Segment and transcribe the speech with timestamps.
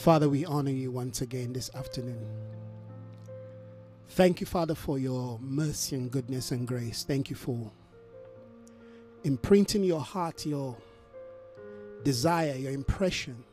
[0.00, 2.26] Father, we honor you once again this afternoon.
[4.08, 7.04] Thank you, Father, for your mercy and goodness and grace.
[7.04, 7.70] Thank you for
[9.24, 10.74] imprinting your heart, your
[12.02, 13.44] desire, your impression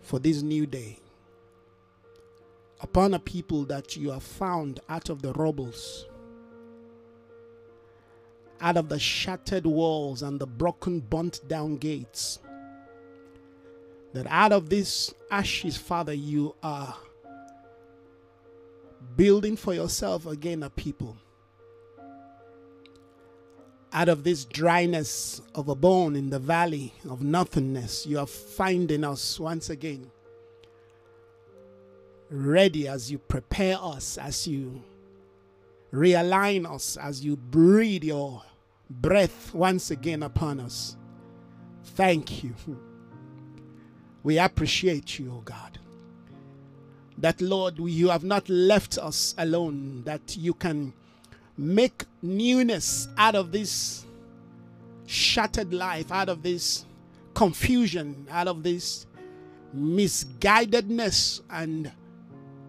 [0.00, 0.98] for this new day
[2.80, 6.06] upon a people that you have found out of the rubbles,
[8.62, 12.38] out of the shattered walls and the broken, burnt down gates.
[14.14, 16.96] That out of these ashes, Father, you are
[19.16, 21.16] building for yourself again a people.
[23.92, 29.04] Out of this dryness of a bone in the valley of nothingness, you are finding
[29.04, 30.10] us once again
[32.30, 34.82] ready as you prepare us, as you
[35.92, 38.42] realign us, as you breathe your
[38.90, 40.96] breath once again upon us.
[41.94, 42.54] Thank you.
[44.28, 45.78] We appreciate you, O God.
[47.16, 50.92] That, Lord, you have not left us alone, that you can
[51.56, 54.04] make newness out of this
[55.06, 56.84] shattered life, out of this
[57.32, 59.06] confusion, out of this
[59.74, 61.90] misguidedness and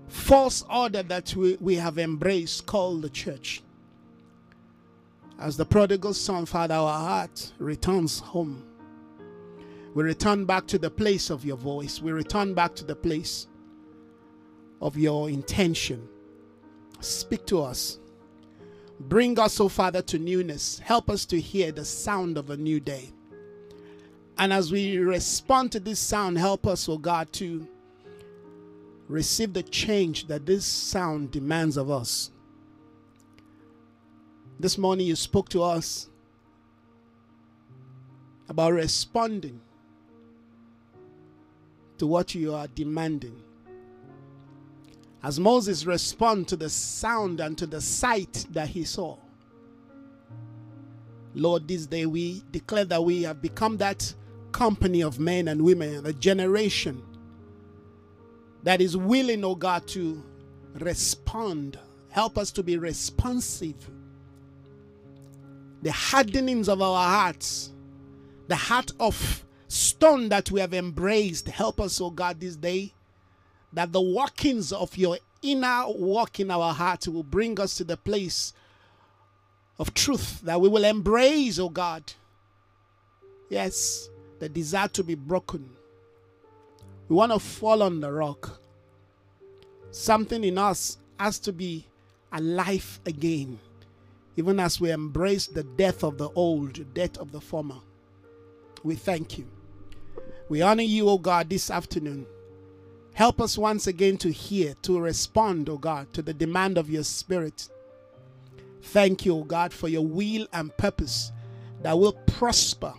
[0.07, 3.61] false order that we, we have embraced called the church.
[5.37, 8.68] As the prodigal son, Father, our heart returns home.
[9.95, 12.01] We return back to the place of your voice.
[12.01, 13.47] We return back to the place
[14.81, 16.07] of your intention.
[16.99, 17.99] Speak to us.
[18.99, 20.79] Bring us, O oh Father, to newness.
[20.79, 23.11] Help us to hear the sound of a new day.
[24.37, 27.67] And as we respond to this sound, help us, O oh God, to
[29.07, 32.31] receive the change that this sound demands of us.
[34.59, 36.09] This morning, you spoke to us
[38.49, 39.61] about responding
[41.99, 43.41] to what you are demanding.
[45.21, 49.17] As Moses responded to the sound and to the sight that he saw.
[51.35, 54.13] Lord, this day we declare that we have become that
[54.51, 57.03] company of men and women, a generation
[58.63, 60.23] that is willing, oh God, to
[60.75, 61.77] respond.
[62.09, 63.89] Help us to be responsive.
[65.81, 67.71] The hardenings of our hearts,
[68.47, 72.91] the heart of stone that we have embraced, help us, oh God, this day,
[73.71, 77.95] that the workings of your inner work in our heart will bring us to the
[77.95, 78.51] place
[79.77, 82.03] of truth that we will embrace, oh God.
[83.49, 84.09] Yes,
[84.39, 85.69] the desire to be broken
[87.09, 88.61] we want to fall on the rock.
[89.89, 91.85] Something in us has to be
[92.31, 93.57] alive again,
[94.37, 97.79] even as we embrace the death of the old, death of the former.
[98.83, 99.47] We thank you.
[100.49, 102.25] We honor you, O God, this afternoon.
[103.13, 107.03] Help us once again to hear, to respond, O God, to the demand of your
[107.03, 107.69] spirit.
[108.81, 111.31] Thank you, O God, for your will and purpose
[111.81, 112.93] that will prosper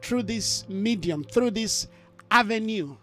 [0.00, 1.88] through this medium, through this
[2.30, 2.96] avenue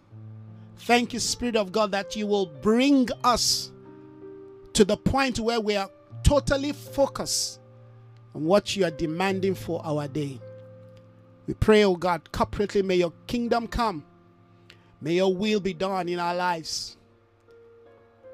[0.84, 3.70] Thank you, Spirit of God, that you will bring us
[4.72, 5.88] to the point where we are
[6.24, 7.60] totally focused
[8.34, 10.40] on what you are demanding for our day.
[11.46, 14.04] We pray, oh God, corporately, may your kingdom come.
[15.00, 16.96] May your will be done in our lives.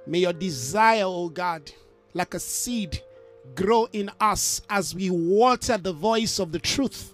[0.07, 1.71] May your desire, oh God,
[2.15, 3.03] like a seed,
[3.55, 7.13] grow in us as we water the voice of the truth.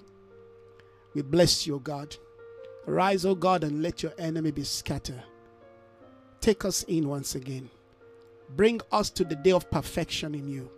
[1.15, 2.17] We bless you, oh God.
[2.87, 5.23] Arise, O God, and let your enemy be scattered.
[6.41, 7.71] Take us in once again.
[8.57, 10.71] Bring us to the day of perfection in you.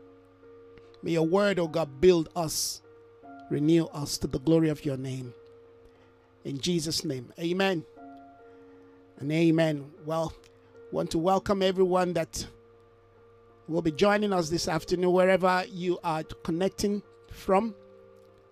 [1.03, 2.83] May your word, O God, build us,
[3.51, 5.33] renew us to the glory of your name.
[6.45, 7.85] In Jesus' name, amen
[9.19, 9.91] and amen.
[10.05, 10.33] Well,
[10.93, 12.47] want to welcome everyone that
[13.69, 17.75] will be joining us this afternoon, wherever you are connecting from.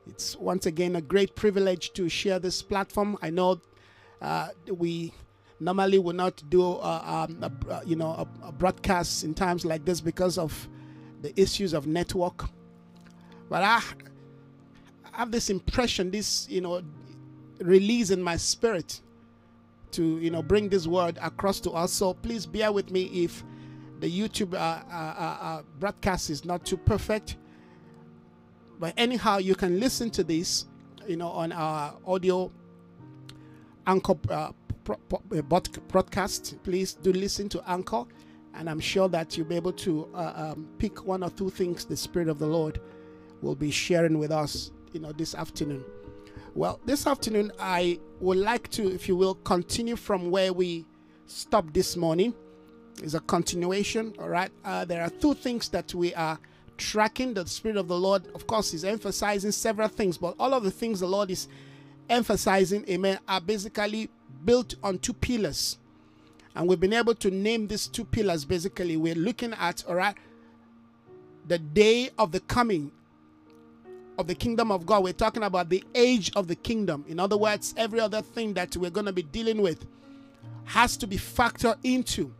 [0.07, 3.17] It's once again a great privilege to share this platform.
[3.23, 3.61] I know
[4.21, 5.13] uh, we
[5.61, 9.65] normally would not do uh, um, a, uh, you know a, a broadcast in times
[9.65, 10.69] like this because of
[11.23, 12.45] the issues of network.
[13.49, 13.83] But I
[15.15, 16.83] have this impression, this you know
[17.61, 19.01] release in my spirit
[19.93, 21.93] to you know bring this word across to us.
[21.93, 23.45] So please bear with me if
[24.01, 27.37] the YouTube uh, uh, uh, uh broadcast is not too perfect.
[28.79, 30.67] But anyhow, you can listen to this,
[31.07, 32.51] you know, on our audio
[33.87, 34.51] anchor uh,
[34.89, 35.51] uh
[35.89, 36.57] broadcast.
[36.65, 38.05] Please do listen to anchor,
[38.55, 41.97] and I'm sure that you'll be able to um, pick one or two things the
[41.97, 42.81] Spirit of the Lord
[43.43, 45.85] will be sharing with us, you know, this afternoon.
[46.55, 50.87] Well, this afternoon, I would like to, if you will, continue from where we
[51.27, 52.33] stopped this morning.
[53.03, 54.53] It's a continuation, all right?
[54.65, 56.39] Uh, there are two things that we are
[56.79, 57.35] tracking.
[57.35, 60.71] The Spirit of the Lord, of course, is emphasizing several things, but all of the
[60.71, 61.49] things the Lord is
[62.09, 64.09] emphasizing, amen, are basically
[64.45, 65.79] built on two pillars.
[66.55, 68.97] And we've been able to name these two pillars basically.
[68.97, 70.15] We're looking at, all right,
[71.49, 72.93] the day of the coming
[74.19, 75.05] of the kingdom of God.
[75.05, 77.05] We're talking about the age of the kingdom.
[77.09, 79.87] In other words, every other thing that we're going to be dealing with
[80.65, 82.33] has to be factored into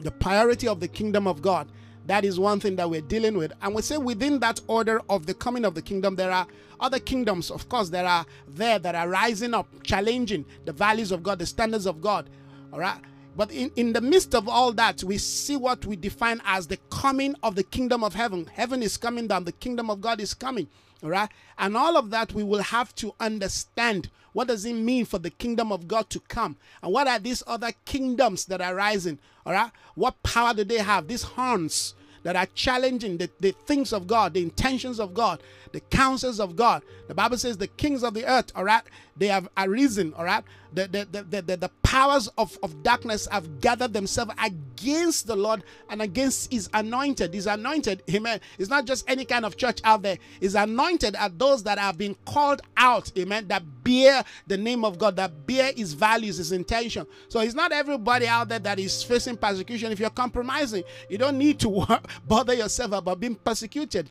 [0.00, 1.68] the priority of the kingdom of God.
[2.06, 3.52] That is one thing that we're dealing with.
[3.62, 6.46] And we say within that order of the coming of the kingdom, there are
[6.80, 11.22] other kingdoms, of course, that are there that are rising up, challenging the values of
[11.22, 12.28] God, the standards of God.
[12.72, 13.00] All right.
[13.36, 16.76] But in, in the midst of all that, we see what we define as the
[16.90, 18.46] coming of the kingdom of heaven.
[18.52, 20.68] Heaven is coming down, the kingdom of God is coming.
[21.04, 21.28] All right.
[21.58, 24.10] And all of that we will have to understand.
[24.32, 26.56] What does it mean for the kingdom of God to come?
[26.82, 29.18] And what are these other kingdoms that are rising?
[29.44, 29.70] All right.
[29.94, 31.06] What power do they have?
[31.06, 35.42] These horns that are challenging the, the things of God, the intentions of God,
[35.74, 36.82] the counsels of God.
[37.08, 38.84] The Bible says the kings of the earth, all right,
[39.16, 40.44] they have arisen, all right.
[40.72, 45.64] The, the, the, the, the powers of, of darkness have gathered themselves against the Lord
[45.90, 47.34] and against his anointed.
[47.34, 48.40] His anointed, amen.
[48.56, 50.18] It's not just any kind of church out there.
[50.40, 54.96] His anointed are those that have been called out, amen, that bear the name of
[54.96, 57.04] God, that bear his values, his intention.
[57.28, 59.90] So it's not everybody out there that is facing persecution.
[59.90, 61.84] If you're compromising, you don't need to
[62.28, 64.08] bother yourself about being persecuted.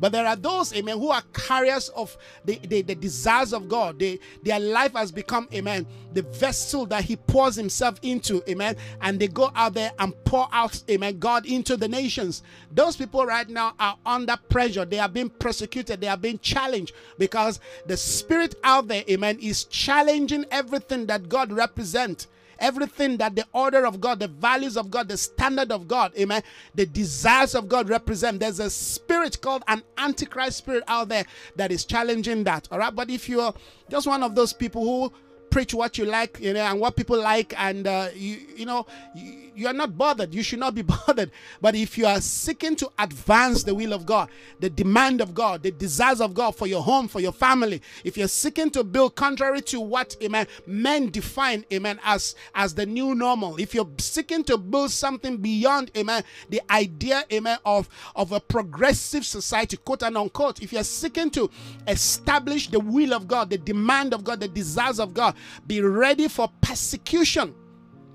[0.00, 3.98] But there are those, amen, who are carriers of the, the, the desires of God.
[3.98, 8.76] They, their life has become, amen, the vessel that He pours Himself into, amen.
[9.00, 12.42] And they go out there and pour out, amen, God into the nations.
[12.72, 14.84] Those people right now are under pressure.
[14.84, 16.00] They are being persecuted.
[16.00, 21.52] They are being challenged because the spirit out there, amen, is challenging everything that God
[21.52, 22.26] represents
[22.62, 26.42] everything that the order of God, the values of God, the standard of God, amen,
[26.74, 28.40] the desires of God represent.
[28.40, 31.26] There's a spirit called an antichrist spirit out there
[31.56, 32.68] that is challenging that.
[32.70, 32.94] All right.
[32.94, 33.52] But if you're
[33.90, 35.12] just one of those people who
[35.50, 38.86] preach what you like, you know, and what people like, and uh, you, you know,
[39.14, 40.34] you, you are not bothered.
[40.34, 41.30] You should not be bothered.
[41.60, 44.28] But if you are seeking to advance the will of God,
[44.60, 48.16] the demand of God, the desires of God for your home, for your family, if
[48.16, 53.14] you're seeking to build contrary to what, amen, men define, amen, as as the new
[53.14, 58.40] normal, if you're seeking to build something beyond, amen, the idea, amen, of of a
[58.40, 61.50] progressive society, quote and unquote, if you're seeking to
[61.86, 65.34] establish the will of God, the demand of God, the desires of God,
[65.66, 67.54] be ready for persecution.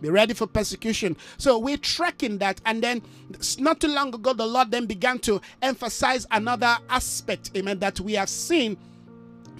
[0.01, 1.17] Be ready for persecution.
[1.37, 2.61] So we're tracking that.
[2.65, 3.01] And then
[3.57, 8.13] not too long ago, the Lord then began to emphasize another aspect, amen, that we
[8.13, 8.77] have seen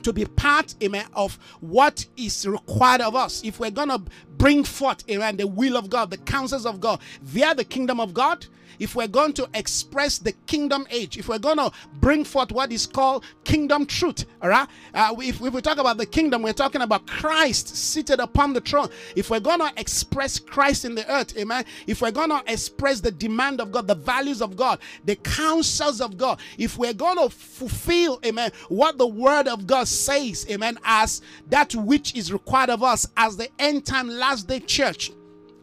[0.03, 3.43] to be part, amen, of what is required of us.
[3.43, 4.01] If we're going to
[4.37, 8.13] bring forth, amen, the will of God, the counsels of God via the kingdom of
[8.13, 8.45] God,
[8.79, 12.71] if we're going to express the kingdom age, if we're going to bring forth what
[12.71, 14.67] is called kingdom truth, all right?
[14.93, 18.61] Uh, if, if we talk about the kingdom, we're talking about Christ seated upon the
[18.61, 18.89] throne.
[19.15, 22.99] If we're going to express Christ in the earth, amen, if we're going to express
[22.99, 27.17] the demand of God, the values of God, the counsels of God, if we're going
[27.17, 32.69] to fulfill, amen, what the word of God says, amen, as that which is required
[32.69, 35.11] of us as the end time last day church,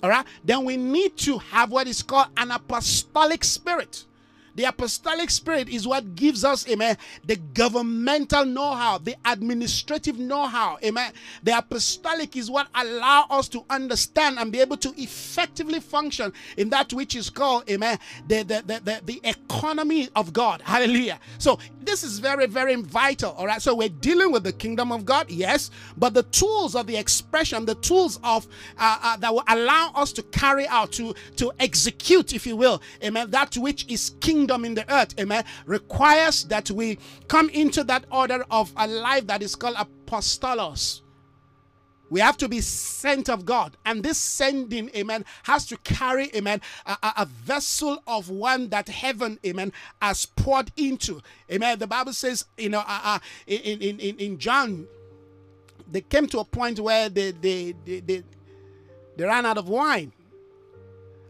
[0.04, 4.04] all right, then we need to have what is called an apostolic spirit.
[4.56, 11.12] The apostolic spirit is what gives us, amen, the governmental know-how, the administrative know-how, amen.
[11.42, 16.70] The apostolic is what allow us to understand and be able to effectively function in
[16.70, 20.61] that which is called, amen, the, the, the, the, the economy of God.
[20.62, 21.18] Hallelujah.
[21.38, 23.61] So this is very, very vital, all right.
[23.61, 27.64] So we're dealing with the kingdom of God, yes, but the tools of the expression,
[27.64, 28.46] the tools of
[28.78, 32.80] uh, uh, that will allow us to carry out, to, to execute, if you will,
[33.02, 36.98] amen, that which is kingdom kingdom in the earth, amen, requires that we
[37.28, 41.00] come into that order of a life that is called apostolos.
[42.10, 43.76] We have to be sent of God.
[43.86, 49.38] And this sending, amen, has to carry, amen, a, a, vessel of one that heaven,
[49.44, 49.72] amen,
[50.02, 51.22] has poured into.
[51.50, 51.78] Amen.
[51.78, 54.86] The Bible says, you know, uh, uh, in, in, in, in John,
[55.90, 58.22] they came to a point where they, they, they, they,
[59.16, 60.12] they ran out of wine.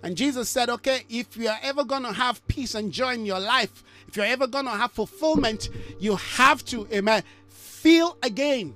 [0.04, 3.40] And Jesus said, okay, if you're ever going to have peace and joy in your
[3.40, 8.74] life, if you're ever going to have fulfillment, you have to, amen, feel again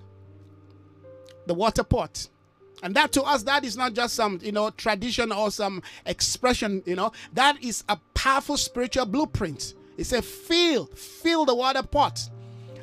[1.47, 2.28] the water pot.
[2.82, 6.82] And that to us, that is not just some, you know, tradition or some expression,
[6.87, 9.75] you know, that is a powerful spiritual blueprint.
[9.99, 12.26] It's a feel, feel the water pot.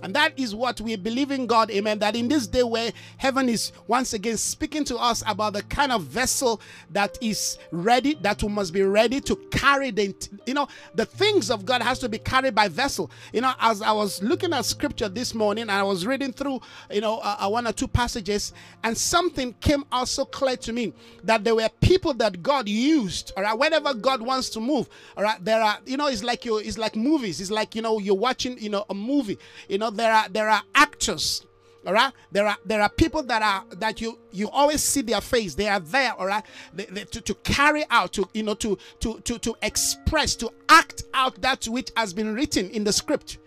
[0.06, 1.98] And that is what we believe in God, amen.
[1.98, 5.92] That in this day where heaven is once again speaking to us about the kind
[5.92, 10.14] of vessel that is ready, that we must be ready to carry the,
[10.46, 13.10] you know, the things of God has to be carried by vessel.
[13.34, 16.60] You know, as I was looking at scripture this morning, I was reading through,
[16.92, 20.94] you know, uh, uh, one or two passages, and something came also clear to me
[21.24, 25.24] that there were people that God used, all right, whenever God wants to move, all
[25.24, 27.98] right, there are, you know, it's like you, it's like movies, it's like, you know,
[27.98, 31.46] you're watching, you know, a movie, you know, there are, there are actors,
[31.86, 32.12] all right?
[32.32, 35.56] There are there are people that are that you you always see their face.
[35.56, 36.44] They are there all right?
[36.74, 40.52] They, they, to, to carry out to you know to to to to express to
[40.70, 43.38] act out that which has been written in the script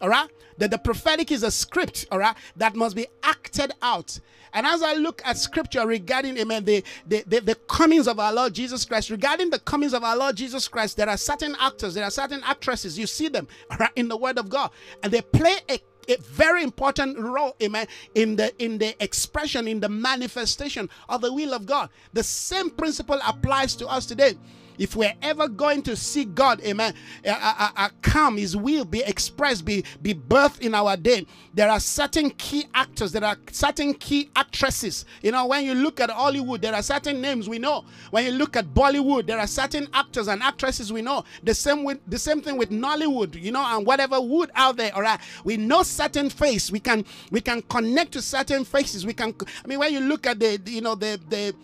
[0.00, 0.28] all right?
[0.58, 2.36] That the prophetic is a script all right?
[2.56, 4.18] That must be acted out.
[4.52, 8.32] And as i look at scripture regarding amen the, the the, the comings of our
[8.32, 11.94] lord jesus christ regarding the comings of our lord jesus christ there are certain actors
[11.94, 14.70] there are certain actresses you see them all right in the word of god.
[15.04, 15.78] And they play a
[16.10, 21.32] a very important role amen in the in the expression in the manifestation of the
[21.32, 21.90] will of god.
[22.12, 24.34] The same principle applies to us today
[24.80, 26.94] if we're ever going to see God, amen,
[27.26, 31.78] uh, uh, come, His will be expressed, be, be birthed in our day, there are
[31.78, 35.04] certain key actors, there are certain key actresses.
[35.22, 37.84] You know, when you look at Hollywood, there are certain names we know.
[38.10, 41.24] When you look at Bollywood, there are certain actors and actresses we know.
[41.42, 44.94] The same with the same thing with Nollywood, you know, and whatever wood out there.
[44.94, 46.70] All right, we know certain face.
[46.70, 49.04] We can we can connect to certain faces.
[49.04, 49.34] We can.
[49.62, 51.54] I mean, when you look at the you know the the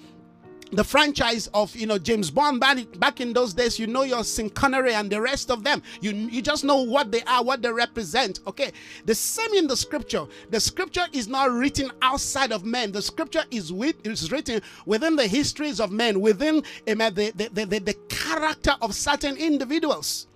[0.72, 4.50] the franchise of you know James Bond back, in those days, you know your Sean
[4.50, 5.82] Connery and the rest of them.
[6.00, 8.40] You you just know what they are, what they represent.
[8.46, 8.72] Okay,
[9.04, 10.26] the same in the scripture.
[10.50, 12.92] The scripture is not written outside of men.
[12.92, 17.64] The scripture is with is written within the histories of men, within the, the, the,
[17.64, 20.26] the, the character of certain individuals.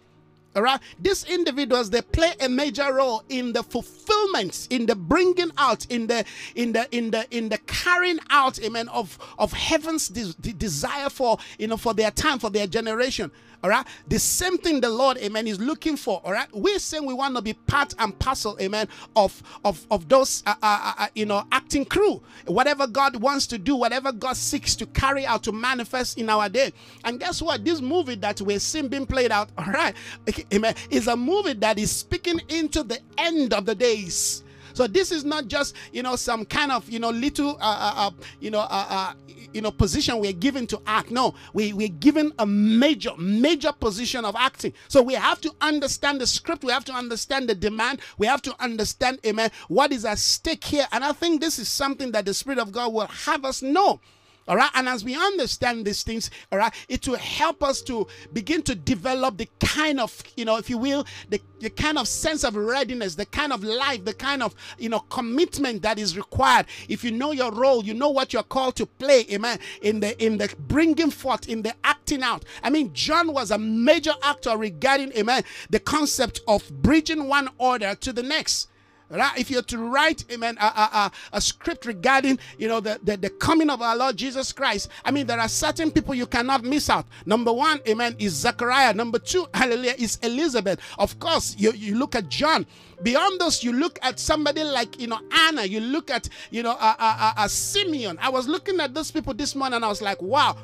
[0.61, 5.87] Right, these individuals they play a major role in the fulfillment, in the bringing out,
[5.87, 6.25] in the
[6.55, 11.39] in the in the in the carrying out, amen, of of heaven's de- desire for
[11.59, 13.31] you know for their time, for their generation.
[13.63, 13.87] All right.
[14.09, 16.21] The same thing the Lord, amen, is looking for.
[16.25, 16.49] All right.
[16.53, 20.55] We're saying we want to be part and parcel, amen, of of of those, uh,
[20.63, 22.23] uh, uh, uh, you know, acting crew.
[22.47, 26.49] Whatever God wants to do, whatever God seeks to carry out, to manifest in our
[26.49, 26.73] day.
[27.05, 27.65] And guess what?
[27.65, 29.95] This movie that we're seeing being played out, all right,
[30.55, 34.43] amen, is a movie that is speaking into the end of the days.
[34.81, 37.93] So this is not just you know some kind of you know little uh, uh,
[37.97, 38.11] uh
[38.41, 39.13] you know uh, uh,
[39.53, 41.11] you know position we're given to act.
[41.11, 44.73] No, we we're given a major major position of acting.
[44.89, 46.65] So we have to understand the script.
[46.65, 48.01] We have to understand the demand.
[48.17, 50.87] We have to understand, amen, what is at stake here.
[50.93, 54.01] And I think this is something that the Spirit of God will have us know.
[54.49, 54.71] All right.
[54.75, 58.75] And as we understand these things, all right, it will help us to begin to
[58.75, 62.57] develop the kind of, you know, if you will, the, the kind of sense of
[62.57, 66.67] readiness, the kind of life, the kind of, you know, commitment that is required.
[66.89, 70.21] If you know your role, you know what you're called to play, amen, in the
[70.25, 72.45] in the bringing forth, in the acting out.
[72.63, 77.95] I mean, John was a major actor regarding, amen, the concept of bridging one order
[77.95, 78.69] to the next.
[79.11, 79.37] Right?
[79.37, 83.31] If you're to write, amen, a, a, a, script regarding, you know, the, the, the
[83.31, 86.89] coming of our Lord Jesus Christ, I mean, there are certain people you cannot miss
[86.89, 87.07] out.
[87.27, 88.95] Number one, amen, is Zechariah.
[88.95, 90.79] Number two, hallelujah, is Elizabeth.
[90.97, 92.67] Of course, you, you look at John.
[93.03, 95.65] Beyond those, you look at somebody like, you know, Anna.
[95.65, 98.17] You look at, you know, a, a, a, a Simeon.
[98.21, 100.57] I was looking at those people this morning and I was like, wow,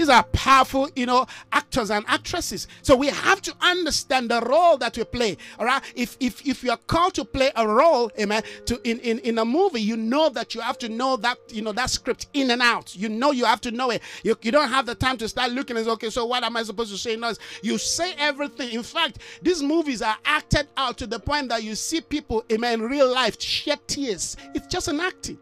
[0.00, 2.68] these are powerful, you know, actors and actresses.
[2.80, 5.36] So we have to understand the role that we play.
[5.58, 5.82] All right.
[5.94, 9.36] If if if you are called to play a role, amen, to in, in, in
[9.36, 12.50] a movie, you know that you have to know that, you know, that script in
[12.50, 12.96] and out.
[12.96, 14.00] You know you have to know it.
[14.24, 16.56] You, you don't have the time to start looking and say, okay, so what am
[16.56, 18.72] I supposed to say No, You say everything.
[18.72, 22.80] In fact, these movies are acted out to the point that you see people, amen,
[22.80, 24.38] in real life shed tears.
[24.54, 25.36] It's just an acting.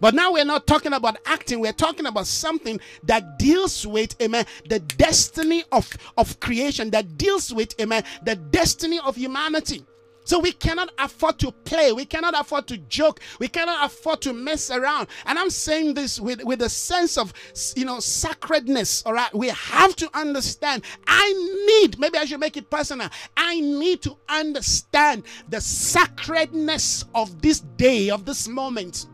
[0.00, 4.46] But now we're not talking about acting, we're talking about something that deals with, amen,
[4.68, 9.84] the destiny of, of creation, that deals with, amen, the destiny of humanity.
[10.26, 11.92] So we cannot afford to play.
[11.92, 13.20] We cannot afford to joke.
[13.38, 15.06] We cannot afford to mess around.
[15.24, 17.32] And I'm saying this with, with a sense of,
[17.76, 19.04] you know, sacredness.
[19.06, 19.32] All right.
[19.32, 20.82] We have to understand.
[21.06, 21.32] I
[21.68, 23.08] need, maybe I should make it personal.
[23.36, 29.06] I need to understand the sacredness of this day, of this moment.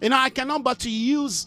[0.00, 1.46] You know, I cannot but to use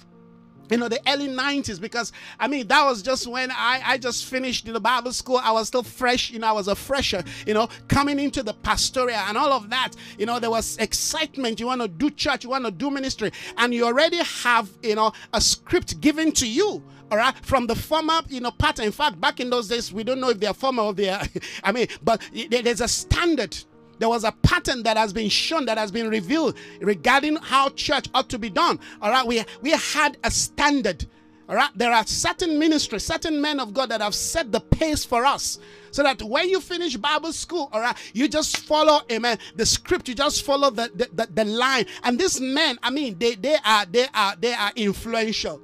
[0.69, 4.25] you know the early 90s because i mean that was just when i i just
[4.25, 5.37] finished the bible school.
[5.37, 8.53] I was still fresh you know i was a fresher you know coming into the
[8.53, 9.91] pastoral and all of that.
[10.17, 11.59] You know there was excitement.
[11.59, 13.31] You want to do church you want to do ministry.
[13.57, 17.35] And you already have you know a script given to you all right?
[17.43, 18.85] From the former you know pattern.
[18.85, 21.21] In fact back in those days we don't know if they're former or they're
[21.63, 23.55] i mean but there's a standard
[24.03, 28.09] there was a pattern that has been shown, that has been revealed regarding how church
[28.13, 28.77] ought to be done.
[29.01, 31.05] All right, we we had a standard.
[31.47, 35.05] All right, there are certain ministries, certain men of God that have set the pace
[35.05, 35.57] for us
[35.91, 40.09] so that when you finish Bible school, all right, you just follow, amen, the script,
[40.09, 41.85] you just follow the, the, the, the line.
[42.03, 45.61] And these men, I mean, they, they are they are they are influential.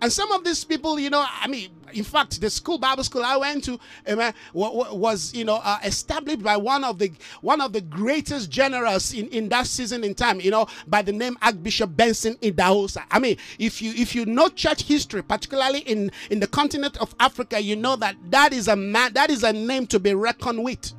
[0.00, 3.22] And some of these people, you know, I mean, in fact, the school Bible school
[3.24, 3.78] I went to
[4.08, 9.12] amen, was, you know, uh, established by one of the one of the greatest generals
[9.12, 13.04] in, in that season in time, you know, by the name Archbishop Benson Idahosa.
[13.10, 17.14] I mean, if you if you know church history, particularly in in the continent of
[17.20, 20.62] Africa, you know that that is a man that is a name to be reckoned
[20.62, 20.92] with.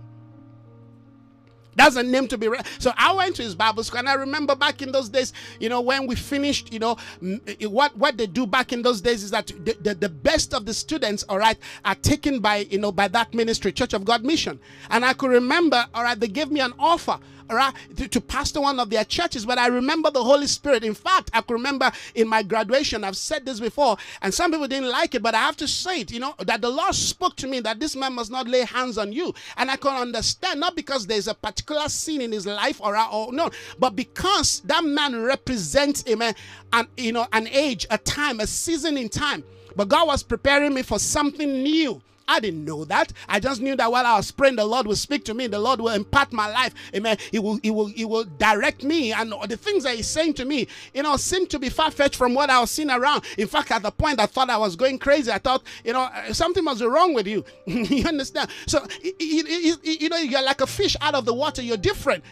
[1.79, 2.65] That's a name to be read.
[2.77, 5.31] So I went to his Bible school, and I remember back in those days,
[5.61, 8.99] you know, when we finished, you know, eh, what what they do back in those
[8.99, 12.57] days is that the, the, the best of the students, all right, are taken by
[12.69, 14.59] you know by that ministry, Church of God Mission.
[14.89, 17.17] And I could remember, all right, they gave me an offer
[17.49, 20.83] to, to pastor one of their churches, but I remember the Holy Spirit.
[20.83, 24.67] In fact, I could remember in my graduation, I've said this before, and some people
[24.67, 27.35] didn't like it, but I have to say it, you know, that the Lord spoke
[27.37, 29.33] to me that this man must not lay hands on you.
[29.57, 33.33] And I can understand, not because there's a particular sin in his life or, or
[33.33, 36.33] no, but because that man represents, amen,
[36.73, 39.43] eh, an, you know, an age, a time, a season in time.
[39.75, 42.01] But God was preparing me for something new.
[42.29, 43.11] I didn't know that.
[43.27, 45.47] I just knew that while I was praying, the Lord will speak to me.
[45.47, 46.75] The Lord will impart my life.
[46.95, 47.17] Amen.
[47.31, 49.11] He will, he will, he will direct me.
[49.11, 52.15] And the things that He's saying to me, you know, seem to be far fetched
[52.15, 53.23] from what I was seeing around.
[53.39, 55.31] In fact, at the point I thought I was going crazy.
[55.31, 57.43] I thought, you know, uh, something must be wrong with you.
[57.65, 58.51] you understand?
[58.67, 61.63] So, you, you, you know, you're like a fish out of the water.
[61.63, 62.23] You're different.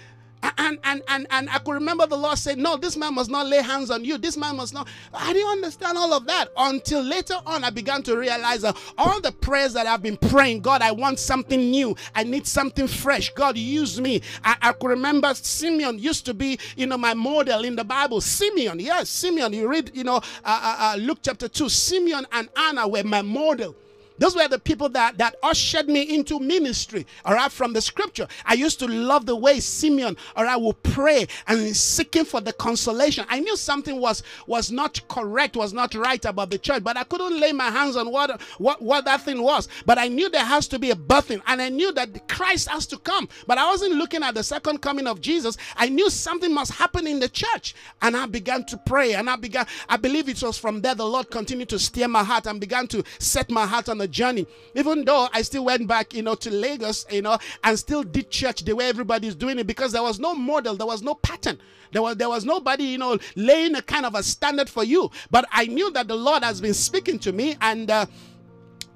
[0.43, 3.47] And, and and and I could remember the Lord said, No, this man must not
[3.47, 4.17] lay hands on you.
[4.17, 4.87] This man must not.
[5.13, 9.19] I didn't understand all of that until later on I began to realize that all
[9.19, 11.95] the prayers that I've been praying, God, I want something new.
[12.15, 13.33] I need something fresh.
[13.33, 14.21] God, use me.
[14.43, 18.21] I, I could remember Simeon used to be, you know, my model in the Bible.
[18.21, 19.53] Simeon, yes, Simeon.
[19.53, 21.69] You read, you know, uh, uh, uh, Luke chapter 2.
[21.69, 23.75] Simeon and Anna were my model.
[24.17, 28.27] Those were the people that, that ushered me into ministry, all right, from the scripture.
[28.45, 32.53] I used to love the way Simeon, all right, would pray and seeking for the
[32.53, 33.25] consolation.
[33.29, 37.03] I knew something was, was not correct, was not right about the church, but I
[37.03, 39.67] couldn't lay my hands on what, what, what that thing was.
[39.85, 42.87] But I knew there has to be a birthing, and I knew that Christ has
[42.87, 43.29] to come.
[43.45, 45.57] But I wasn't looking at the second coming of Jesus.
[45.75, 47.75] I knew something must happen in the church.
[48.01, 51.05] And I began to pray, and I began, I believe it was from there the
[51.05, 54.47] Lord continued to steer my heart and began to set my heart on the journey.
[54.75, 58.29] Even though I still went back, you know, to Lagos, you know, and still did
[58.29, 61.59] church the way everybody's doing it because there was no model, there was no pattern.
[61.91, 65.09] There was there was nobody, you know, laying a kind of a standard for you.
[65.31, 68.05] But I knew that the Lord has been speaking to me and uh,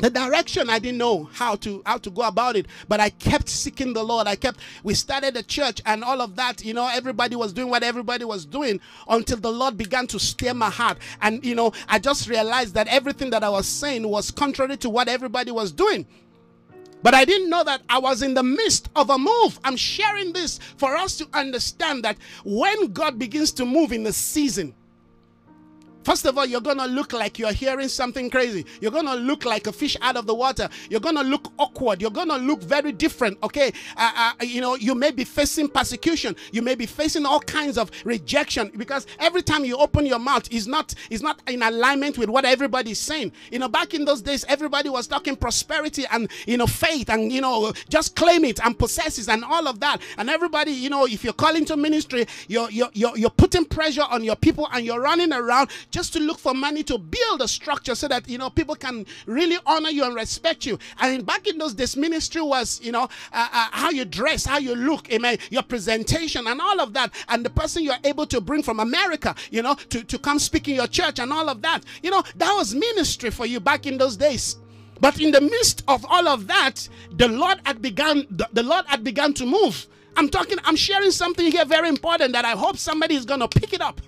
[0.02, 3.50] the direction i didn't know how to how to go about it but i kept
[3.50, 4.28] seeking the lord.
[4.28, 7.70] I kept we started a church and all of that you know everybody was doing
[7.70, 10.98] what everybody was doing until the lord began to steer my heart.
[11.22, 14.90] And you know i just realized that everything that i was saying was contrary to
[14.90, 16.06] what everybody was doing.
[17.04, 19.60] But I didn't know that I was in the midst of a move.
[19.64, 24.14] I'm sharing this for us to understand that when God begins to move in the
[24.14, 24.76] season,
[26.04, 28.66] First of all, you're going to look like you're hearing something crazy.
[28.80, 30.68] You're going to look like a fish out of the water.
[30.90, 32.02] You're going to look awkward.
[32.02, 33.38] You're going to look very different.
[33.44, 33.72] Okay.
[33.98, 36.36] Uh, uh, you know, you may be facing persecution.
[36.52, 40.52] You may be facing all kinds of rejection because every time you open your mouth
[40.52, 43.32] is not is not in alignment with what everybody's saying.
[43.52, 47.32] You know, back in those days, everybody was talking prosperity and you know faith and
[47.32, 50.02] you know just claim it and possess it and all of that.
[50.18, 54.04] And everybody, you know, if you're calling to ministry, you're you're you're, you're putting pressure
[54.10, 57.48] on your people and you're running around just to look for money to build a
[57.48, 60.80] structure so that you know people can really honor you and respect you.
[61.00, 64.58] And back in those days, ministry was you know uh, uh, how you dress, how
[64.58, 67.14] you look, amen, your presentation, and all of that.
[67.28, 70.68] And the person you're able to bring from America, you know, to to come speak
[70.68, 71.84] in your church and all of that.
[72.02, 74.58] You know, that was ministry for you back in those days.
[75.00, 78.28] But in the midst of all of that, the Lord had begun.
[78.30, 79.88] The, the Lord had begun to move.
[80.16, 80.58] I'm talking.
[80.64, 83.82] I'm sharing something here very important that I hope somebody is going to pick it
[83.82, 84.00] up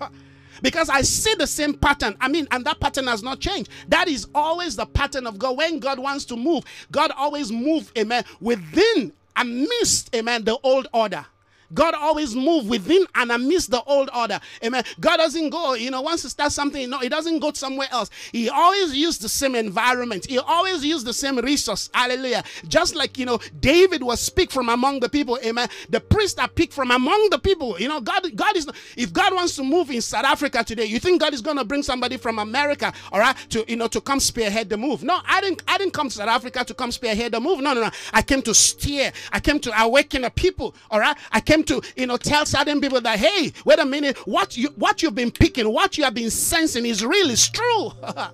[0.62, 2.16] because I see the same pattern.
[2.20, 3.70] I mean, and that pattern has not changed.
[3.88, 5.56] That is always the pattern of God.
[5.56, 11.24] When God wants to move, God always move, amen, within amidst, amen, the old order.
[11.72, 14.40] God always move within and amidst the old order.
[14.62, 14.84] Amen.
[15.00, 18.10] God doesn't go, you know, once he starts something, no, he doesn't go somewhere else.
[18.32, 20.26] He always use the same environment.
[20.26, 21.90] He always use the same resource.
[21.94, 22.44] Hallelujah.
[22.68, 25.38] Just like, you know, David was picked from among the people.
[25.44, 25.68] Amen.
[25.88, 27.78] The priests are picked from among the people.
[27.78, 30.98] You know, God, God is, if God wants to move in South Africa today, you
[30.98, 34.00] think God is going to bring somebody from America, all right, to, you know, to
[34.00, 35.02] come spearhead the move.
[35.02, 37.60] No, I didn't, I didn't come to South Africa to come spearhead the move.
[37.60, 37.90] No, no, no.
[38.12, 39.12] I came to steer.
[39.32, 40.74] I came to awaken the people.
[40.90, 41.16] All right.
[41.32, 44.68] I came to, you know, tell certain people that, hey, wait a minute, what you
[44.76, 47.92] what you've been picking, what you have been sensing is real, really true.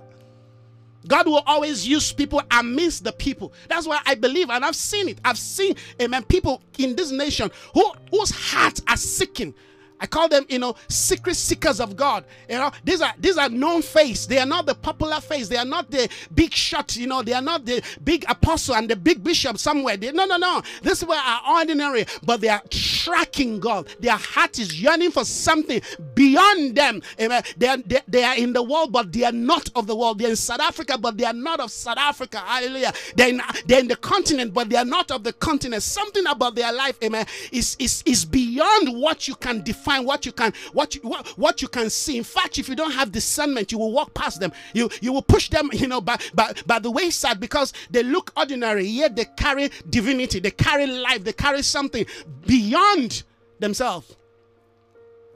[1.07, 3.53] God will always use people amidst the people.
[3.67, 5.19] That's why I believe, and I've seen it.
[5.25, 9.53] I've seen, amen, people in this nation who whose hearts are seeking
[10.01, 12.25] I call them, you know, secret seekers of God.
[12.49, 14.25] You know, these are these are known face.
[14.25, 15.47] They are not the popular face.
[15.47, 16.95] They are not the big shot.
[16.95, 19.97] You know, they are not the big apostle and the big bishop somewhere.
[19.97, 20.61] They, no, no, no.
[20.81, 23.87] This were are ordinary, but they are tracking God.
[23.99, 25.81] Their heart is yearning for something
[26.15, 27.01] beyond them.
[27.19, 27.43] Amen.
[27.57, 30.17] They are they, they are in the world, but they are not of the world.
[30.19, 32.39] They're in South Africa, but they are not of South Africa.
[32.39, 32.93] Hallelujah.
[33.15, 35.83] They're in, they're in the continent, but they are not of the continent.
[35.83, 40.25] Something about their life, amen, is is is beyond what you can define define what
[40.25, 42.17] you can what you what, what you can see.
[42.17, 44.51] In fact, if you don't have discernment, you will walk past them.
[44.73, 48.31] You you will push them, you know, by by, by the wayside because they look
[48.35, 52.05] ordinary, yet they carry divinity, they carry life, they carry something
[52.45, 53.23] beyond
[53.59, 54.15] themselves.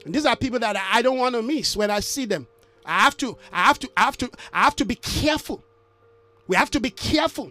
[0.04, 2.46] And these are people that I don't want to miss when I see them.
[2.84, 5.62] I have to, I have to, I have to, I have to be careful.
[6.46, 7.50] We have to be careful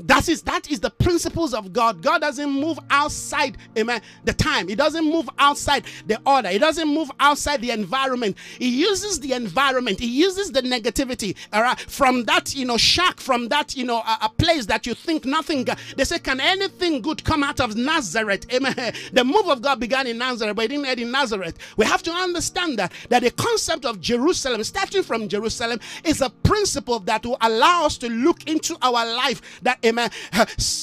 [0.00, 2.02] that is that is the principles of God.
[2.02, 4.68] God doesn't move outside, amen, the time.
[4.68, 6.48] He doesn't move outside the order.
[6.48, 8.36] He doesn't move outside the environment.
[8.58, 10.00] He uses the environment.
[10.00, 13.98] He uses the negativity, all right, from that, you know, shack, from that, you know,
[13.98, 15.66] a, a place that you think nothing.
[15.96, 18.46] They say, can anything good come out of Nazareth?
[18.52, 18.74] Amen.
[19.12, 21.58] The move of God began in Nazareth, but it didn't end in Nazareth.
[21.76, 26.30] We have to understand that that the concept of Jerusalem, starting from Jerusalem, is a
[26.30, 30.10] principle that will allow us to look into our life that amen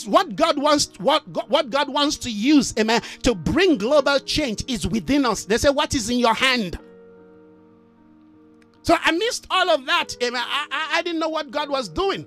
[0.06, 4.88] what god wants what what god wants to use amen to bring global change is
[4.88, 5.46] within us.
[5.46, 6.78] They say what is in your hand?
[8.84, 11.90] So i missed all of that amen i, I, I didn't know what god was
[11.90, 12.26] doing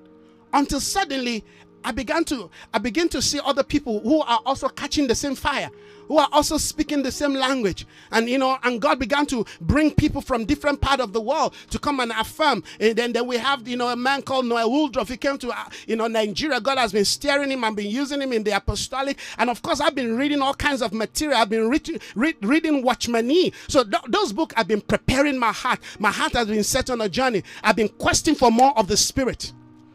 [0.53, 1.45] until suddenly
[1.85, 5.35] I began to I began to see other people who are also catching the same
[5.35, 5.71] fire
[6.13, 7.87] who are also speaking the same language.
[8.11, 11.55] And you know, and God began to bring people from different part of the world
[11.71, 12.63] to come and affirm.
[12.79, 15.09] And then, then we have you know a man called Noel Woodroffe.
[15.09, 16.61] He came to uh, you know Nigeria.
[16.61, 19.19] God has been steering him and been using him in the apostolic.
[19.39, 21.39] And of course, I've been reading all kinds of material.
[21.39, 23.55] I've been reading read, reading Watchman Nee.
[23.69, 25.81] So th- those books have been preparing my heart.
[25.99, 27.43] My heart has been set on a journey.
[27.63, 29.51] I've been questing for more of the Spirit.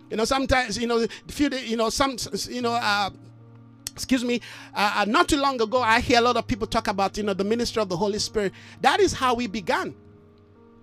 [0.09, 2.17] You know, sometimes you know, few you know, some
[2.49, 3.11] you know, uh,
[3.97, 4.39] excuse me
[4.75, 7.23] uh, uh, not too long ago i hear a lot of people talk about you
[7.23, 8.53] know the ministry of the holy spirit.
[8.81, 9.95] That is how we began.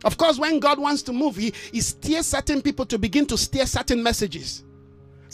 [0.04, 3.38] Of course when god wants to move he, he steers certain people to begin to
[3.38, 4.63] steer certain messages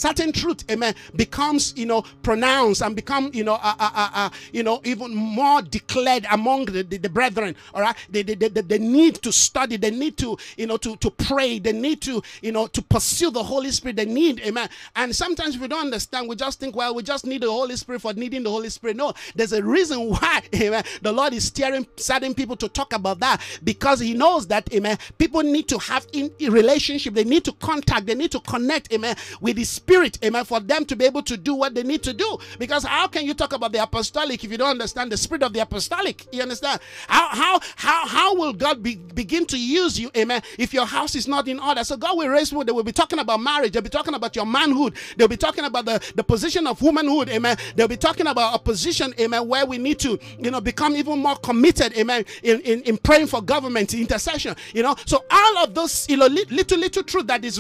[0.01, 4.31] certain truth amen becomes you know pronounced and become you know uh, uh, uh, uh,
[4.53, 7.97] you know even more declared among the, the, the brethren all right?
[8.09, 9.77] They, they, they, they need to study.
[9.77, 11.59] They need to you know to, to pray.
[11.59, 13.97] They need to you know to pursue the holy spirit.
[13.97, 14.69] They need amen.
[14.97, 16.29] And sometimes we don't understand.
[16.29, 18.97] We just think well we just need the holy spirit for needing the holy spirit.
[18.97, 23.21] No there's a reason why amen the lord is steering certain people to talk about
[23.21, 27.15] that because he knows that amen people need to have in, in relationship.
[27.15, 28.07] They need to contact.
[28.07, 31.37] They need to connect amen with the spirit amen, for them to be able to
[31.37, 32.39] do what they need to do.
[32.59, 35.53] Because how can you talk about the apostolic if you don't understand the spirit of
[35.53, 36.27] the apostolic?
[36.33, 36.81] You understand?
[37.09, 41.17] How how how how will God be, begin to use you, amen, if your house
[41.17, 41.83] is not in order?
[41.83, 44.37] So God will raise you, they will be talking about marriage, they'll be talking about
[44.37, 47.57] your manhood, they'll be talking about the, the position of womanhood, amen.
[47.75, 51.19] They'll be talking about a position, amen, where we need to, you know, become even
[51.19, 54.95] more committed, amen, in, in, in praying for government, intercession, you know.
[55.07, 57.57] So all of those you know, little little truth that is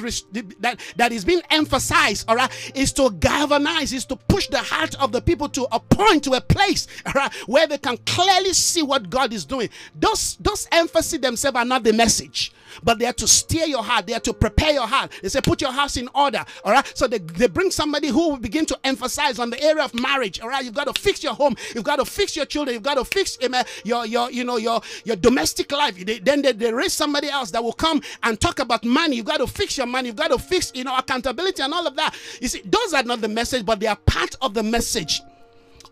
[0.61, 4.95] that that is being emphasized all right, is to galvanize, is to push the heart
[5.01, 8.53] of the people to a point, to a place, all right, where they can clearly
[8.53, 9.69] see what God is doing.
[9.95, 14.07] Those, those emphasis themselves are not the message, but they are to steer your heart,
[14.07, 15.13] they are to prepare your heart.
[15.23, 16.93] They say, put your house in order, all right.
[16.95, 20.41] So they, they bring somebody who will begin to emphasize on the area of marriage,
[20.41, 20.65] all right.
[20.65, 23.05] You've got to fix your home, you've got to fix your children, you've got to
[23.05, 23.39] fix
[23.85, 25.97] your, your, you know, your, your domestic life.
[26.05, 29.17] They, then they, they raise somebody else that will come and talk about money.
[29.17, 31.87] You've got to fix your money, you've got to fix, you know, accountability and all
[31.87, 32.15] of that.
[32.41, 35.23] You see, those are not the message, but they are part of the message.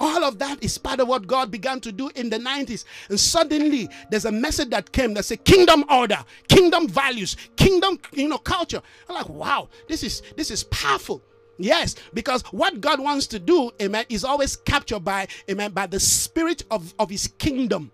[0.00, 2.84] All of that is part of what God began to do in the 90s.
[3.08, 8.28] And suddenly there's a message that came that said kingdom order, kingdom values, kingdom, you
[8.28, 8.82] know, culture.
[9.08, 11.22] I'm like, wow, this is this is powerful.
[11.58, 15.98] Yes, because what God wants to do, amen, is always captured by, amen, by the
[15.98, 17.90] spirit of, of his kingdom.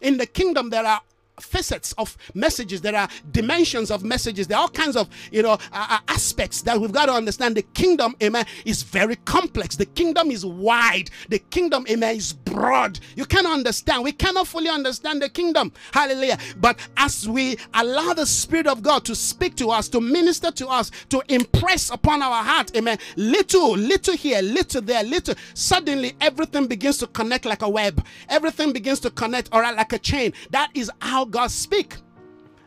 [0.00, 1.00] In the kingdom, there are
[1.40, 2.80] facets of messages.
[2.80, 4.46] There are dimensions of messages.
[4.46, 7.56] There are all kinds of you know uh, uh, aspects that we've got to understand.
[7.56, 9.76] The kingdom amen is very complex.
[9.76, 11.10] The kingdom is wide.
[11.28, 13.00] The kingdom amen is broad.
[13.16, 14.04] You cannot understand.
[14.04, 15.72] We cannot fully understand the kingdom.
[15.92, 16.38] Hallelujah.
[16.58, 20.68] But as we allow the spirit of god to speak to us to minister to
[20.68, 26.66] us to impress upon our heart amen little little here little there little suddenly everything
[26.66, 28.04] begins to connect like a web.
[28.28, 30.32] Everything begins to connect or like a chain.
[30.50, 31.96] That is how God speak.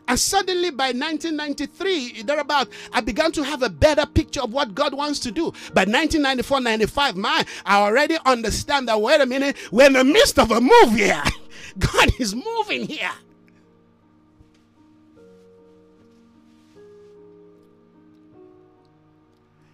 [0.08, 4.94] And suddenly by 1993, thereabout, I began to have a better picture of what God
[4.94, 5.52] wants to do.
[5.72, 10.38] By 1994, 95, man, I already understand that, wait a minute, we're in the midst
[10.38, 11.22] of a move here.
[11.78, 13.12] God is moving here.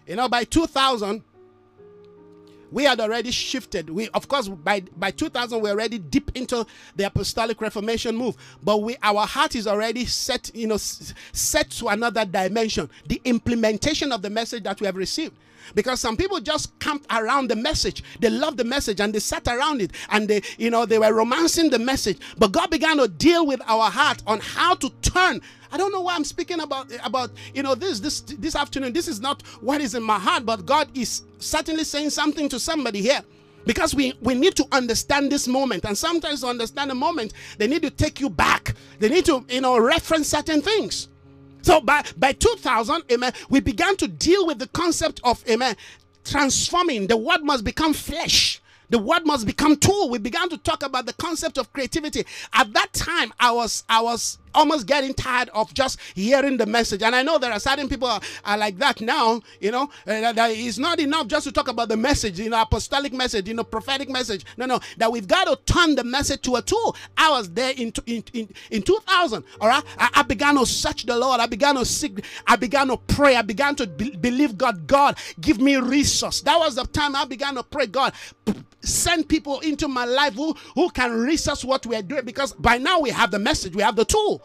[0.07, 1.23] You know, by 2000,
[2.71, 3.91] we had already shifted.
[3.91, 8.37] We, of course, by by 2000, we're already deep into the apostolic reformation move.
[8.63, 12.91] But we, our heart is already set, you know, set to another dimension.
[13.07, 15.35] The implementation of the message that we have received.
[15.75, 18.03] Because some people just camped around the message.
[18.21, 21.13] They loved the message and they sat around it and they, you know, they were
[21.13, 22.19] romancing the message.
[22.39, 26.01] But God began to deal with our heart on how to turn I don't know
[26.01, 28.93] why I'm speaking about about you know this this this afternoon.
[28.93, 32.59] This is not what is in my heart, but God is certainly saying something to
[32.59, 33.21] somebody here.
[33.67, 35.85] Because we, we need to understand this moment.
[35.85, 38.75] And sometimes to understand a moment, they need to take you back.
[38.99, 41.09] They need to, you know, reference certain things.
[41.63, 45.77] So by, by 2000, amen, we began to deal with the concept of, amen,
[46.25, 47.07] transforming.
[47.07, 48.61] The word must become flesh.
[48.91, 50.09] The word must become tool.
[50.09, 52.25] We began to talk about the concept of creativity.
[52.55, 57.03] At that time, I was I was almost getting tired of just hearing the message.
[57.03, 60.33] And I know there are certain people are, are like that now, you know, uh,
[60.33, 63.55] that it's not enough just to talk about the message, you know, apostolic message, you
[63.55, 64.45] know, prophetic message.
[64.57, 66.97] No, no, that we've got to turn the message to a tool.
[67.17, 69.85] I was there in, in, in, in 2000, all right?
[69.99, 71.41] I, I began to search the Lord.
[71.41, 73.37] I began to seek, I began to pray.
[73.37, 74.87] I began to be, believe God.
[74.87, 76.41] God, give me resource.
[76.43, 78.13] That was the time I began to pray, God,
[78.81, 83.01] send people into my life who, who can resource what we're doing because by now
[83.01, 84.43] we have the message, we have the tool.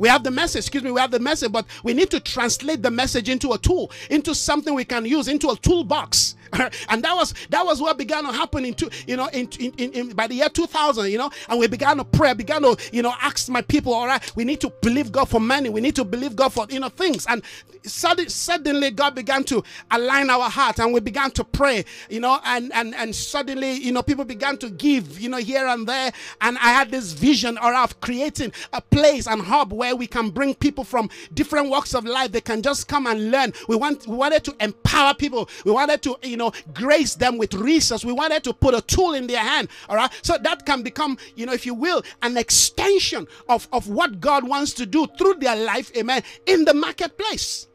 [0.00, 2.80] We have the message, excuse me, we have the message, but we need to translate
[2.80, 6.36] the message into a tool, into something we can use, into a toolbox.
[6.88, 9.72] and that was that was what began to happen in two, you know, in, in,
[9.78, 12.76] in, in, by the year 2000, you know, and we began to pray, began to,
[12.92, 15.80] you know, ask my people, all right, we need to believe God for money, we
[15.80, 17.26] need to believe God for, you know, things.
[17.28, 17.42] And
[17.84, 22.72] suddenly God began to align our heart and we began to pray, you know, and,
[22.74, 26.12] and, and suddenly, you know, people began to give, you know, here and there.
[26.40, 30.30] And I had this vision or of creating a place and hub where we can
[30.30, 32.32] bring people from different walks of life.
[32.32, 33.52] They can just come and learn.
[33.68, 35.48] We want, we wanted to empower people.
[35.64, 36.39] We wanted to, you know,
[36.72, 38.04] grace them with resources.
[38.04, 39.68] We wanted to put a tool in their hand.
[39.88, 40.10] All right.
[40.22, 44.48] So that can become, you know, if you will, an extension of, of what God
[44.48, 45.90] wants to do through their life.
[45.96, 46.22] Amen.
[46.46, 47.66] In the marketplace.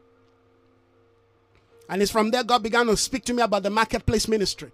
[1.90, 4.72] And it's from there God began to speak to me about the marketplace ministry.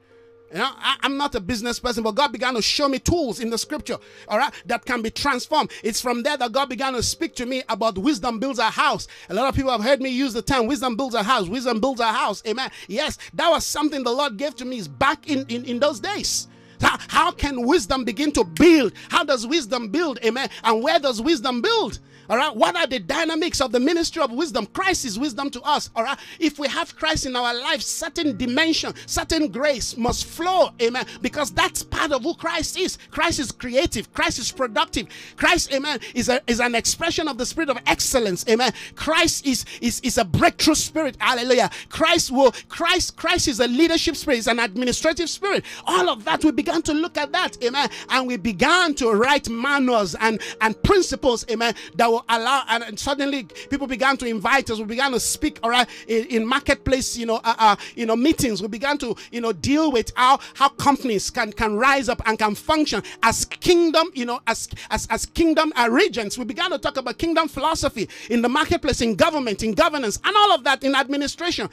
[0.52, 3.40] You know, I, am not a business person, but God began to show me tools
[3.40, 5.72] in the scripture, all right, that can be transformed.
[5.82, 9.08] It's from there that God began to speak to me about wisdom builds a house.
[9.30, 11.80] A lot of people have heard me use the term wisdom builds a house, wisdom
[11.80, 12.44] builds a house.
[12.46, 12.70] Amen.
[12.90, 16.50] Yes, that was something the Lord gave to me back in, in, in those days.
[16.82, 18.94] How, how can wisdom begin to build?
[19.10, 20.20] How does wisdom build?
[20.26, 20.50] Amen.
[20.64, 22.00] And where does wisdom build?
[22.32, 22.56] All right.
[22.56, 24.66] What are the dynamics of the ministry of wisdom?
[24.68, 25.90] Christ is wisdom to us.
[25.98, 26.18] All right.
[26.40, 30.70] If we have Christ in our life, certain dimension, certain grace must flow.
[30.82, 31.06] Amen.
[31.22, 32.98] Because that's part of who Christ is.
[33.10, 34.14] Christ is creative.
[34.14, 35.08] Christ is productive.
[35.36, 38.46] Christ, amen, is, a, is an expression of the spirit of excellence.
[38.48, 38.72] Amen.
[38.96, 41.18] Christ is, is, is a breakthrough spirit.
[41.20, 41.70] Hallelujah.
[41.90, 45.66] Christ will, Christ, Christ is a leadership spirit, is an administrative spirit.
[45.86, 47.62] All of that, we began to look at that.
[47.62, 47.90] Amen.
[48.08, 53.44] And we began to write manuals and, and principles, amen, that will allow, and, suddenly
[53.70, 54.80] people began to invite us.
[54.80, 58.16] We began to speak, all right, in, in marketplace, you know, uh, uh, you know,
[58.16, 58.62] meetings.
[58.62, 62.38] We began to, you know, deal with how how companies can can rise up and
[62.38, 66.38] can function as kingdom, you know, as as as kingdom uh, regents.
[66.38, 70.36] We began to talk about kingdom philosophy in the marketplace, in government, in governance, and
[70.36, 71.70] all of that in administration.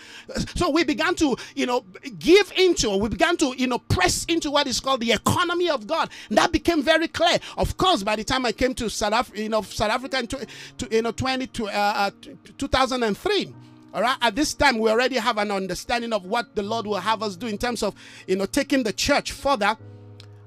[0.55, 1.85] So we began to, you know,
[2.19, 5.87] give into, we began to, you know, press into what is called the economy of
[5.87, 6.11] God.
[6.31, 7.39] That became very clear.
[7.57, 10.89] Of course, by the time I came to South Africa, you know, South Africa to,
[10.91, 12.11] you know 20 to uh, uh
[12.59, 13.55] 2003
[13.95, 14.17] all right?
[14.21, 17.37] At this time we already have an understanding of what the lord will have us
[17.37, 17.95] do in terms of
[18.27, 19.77] you know taking the church further.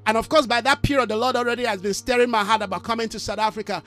[0.06, 2.84] And of course by that period the lord already has been stirring my heart about
[2.84, 3.84] coming to south africa.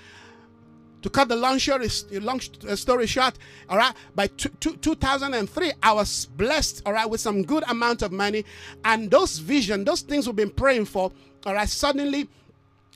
[1.02, 3.36] To cut the long story, long story short,
[3.68, 8.00] all right, by two, two, 2003, I was blessed, all right, with some good amount
[8.00, 8.46] of money.
[8.86, 11.12] And those vision, those things we've been praying for,
[11.44, 12.26] all right, suddenly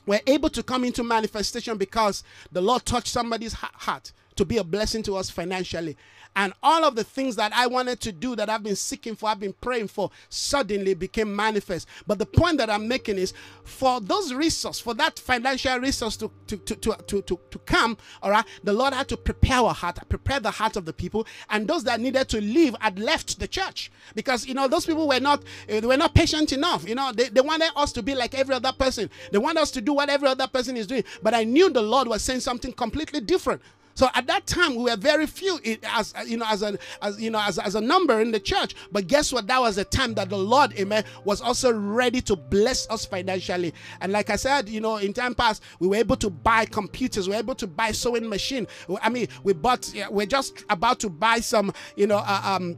[0.09, 4.63] we're able to come into manifestation because the Lord touched somebody's heart to be a
[4.63, 5.95] blessing to us financially.
[6.35, 9.29] And all of the things that I wanted to do that I've been seeking for,
[9.29, 11.87] I've been praying for, suddenly became manifest.
[12.07, 16.31] But the point that I'm making is for those resources, for that financial resource to,
[16.47, 19.99] to, to, to, to, to, come, all right, the Lord had to prepare our heart,
[20.07, 21.27] prepare the heart of the people.
[21.49, 23.91] And those that needed to leave had left the church.
[24.15, 26.87] Because, you know, those people were not, they were not patient enough.
[26.87, 29.09] You know, they, they wanted us to be like every other person.
[29.31, 31.03] They want us to do what every other person is doing.
[31.21, 33.61] But I knew the Lord was saying something completely different.
[33.99, 37.29] So at that time, we were very few as you know, as a as you
[37.29, 38.73] know, as, as a number in the church.
[38.93, 39.45] But guess what?
[39.47, 43.73] That was the time that the Lord, Amen, was also ready to bless us financially.
[43.99, 47.27] And like I said, you know, in time past, we were able to buy computers,
[47.27, 48.67] we were able to buy sewing machine.
[49.01, 49.93] I mean, we bought.
[50.09, 52.77] We're just about to buy some, you know, uh, um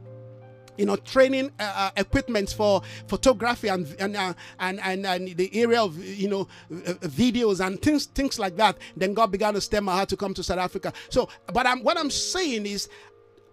[0.76, 5.50] you know training uh, uh, equipment for photography and and, uh, and and and the
[5.54, 8.78] area of you know uh, videos and things things like that.
[8.96, 10.92] Then god began to stem my heart to come to south africa.
[11.08, 12.88] So but i'm what i'm saying is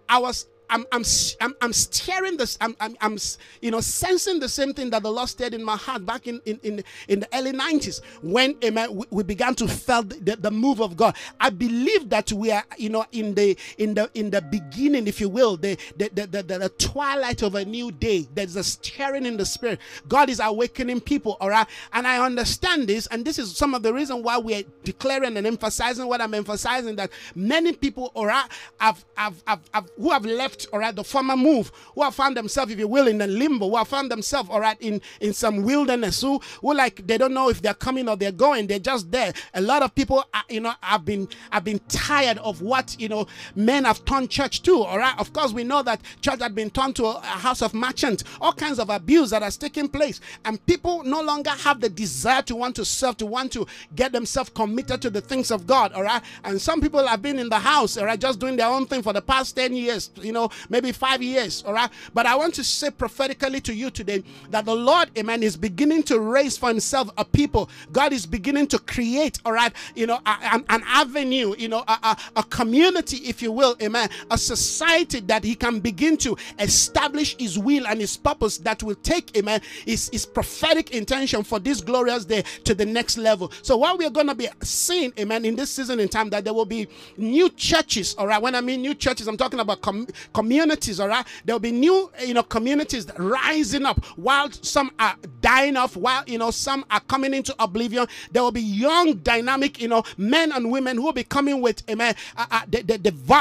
[0.08, 1.02] i was I'm, I'm,
[1.40, 3.18] I'm, I'm staring this, I'm, I'm, I'm,
[3.60, 6.40] you know, sensing the same thing that the Lord stirred in my heart back in,
[6.46, 10.36] in, in, in the early 90s when eh, amen, we, we began to feel the,
[10.36, 11.16] the move of God.
[11.40, 15.20] I believe that we are, you know, in the, in the, in the beginning, if
[15.20, 18.28] you will, the, the, the, the, the, the twilight of a new day.
[18.34, 19.80] There's a stirring in the spirit.
[20.08, 21.66] God is awakening people, all right?
[21.92, 25.46] And I understand this, and this is some of the reason why we're declaring and
[25.46, 30.24] emphasizing what I'm emphasizing that many people, all right, have, have, have, have who have
[30.24, 33.20] left left, all right, the former move, who have found themselves, if you will, in
[33.20, 37.06] a limbo, who have found themselves, all right, in, in some wilderness, who, who like
[37.06, 39.32] they don't know if they're coming or they're going, they're just there.
[39.54, 43.08] A lot of people, are, you know, have been have been tired of what you
[43.08, 44.82] know men have turned church to.
[44.82, 47.72] All right, of course, we know that church had been turned to a, house of
[47.74, 51.88] merchants, all kinds of abuse that has taken place, and people no longer have the
[51.88, 55.66] desire to want to serve, to want to get themselves committed to the things of
[55.66, 55.92] God.
[55.92, 58.66] All right, and some people have been in the house, all right, just doing their
[58.66, 61.90] own thing for the past 10 years, you know, maybe five years, all right?
[62.14, 66.02] But I want to say prophetically to you today that the Lord, amen, is beginning
[66.04, 67.70] to raise for himself a people.
[67.92, 71.98] God is beginning to create, all right, you know, an, an avenue, you know, a,
[72.02, 77.36] a, a community, if you will, amen, a society that he can begin to establish
[77.38, 81.80] his will and his purpose that will take, amen, his, his prophetic intention for this
[81.80, 83.50] glorious day to the next level.
[83.62, 86.54] So, what we're going to be seeing, amen, in this season in time, that there
[86.54, 88.40] will be new churches, all right?
[88.40, 90.06] When I mean new churches, I'm talking about com-
[90.40, 91.26] communities, all right?
[91.44, 96.38] There'll be new, you know, communities rising up while some are dying off, while, you
[96.38, 98.06] know, some are coming into oblivion.
[98.32, 101.82] There will be young, dynamic, you know, men and women who will be coming with,
[101.90, 102.96] amen, uh, uh, the, the,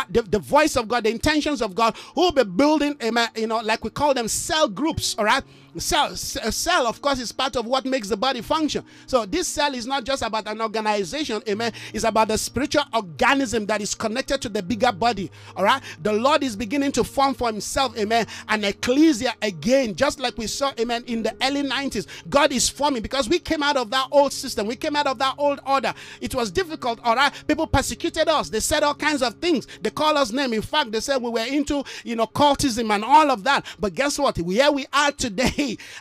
[0.09, 3.47] the, the, voice of God, the intentions of God, who will be building, amen, you
[3.47, 5.43] know, like we call them cell groups, all right?
[5.77, 8.83] Cell, cell, of course, is part of what makes the body function.
[9.05, 11.73] So this cell is not just about an organization, amen.
[11.93, 15.31] It's about the spiritual organism that is connected to the bigger body.
[15.55, 15.81] All right.
[16.01, 20.47] The Lord is beginning to form for himself, amen, an ecclesia again, just like we
[20.47, 22.07] saw, amen, in the early 90s.
[22.29, 25.19] God is forming because we came out of that old system, we came out of
[25.19, 25.93] that old order.
[26.21, 27.31] It was difficult, all right.
[27.47, 30.53] People persecuted us, they said all kinds of things, they called us name.
[30.53, 33.65] In fact, they said we were into you know cultism and all of that.
[33.79, 34.37] But guess what?
[34.37, 35.53] Here we are today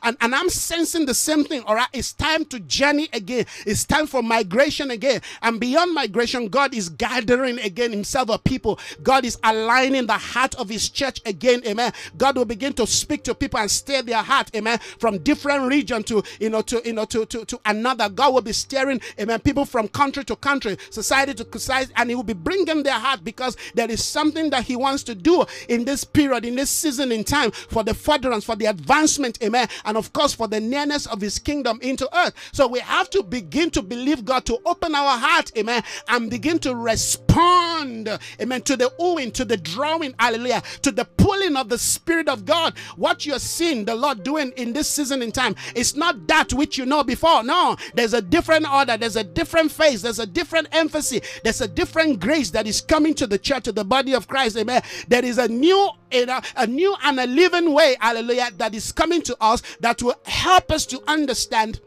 [0.03, 1.62] and, and I'm sensing the same thing.
[1.66, 1.88] All right.
[1.92, 3.47] It's time to journey again.
[3.66, 5.21] It's time for migration again.
[5.42, 8.79] And beyond migration, God is gathering again himself a people.
[9.03, 11.62] God is aligning the heart of his church again.
[11.66, 11.92] Amen.
[12.16, 14.51] God will begin to speak to people and stir their heart.
[14.55, 14.79] Amen.
[14.99, 18.09] From different region to you know to you know to, to, to another.
[18.09, 22.14] God will be stirring, amen people from country to country, society to society, and he
[22.14, 25.85] will be bringing their heart because there is something that he wants to do in
[25.85, 29.38] this period, in this season in time for the furtherance, for the advancement.
[29.42, 32.34] Amen and of course for the nearness of his kingdom into earth.
[32.52, 36.58] So we have to begin to believe God to open our heart, amen, and begin
[36.61, 38.08] to respond,
[38.40, 42.44] amen, to the oohing, to the drawing, hallelujah, to the pulling of the Spirit of
[42.44, 42.76] God.
[42.96, 46.78] What you're seeing the Lord doing in this season in time is not that which
[46.78, 47.42] you know before.
[47.42, 51.68] No, there's a different order, there's a different phase, there's a different emphasis, there's a
[51.68, 54.82] different grace that is coming to the church, to the body of Christ, amen.
[55.09, 59.22] There is a new, a, a new and a living way, hallelujah, that is coming
[59.22, 61.80] to us that will help us to understand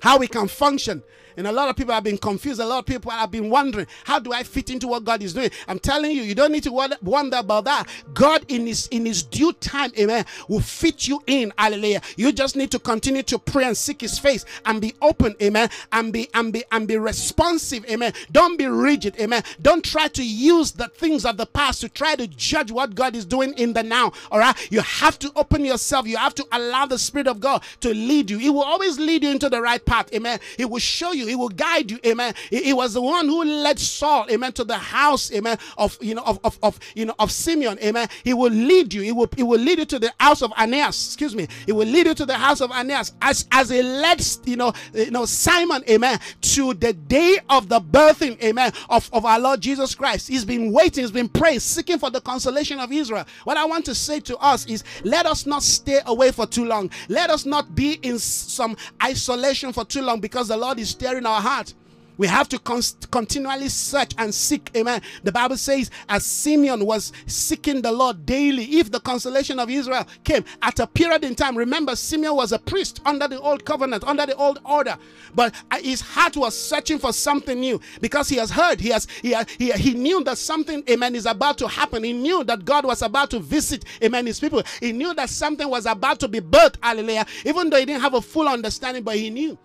[0.00, 1.02] how we can function
[1.40, 2.60] And a lot of people have been confused.
[2.60, 5.32] A lot of people have been wondering, how do I fit into what God is
[5.32, 5.50] doing?
[5.66, 7.88] I'm telling you, you don't need to wonder about that.
[8.12, 11.50] God in his in his due time, amen, will fit you in.
[11.56, 12.02] Hallelujah.
[12.18, 15.70] You just need to continue to pray and seek his face and be open, amen,
[15.92, 18.12] and be and be and be responsive, amen.
[18.30, 19.42] Don't be rigid, amen.
[19.62, 23.16] Don't try to use the things of the past to try to judge what God
[23.16, 24.12] is doing in the now.
[24.30, 24.54] All right.
[24.70, 26.06] You have to open yourself.
[26.06, 28.36] You have to allow the Spirit of God to lead you.
[28.36, 30.12] He will always lead you into the right path.
[30.12, 30.38] Amen.
[30.58, 31.98] He will show you, he will guide you.
[32.06, 32.34] Amen.
[32.50, 36.14] He, he was the one who led Saul, amen, to the house, amen, of you
[36.14, 37.78] know, of, of, of you know, of Simeon.
[37.82, 38.08] Amen.
[38.24, 39.02] He will lead you.
[39.02, 41.06] He will he will lead you to the house of Aeneas.
[41.06, 41.48] Excuse me.
[41.66, 44.72] He will lead you to the house of Aeneas as as he led you know,
[44.92, 49.60] you know, Simon, amen, to the day of the birthing, amen, of, of our Lord
[49.60, 50.28] Jesus Christ.
[50.28, 53.24] He's been waiting, he's been praying, seeking for the consolation of Israel.
[53.44, 56.64] What I want to say to us is let us not stay away for too
[56.64, 56.90] long.
[57.08, 61.26] Let us not be in some isolation for too long because the Lord is stirring
[61.26, 61.74] our heart.
[62.18, 64.70] We have to const- continually search and seek.
[64.76, 65.00] Amen.
[65.24, 70.06] The Bible says, as Simeon was seeking the Lord daily, if the consolation of Israel
[70.22, 74.04] came at a period in time, remember, Simeon was a priest under the old covenant,
[74.04, 74.98] under the old order,
[75.34, 79.08] but uh, his heart was searching for something new because he has heard, he has,
[79.22, 82.04] he, he, he knew that something, amen, is about to happen.
[82.04, 84.62] He knew that God was about to visit, amen, his people.
[84.80, 88.14] He knew that something was about to be birthed, hallelujah, even though he didn't have
[88.14, 89.58] a full understanding, but he knew.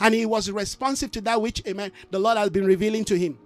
[0.00, 3.38] And he was responsive to that which, amen, the Lord has been revealing to him.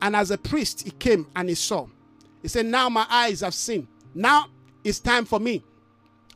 [0.00, 1.86] And as a priest, he came and he saw.
[2.42, 3.88] He said, Now my eyes have seen.
[4.14, 4.46] Now
[4.82, 5.62] it's time for me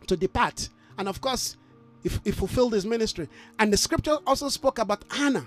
[0.06, 0.68] to depart.
[0.96, 1.56] And of course,
[2.02, 3.28] he, he fulfilled his ministry.
[3.58, 5.46] And the scripture also spoke about Anna.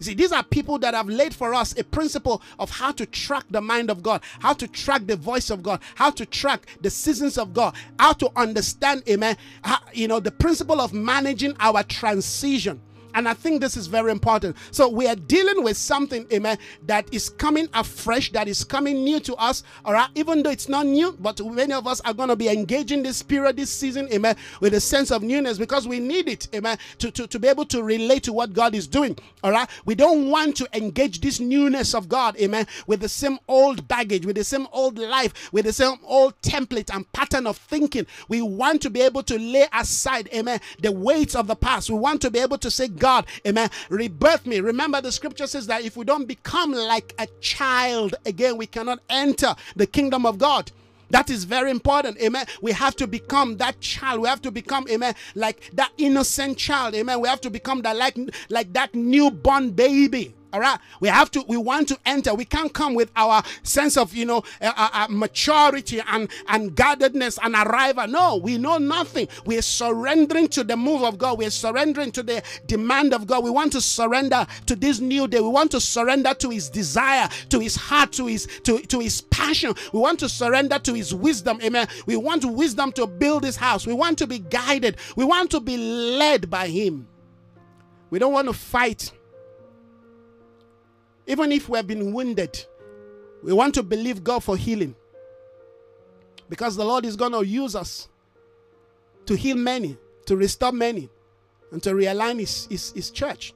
[0.00, 3.04] You see, these are people that have laid for us a principle of how to
[3.04, 6.66] track the mind of God, how to track the voice of God, how to track
[6.80, 11.54] the seasons of God, how to understand, amen, how, you know, the principle of managing
[11.60, 12.80] our transition.
[13.14, 14.56] And I think this is very important.
[14.70, 19.20] So we are dealing with something, amen, that is coming afresh, that is coming new
[19.20, 19.62] to us.
[19.84, 20.08] All right.
[20.14, 23.22] Even though it's not new, but many of us are going to be engaging this
[23.22, 27.10] period, this season, amen, with a sense of newness because we need it, amen, to,
[27.10, 29.16] to, to be able to relate to what God is doing.
[29.42, 29.68] All right.
[29.84, 34.26] We don't want to engage this newness of God, amen, with the same old baggage,
[34.26, 38.06] with the same old life, with the same old template and pattern of thinking.
[38.28, 41.90] We want to be able to lay aside, amen, the weights of the past.
[41.90, 44.60] We want to be able to say, God, amen, rebirth me.
[44.60, 49.00] Remember, the scripture says that if we don't become like a child again, we cannot
[49.10, 50.70] enter the kingdom of God.
[51.10, 52.18] That is very important.
[52.22, 52.46] Amen.
[52.62, 54.20] We have to become that child.
[54.20, 56.94] We have to become, amen, like that innocent child.
[56.94, 57.20] Amen.
[57.20, 58.16] We have to become that like
[58.48, 60.34] like that newborn baby.
[60.52, 61.44] All right, we have to.
[61.46, 62.34] We want to enter.
[62.34, 66.74] We can't come with our sense of you know uh, uh, uh, maturity and and
[66.74, 68.08] guardedness and arrival.
[68.08, 69.28] No, we know nothing.
[69.46, 71.38] We are surrendering to the move of God.
[71.38, 73.44] We are surrendering to the demand of God.
[73.44, 75.40] We want to surrender to this new day.
[75.40, 79.20] We want to surrender to His desire, to His heart, to His to to His
[79.20, 79.74] passion.
[79.92, 81.60] We want to surrender to His wisdom.
[81.62, 81.86] Amen.
[82.06, 83.86] We want wisdom to build this house.
[83.86, 84.96] We want to be guided.
[85.14, 87.06] We want to be led by Him.
[88.10, 89.12] We don't want to fight
[91.26, 92.64] even if we have been wounded,
[93.42, 94.94] we want to believe God for healing.
[96.48, 98.08] Because the Lord is going to use us
[99.26, 99.96] to heal many,
[100.26, 101.08] to restore many,
[101.70, 103.54] and to realign his, his, his church.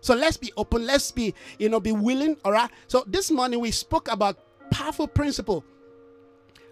[0.00, 2.36] So let's be open, let's be, you know, be willing.
[2.44, 2.70] All right.
[2.88, 4.38] So this morning we spoke about
[4.70, 5.64] powerful principle.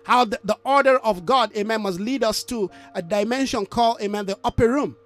[0.05, 4.27] How the, the order of God, amen, must lead us to a dimension called, amen,
[4.27, 4.97] the upper room.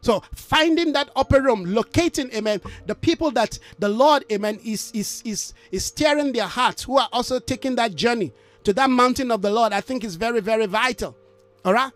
[0.00, 5.22] So finding that upper room, locating, amen, the people that the Lord, amen, is is
[5.24, 8.32] is is stirring their hearts, who are also taking that journey
[8.64, 11.16] to that mountain of the Lord, I think is very, very vital.
[11.64, 11.92] All right.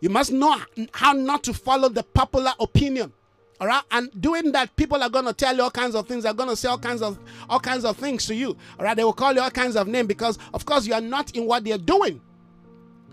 [0.00, 0.60] You must know
[0.92, 3.12] how not to follow the popular opinion.
[3.60, 6.24] All right, and doing that, people are gonna tell you all kinds of things.
[6.24, 8.56] They're gonna say all kinds of all kinds of things to you.
[8.78, 11.00] All right, they will call you all kinds of names because, of course, you are
[11.00, 12.20] not in what they're doing.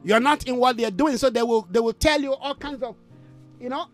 [0.03, 2.81] You're not in what they're doing, so they will they will tell you all kinds
[2.81, 2.95] of,
[3.59, 3.85] you know,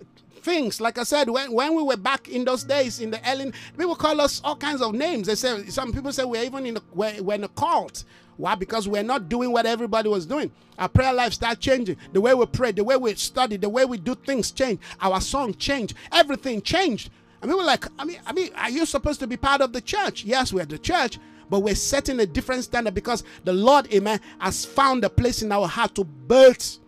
[0.47, 0.79] things.
[0.79, 3.95] Like I said, when, when we were back in those days in the Ellen, people
[3.95, 5.27] call us all kinds of names.
[5.27, 8.05] They say some people say we're even in a, we're, we're in a cult.
[8.37, 8.55] Why?
[8.55, 10.49] Because we're not doing what everybody was doing.
[10.79, 11.97] Our prayer life start changing.
[12.13, 14.79] The way we pray, the way we study, the way we do things change.
[15.01, 15.95] Our song changed.
[16.13, 17.09] Everything changed.
[17.41, 19.73] And we were like, I mean, I mean, are you supposed to be part of
[19.73, 20.23] the church?
[20.23, 21.19] Yes, we're the church,
[21.49, 25.51] but we're setting a different standard because the Lord, amen, has found a place in
[25.51, 26.79] our heart to birth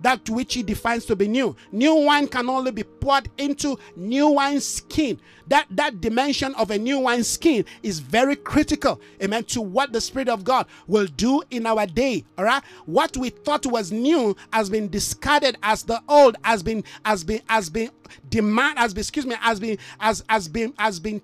[0.00, 1.54] that which he defines to be new.
[1.72, 5.20] New wine can only be poured into new wine skin.
[5.48, 10.00] That that dimension of a new wine skin is very critical, amen, to what the
[10.00, 12.24] Spirit of God will do in our day.
[12.38, 12.62] All right.
[12.86, 17.42] What we thought was new has been discarded as the old, has been has been
[17.48, 17.90] has been
[18.28, 21.20] demand has been excuse me, has been has has been has been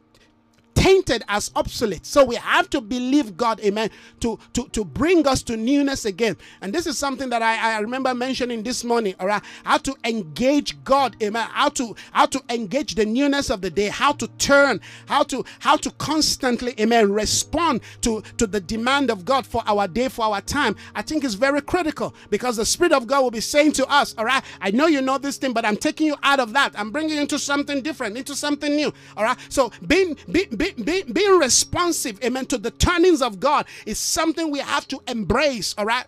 [0.77, 2.07] tainted as obsolete.
[2.07, 6.37] So we have to believe God, amen, to, to, to bring us to newness again.
[6.61, 9.43] And this is something that I, I remember mentioning this morning, all right?
[9.64, 11.49] How to engage God, amen.
[11.51, 15.45] How to how to engage the newness of the day, how to turn, how to
[15.61, 20.27] how to constantly, amen, respond to, to the demand of God for our day, for
[20.27, 20.77] our time.
[20.95, 24.14] I think is very critical because the Spirit of God will be saying to us,
[24.18, 26.79] all right, I know you know this thing, but I'm taking you out of that.
[26.79, 28.93] I'm bringing you into something different, into something new.
[29.16, 29.39] All right.
[29.49, 34.51] So being, being, being be, being responsive, amen, to the turnings of God is something
[34.51, 36.07] we have to embrace, all right?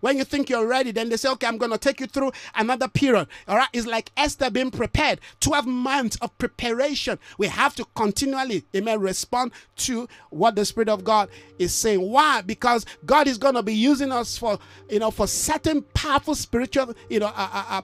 [0.00, 2.32] When you think you're ready, then they say, okay, I'm going to take you through
[2.54, 3.28] another period.
[3.48, 3.68] All right.
[3.72, 5.20] It's like Esther being prepared.
[5.40, 7.18] 12 months of preparation.
[7.38, 11.28] We have to continually, amen, respond to what the Spirit of God
[11.58, 12.00] is saying.
[12.00, 12.42] Why?
[12.42, 14.58] Because God is going to be using us for,
[14.90, 17.82] you know, for certain powerful spiritual, you know, uh, uh, uh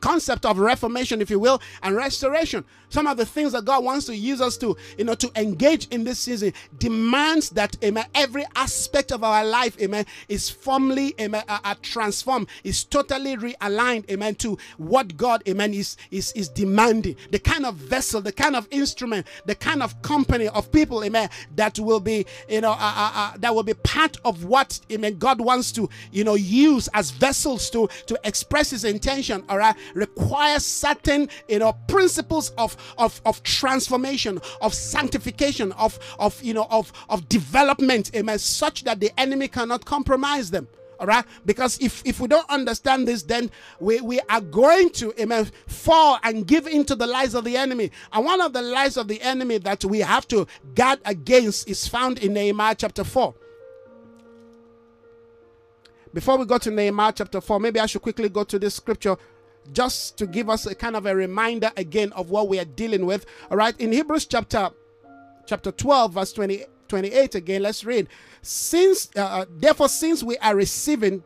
[0.00, 2.64] concept of reformation, if you will, and restoration.
[2.88, 5.88] Some of the things that God wants to use us to, you know, to engage
[5.88, 11.42] in this season demands that, amen, every aspect of our life, amen, is firmly, amen,
[11.48, 17.16] uh, uh, transformed, is totally realigned, amen, to what God, amen, is, is, is demanding.
[17.30, 21.30] The kind of vessel, the kind of instrument, the kind of company of people, amen,
[21.56, 25.18] that will be, you know, uh, uh, uh, that will be part of what, amen,
[25.18, 29.74] God wants to, you know, use as vessels to, to express his intention, all right,
[29.94, 36.66] requires certain, you know, principles of of, of transformation, of sanctification, of, of you know,
[36.70, 40.68] of, of development, amen, such that the enemy cannot compromise them.
[41.00, 45.12] All right, because if if we don't understand this, then we, we are going to
[45.20, 47.90] amen fall and give into the lies of the enemy.
[48.12, 51.88] And one of the lies of the enemy that we have to guard against is
[51.88, 53.34] found in Nehemiah chapter 4.
[56.12, 59.16] Before we go to Nehemiah chapter 4, maybe I should quickly go to this scripture
[59.72, 63.06] just to give us a kind of a reminder again of what we are dealing
[63.06, 63.26] with.
[63.50, 64.70] All right, in Hebrews chapter
[65.46, 68.08] chapter 12 verse 20, 28 again, let's read.
[68.42, 71.22] Since uh, uh therefore since we are receiving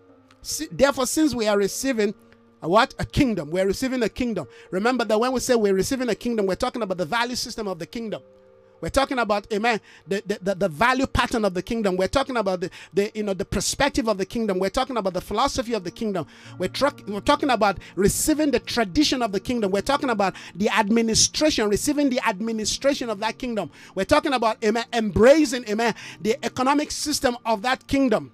[0.70, 2.14] therefore since we are receiving
[2.62, 2.95] a what?
[2.99, 3.51] A kingdom.
[3.51, 4.49] We're receiving a kingdom.
[4.70, 7.68] Remember that when we say we're receiving a kingdom, we're talking about the value system
[7.68, 8.22] of the kingdom.
[8.81, 11.97] We're talking about, amen, the, the, the, value pattern of the kingdom.
[11.97, 14.59] We're talking about the, the, you know, the perspective of the kingdom.
[14.59, 16.26] We're talking about the philosophy of the kingdom.
[16.59, 16.70] We're,
[17.09, 19.72] we're talking about receiving the tradition of the kingdom.
[19.72, 23.70] We're talking about the administration, receiving the administration of that kingdom.
[23.95, 28.31] We're talking about, amen, embracing, amen, the economic system of that kingdom.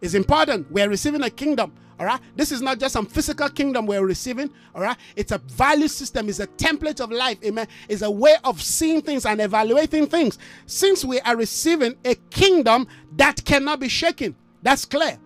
[0.00, 0.70] It's important.
[0.70, 1.72] We're receiving a kingdom.
[2.02, 2.20] All right.
[2.34, 4.50] This is not just some physical kingdom we're receiving.
[4.74, 4.96] All right.
[5.14, 6.28] It's a value system.
[6.28, 7.38] It's a template of life.
[7.44, 7.68] Amen.
[7.88, 10.36] It's a way of seeing things and evaluating things.
[10.66, 14.34] Since we are receiving a kingdom that cannot be shaken,
[14.64, 15.16] that's clear.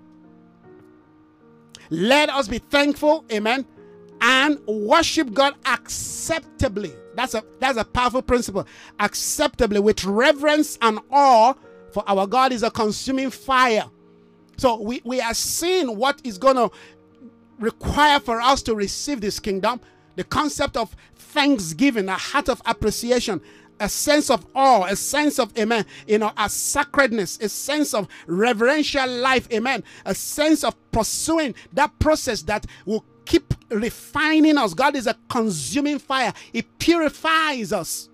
[1.89, 3.25] Let us be thankful.
[3.33, 3.65] Amen.
[4.21, 6.93] And worship God acceptably.
[7.15, 8.67] That's a that's a powerful principle.
[9.01, 11.55] Acceptably with reverence and awe,
[11.91, 13.87] for our God is a consuming fire.
[14.57, 16.71] So we, we are seeing what is going to
[17.59, 19.81] require for us to receive this kingdom
[20.17, 23.41] the concept of thanksgiving, a heart of appreciation,
[23.79, 28.09] a sense of awe, a sense of, amen, you know, a sacredness, a sense of
[28.27, 34.73] reverential life, amen, a sense of pursuing that process that will keep refining us.
[34.73, 38.09] God is a consuming fire, it purifies us.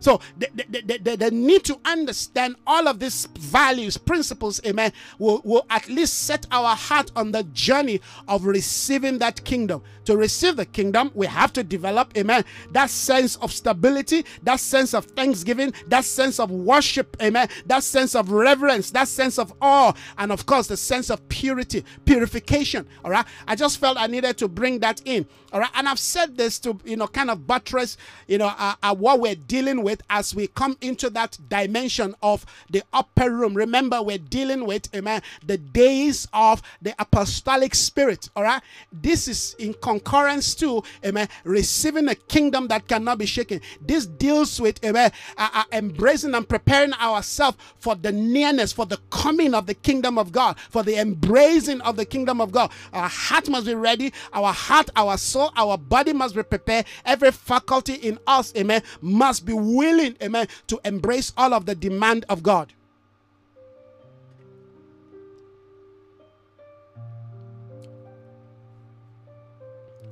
[0.00, 5.40] So the, the, the, the, need to understand all of these values, principles, amen, will,
[5.44, 9.82] will at least set our heart on the journey of receiving that kingdom.
[10.04, 14.94] To receive the kingdom, we have to develop, amen, that sense of stability, that sense
[14.94, 19.92] of thanksgiving, that sense of worship, amen, that sense of reverence, that sense of awe,
[20.16, 22.86] and of course, the sense of purity, purification.
[23.04, 23.26] All right.
[23.46, 25.26] I just felt I needed to bring that in.
[25.52, 25.70] All right.
[25.74, 27.96] And I've said this to, you know, kind of buttress,
[28.26, 32.14] you know, uh, uh, what we're dealing with with as we come into that dimension
[32.22, 33.54] of the upper room.
[33.54, 38.28] Remember, we're dealing with, amen, the days of the apostolic spirit.
[38.36, 38.62] All right.
[38.92, 43.60] This is in concurrence to, amen, receiving a kingdom that cannot be shaken.
[43.80, 48.98] This deals with, amen, uh, uh, embracing and preparing ourselves for the nearness, for the
[49.10, 52.70] coming of the kingdom of God, for the embracing of the kingdom of God.
[52.92, 54.12] Our heart must be ready.
[54.34, 56.84] Our heart, our soul, our body must be prepared.
[57.06, 62.26] Every faculty in us, amen, must be willing, amen, to embrace all of the demand
[62.28, 62.72] of God.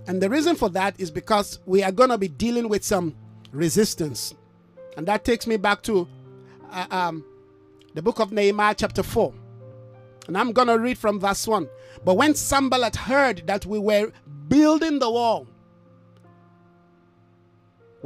[0.07, 3.15] And the reason for that is because we are going to be dealing with some
[3.51, 4.35] resistance.
[4.97, 6.07] And that takes me back to
[6.71, 7.25] uh, um,
[7.95, 9.35] the book of Nehemiah, chapter 4.
[10.29, 11.69] And I'm going to read from verse 1.
[12.05, 14.13] But when Sanballat heard that we were
[14.49, 15.49] building the wall,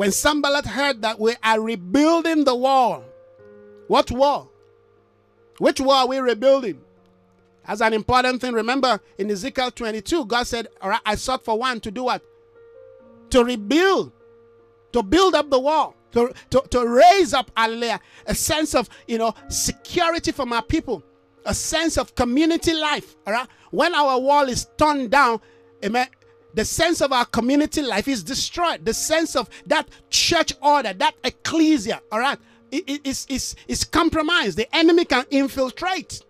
[0.01, 3.05] when Sanballat heard that we are rebuilding the wall,
[3.87, 4.51] what wall?
[5.59, 6.81] Which wall are we rebuilding?
[7.67, 11.59] As an important thing, remember in Ezekiel 22, God said, All right, I sought for
[11.59, 12.23] one to do what?
[13.29, 14.13] To rebuild,
[14.95, 18.89] to build up the wall, to, to, to raise up a, layer, a sense of
[19.07, 21.03] you know security for my people,
[21.45, 23.17] a sense of community life.
[23.27, 23.49] All right.
[23.71, 25.43] When our wall is torn down,
[25.85, 26.09] amen.
[26.55, 28.85] The sense of our community life is destroyed.
[28.85, 32.39] The sense of that church order, that ecclesia, all right,
[32.71, 34.57] is, is, is compromised.
[34.59, 36.23] The enemy can infiltrate.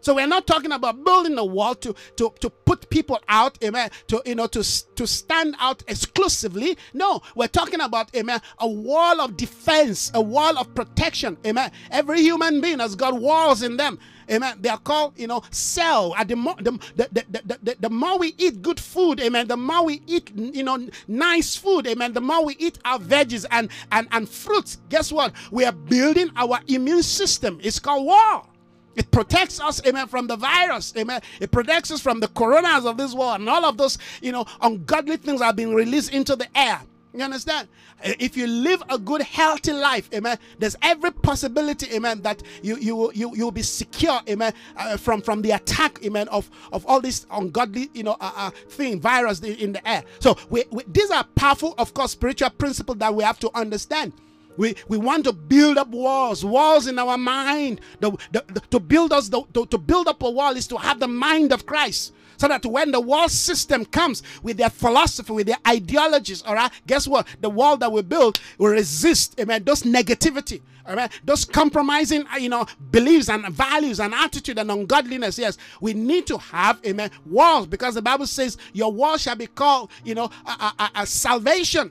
[0.00, 3.90] So we're not talking about building a wall to, to, to put people out, amen,
[4.08, 4.62] to you know to,
[4.94, 6.76] to stand out exclusively.
[6.94, 11.36] No, we're talking about, amen, a wall of defense, a wall of protection.
[11.46, 11.70] Amen.
[11.90, 13.98] Every human being has got walls in them.
[14.30, 14.58] Amen.
[14.60, 16.14] They are called, you know, cell.
[16.26, 19.84] The more the, the, the, the, the more we eat good food, amen, the more
[19.84, 24.06] we eat, you know, nice food, amen, the more we eat our veggies and and,
[24.12, 25.32] and fruits, guess what?
[25.50, 27.58] We are building our immune system.
[27.62, 28.50] It's called wall.
[28.98, 31.20] It protects us, amen, from the virus, amen.
[31.40, 34.44] It protects us from the coronas of this world and all of those, you know,
[34.60, 36.80] ungodly things are being released into the air.
[37.14, 37.68] You understand?
[38.02, 43.10] If you live a good, healthy life, amen, there's every possibility, amen, that you you
[43.14, 47.26] you you'll be secure, amen, uh, from from the attack, amen, of of all this
[47.30, 50.04] ungodly, you know, uh, uh, thing, virus in the air.
[50.20, 54.12] So we, we, these are powerful, of course, spiritual principles that we have to understand.
[54.58, 57.80] We, we want to build up walls, walls in our mind.
[58.00, 60.76] The, the, the, to build us, the, to, to build up a wall is to
[60.76, 62.12] have the mind of Christ.
[62.36, 66.70] So that when the wall system comes with their philosophy, with their ideologies, all right,
[66.86, 67.26] guess what?
[67.40, 72.36] The wall that we build will resist, amen, those negativity, all right, those compromising, uh,
[72.36, 75.38] you know, beliefs and values and attitude and ungodliness.
[75.38, 79.46] Yes, we need to have, amen, walls because the Bible says your wall shall be
[79.48, 81.90] called, you know, a, a, a salvation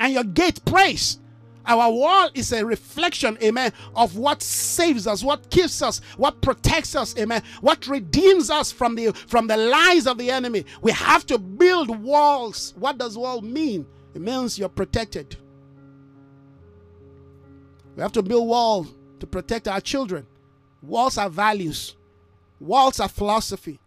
[0.00, 1.18] and your gate praise.
[1.68, 6.96] Our wall is a reflection, amen, of what saves us, what keeps us, what protects
[6.96, 10.64] us, amen, what redeems us from the from the lies of the enemy.
[10.80, 12.72] We have to build walls.
[12.78, 13.86] What does wall mean?
[14.14, 15.36] It means you're protected.
[17.94, 18.88] We have to build walls
[19.20, 20.26] to protect our children.
[20.80, 21.96] Walls are values.
[22.60, 23.78] Walls are philosophy.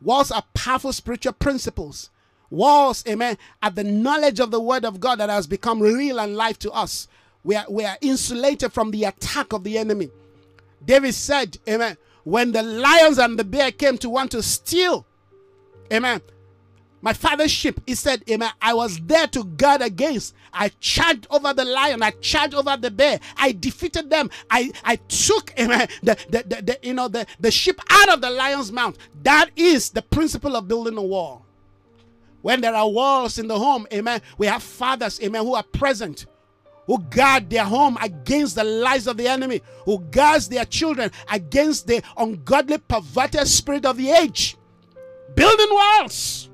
[0.00, 2.10] Walls are powerful spiritual principles.
[2.50, 6.36] Walls, amen, are the knowledge of the word of God that has become real and
[6.36, 7.08] life to us.
[7.44, 10.10] We are, we are insulated from the attack of the enemy.
[10.84, 15.06] David said, Amen, when the lions and the bear came to want to steal,
[15.92, 16.22] Amen,
[17.02, 20.34] my father's sheep, he said, Amen, I was there to guard against.
[20.54, 24.30] I charged over the lion, I charged over the bear, I defeated them.
[24.50, 28.22] I, I took, Amen, the, the, the, the you know the, the sheep out of
[28.22, 28.96] the lion's mouth.
[29.22, 31.44] That is the principle of building a wall.
[32.40, 36.26] When there are walls in the home, amen, we have fathers, amen, who are present
[36.86, 41.86] who guard their home against the lies of the enemy, who guards their children against
[41.86, 44.56] the ungodly, perverted spirit of the age.
[45.34, 46.50] Building walls.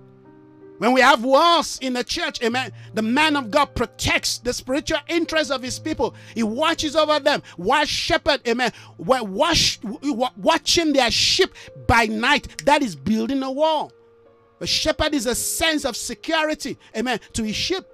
[0.78, 5.00] When we have walls in the church, amen, the man of God protects the spiritual
[5.08, 6.14] interests of his people.
[6.34, 7.42] He watches over them.
[7.58, 11.52] While shepherd, amen, watch, watching their sheep
[11.86, 12.64] by night.
[12.64, 13.92] That is building a wall.
[14.60, 17.84] A shepherd is a sense of security, amen, to his sheep.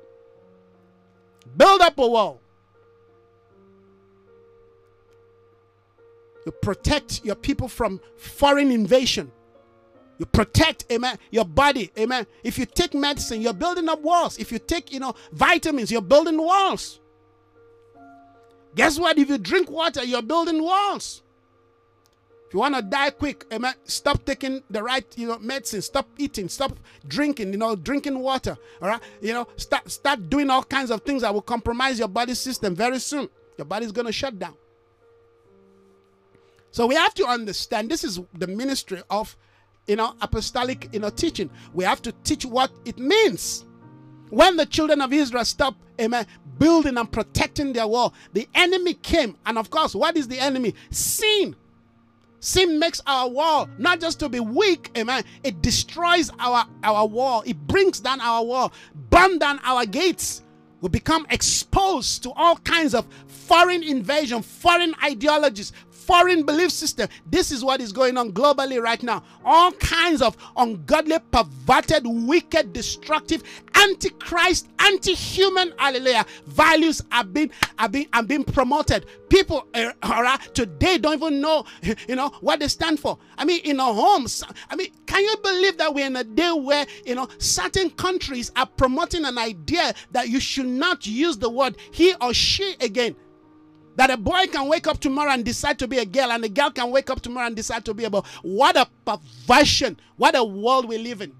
[1.56, 2.40] Build up a wall.
[6.44, 9.32] You protect your people from foreign invasion.
[10.18, 12.26] You protect, amen, your body, amen.
[12.42, 14.38] If you take medicine, you're building up walls.
[14.38, 17.00] If you take, you know, vitamins, you're building walls.
[18.74, 19.18] Guess what?
[19.18, 21.22] If you drink water, you're building walls.
[22.56, 25.82] You want to die quick, eh, amen, stop taking the right, you know, medicine.
[25.82, 26.48] Stop eating.
[26.48, 26.72] Stop
[27.06, 28.56] drinking, you know, drinking water.
[28.80, 29.02] All right.
[29.20, 32.74] You know, start start doing all kinds of things that will compromise your body system
[32.74, 33.28] very soon.
[33.58, 34.54] Your body's gonna shut down.
[36.70, 39.36] So we have to understand this is the ministry of
[39.86, 41.50] you know apostolic you know teaching.
[41.74, 43.66] We have to teach what it means.
[44.30, 46.26] When the children of Israel stopped, eh, amen,
[46.58, 49.36] building and protecting their wall, the enemy came.
[49.44, 50.74] And of course, what is the enemy?
[50.88, 51.54] Sin
[52.40, 55.24] Sin makes our wall not just to be weak, amen.
[55.42, 58.72] It destroys our, our wall, it brings down our wall,
[59.10, 60.42] burn down our gates.
[60.82, 65.72] We become exposed to all kinds of foreign invasion, foreign ideologies,
[66.06, 67.08] foreign belief system.
[67.26, 69.22] This is what is going on globally right now.
[69.44, 73.42] All kinds of ungodly, perverted, wicked, destructive,
[73.74, 79.06] antichrist, anti-human, hallelujah, values are being are being are being promoted.
[79.28, 81.64] People uh, uh, today don't even know,
[82.08, 83.18] you know, what they stand for.
[83.36, 86.52] I mean, in a homes, I mean, can you believe that we're in a day
[86.52, 91.50] where you know certain countries are promoting an idea that you should not use the
[91.50, 93.16] word he or she again?
[93.96, 96.48] That a boy can wake up tomorrow and decide to be a girl, and a
[96.48, 98.20] girl can wake up tomorrow and decide to be a boy.
[98.42, 99.98] What a perversion!
[100.16, 101.32] What a world we live in.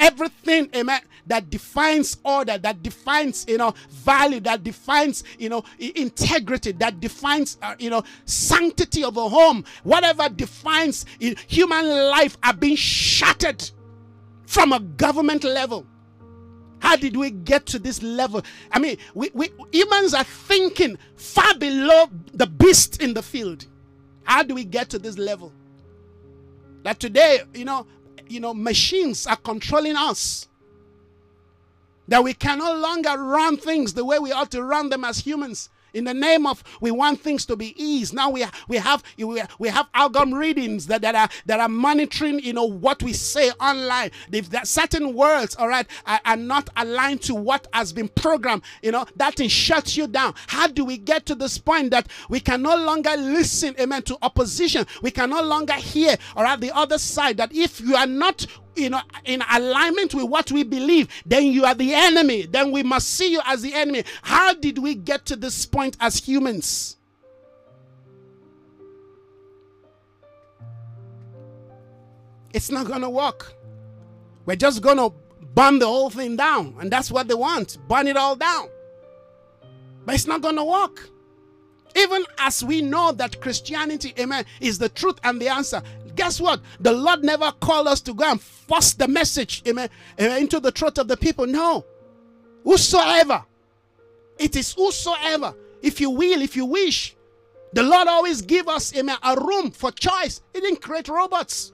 [0.00, 6.72] Everything, amen, that defines order, that defines, you know, value, that defines, you know, integrity,
[6.72, 12.76] that defines, uh, you know, sanctity of a home, whatever defines human life are being
[12.76, 13.70] shattered
[14.46, 15.84] from a government level.
[16.80, 18.42] How did we get to this level?
[18.72, 23.66] I mean, we, we humans are thinking far below the beast in the field.
[24.24, 25.52] How do we get to this level?
[26.82, 27.86] That today, you know,
[28.28, 30.48] you know, machines are controlling us.
[32.08, 35.18] That we can no longer run things the way we ought to run them as
[35.18, 38.14] humans in the name of we want things to be eased.
[38.14, 42.52] Now we, we have we, have have algorithms that, that are that are monitoring you
[42.52, 44.10] know what we say online.
[44.32, 48.62] If that certain words all right are, are not aligned to what has been programmed
[48.82, 50.34] you know that thing shuts you down.
[50.46, 54.18] How do we get to this point that we can no longer listen amen to
[54.22, 54.86] opposition?
[55.02, 58.46] We can no longer hear or at the other side that if you are not
[58.88, 62.46] know, in alignment with what we believe, then you are the enemy.
[62.46, 64.04] Then we must see you as the enemy.
[64.22, 66.96] How did we get to this point as humans?
[72.52, 73.54] It's not going to work.
[74.46, 75.12] We're just going to
[75.54, 76.74] burn the whole thing down.
[76.80, 78.68] And that's what they want burn it all down.
[80.04, 81.08] But it's not going to work.
[81.96, 85.82] Even as we know that Christianity, amen, is the truth and the answer,
[86.14, 86.60] guess what?
[86.80, 89.88] The Lord never called us to go and force the message, amen,
[90.18, 91.46] into the throat of the people.
[91.46, 91.84] No.
[92.64, 93.44] Whosoever.
[94.38, 95.54] It is whosoever.
[95.82, 97.16] If you will, if you wish.
[97.72, 100.42] The Lord always give us, amen, a room for choice.
[100.52, 101.72] He didn't create robots.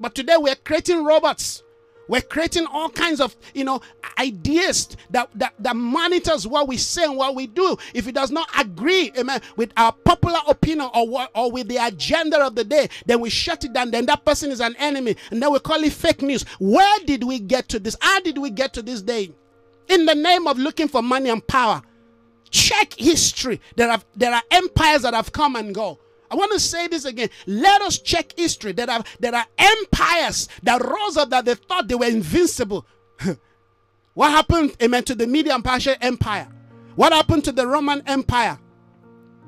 [0.00, 1.62] But today we're creating robots.
[2.08, 3.80] We're creating all kinds of, you know,
[4.18, 7.76] ideas that, that, that monitors what we say and what we do.
[7.94, 11.76] If it does not agree, amen, with our popular opinion or, what, or with the
[11.76, 13.90] agenda of the day, then we shut it down.
[13.90, 15.16] Then that person is an enemy.
[15.30, 16.44] And then we call it fake news.
[16.58, 17.96] Where did we get to this?
[18.00, 19.32] How did we get to this day?
[19.88, 21.82] In the name of looking for money and power.
[22.50, 23.60] Check history.
[23.76, 25.98] There are, there are empires that have come and go.
[26.30, 27.30] I want to say this again.
[27.46, 28.72] Let us check history.
[28.72, 32.86] There are, there are empires that rose up that they thought they were invincible.
[34.14, 36.48] what happened, amen, to the Median Persian Empire?
[36.96, 38.58] What happened to the Roman Empire?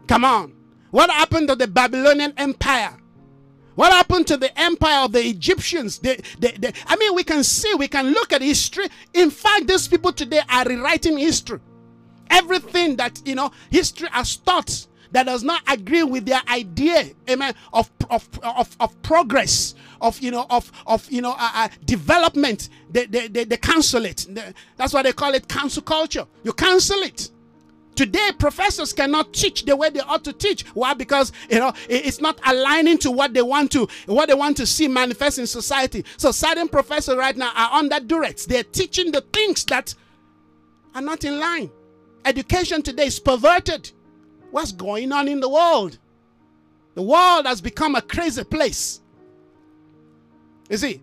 [0.06, 0.54] Come on.
[0.90, 2.96] What happened to the Babylonian Empire?
[3.74, 5.98] What happened to the empire of the Egyptians?
[5.98, 8.86] They, they, they, I mean, we can see, we can look at history.
[9.14, 11.60] In fact, these people today are rewriting history.
[12.28, 17.54] Everything that, you know, history has taught that does not agree with their idea, amen,
[17.72, 22.68] of, of, of, of progress, of, you know, of, of you know, uh, uh, development,
[22.90, 24.26] they, they, they, they cancel it.
[24.76, 26.26] That's why they call it cancel culture.
[26.44, 27.30] You cancel it.
[27.96, 30.62] Today, professors cannot teach the way they ought to teach.
[30.68, 30.94] Why?
[30.94, 34.66] Because you know it's not aligning to what they want to what they want to
[34.66, 36.06] see manifest in society.
[36.16, 38.46] So certain professors right now are under duress.
[38.46, 39.94] They're teaching the things that
[40.94, 41.70] are not in line.
[42.24, 43.90] Education today is perverted.
[44.50, 45.98] What's going on in the world?
[46.94, 49.00] The world has become a crazy place.
[50.68, 51.02] You see,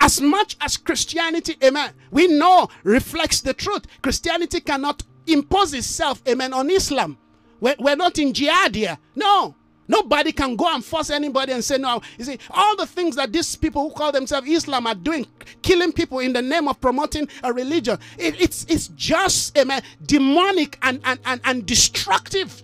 [0.00, 6.52] as much as Christianity, amen, we know reflects the truth, Christianity cannot impose itself, amen,
[6.52, 7.18] on Islam.
[7.60, 8.98] We're, we're not in jihad here.
[9.14, 9.54] No.
[9.86, 12.00] Nobody can go and force anybody and say no.
[12.18, 15.26] You see, all the things that these people who call themselves Islam are doing,
[15.62, 19.82] killing people in the name of promoting a religion, it, it's, it's just eh, amen,
[20.06, 22.62] demonic and, and, and, and destructive.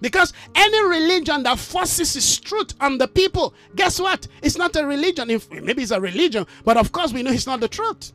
[0.00, 4.28] Because any religion that forces its truth on the people, guess what?
[4.42, 5.30] It's not a religion.
[5.30, 8.12] If, maybe it's a religion, but of course we know it's not the truth.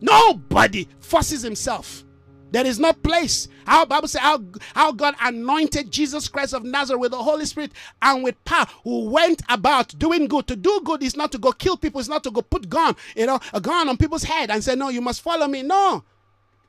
[0.00, 2.04] Nobody forces himself.
[2.52, 3.48] There is no place.
[3.66, 4.44] How Bible says how,
[4.74, 7.72] how God anointed Jesus Christ of Nazareth with the Holy Spirit
[8.02, 10.46] and with power, who went about doing good.
[10.48, 12.94] To do good is not to go kill people, it's not to go put gun,
[13.16, 15.62] you know, a gun on people's head and say, No, you must follow me.
[15.62, 16.04] No.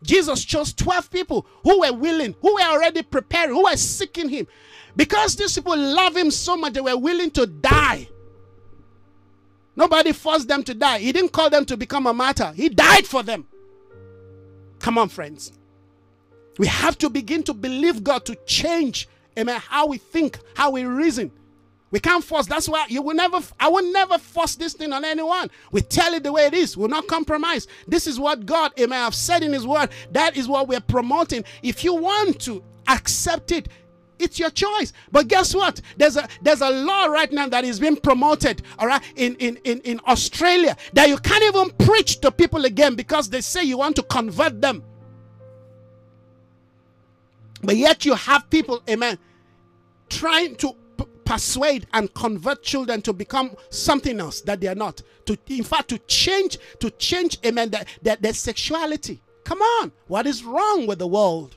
[0.02, 4.48] Jesus chose 12 people who were willing, who were already preparing, who were seeking him.
[4.96, 8.08] Because these people love him so much, they were willing to die.
[9.76, 11.00] Nobody forced them to die.
[11.00, 12.54] He didn't call them to become a martyr.
[12.54, 13.48] He died for them.
[14.80, 15.52] Come on, friends.
[16.58, 20.86] We have to begin to believe God to change, amen, how we think, how we
[20.86, 21.32] reason.
[21.94, 22.48] We can't force.
[22.48, 25.52] That's why you will never, I will never force this thing on anyone.
[25.72, 26.76] We tell it the way it is.
[26.76, 27.68] We'll not compromise.
[27.88, 29.90] This is what God, amen, have said in His word.
[30.12, 31.44] That is what we're promoting.
[31.62, 33.70] If you want to accept it,
[34.18, 34.92] it's your choice.
[35.12, 35.82] But guess what?
[35.98, 39.58] There's a there's a law right now that is being promoted, all right, in, in,
[39.64, 43.78] in, in Australia that you can't even preach to people again because they say you
[43.78, 44.84] want to convert them.
[47.64, 49.18] But yet you have people, amen,
[50.10, 50.76] trying to
[51.26, 55.02] persuade and convert children to become something else that they are not.
[55.26, 59.22] To in fact to change, to change, amen, their, their, their sexuality.
[59.46, 61.56] Come on, what is wrong with the world?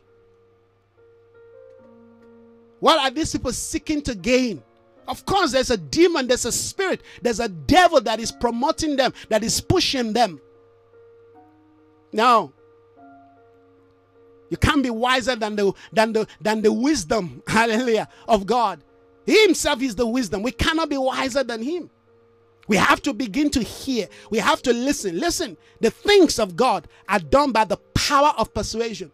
[2.78, 4.62] What are these people seeking to gain?
[5.08, 9.12] Of course, there's a demon, there's a spirit, there's a devil that is promoting them,
[9.28, 10.40] that is pushing them.
[12.12, 12.52] Now,
[14.48, 18.82] you can't be wiser than the than the than the wisdom, hallelujah, of God.
[19.24, 20.42] He himself is the wisdom.
[20.42, 21.90] We cannot be wiser than him.
[22.68, 24.08] We have to begin to hear.
[24.30, 25.18] We have to listen.
[25.18, 29.12] Listen, the things of God are done by the power of persuasion.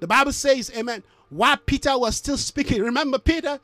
[0.00, 1.02] The Bible says, Amen.
[1.30, 3.60] While Peter was still speaking, remember Peter?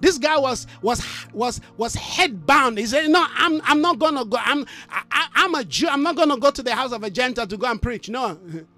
[0.00, 1.02] This guy was was
[1.32, 2.78] was was head bound.
[2.78, 4.38] He said, "No, I'm I'm not gonna go.
[4.40, 5.88] I'm I, I'm a Jew.
[5.88, 8.38] I'm not gonna go to the house of a Gentile to go and preach." No.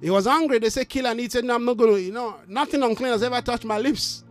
[0.00, 0.58] He was angry.
[0.58, 3.12] They said, kill and he said, No, I'm not going to, you know, nothing unclean
[3.12, 4.24] has ever touched my lips.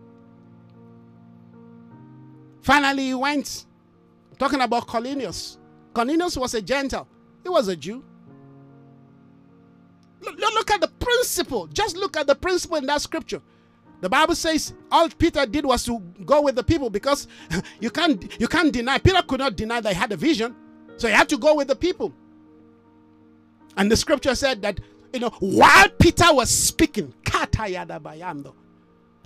[2.62, 3.66] Finally, he went.
[4.30, 5.58] I'm talking about Cornelius.
[5.94, 7.08] Cornelius was a Gentile,
[7.42, 8.04] he was a Jew.
[10.20, 11.66] Look, look at the principle.
[11.68, 13.40] Just look at the principle in that scripture.
[14.00, 17.26] The Bible says all Peter did was to go with the people because
[17.80, 18.98] you can't you can't deny.
[18.98, 20.54] Peter could not deny that he had a vision,
[20.96, 22.12] so he had to go with the people.
[23.76, 24.80] And the scripture said that
[25.12, 27.12] you know while Peter was speaking,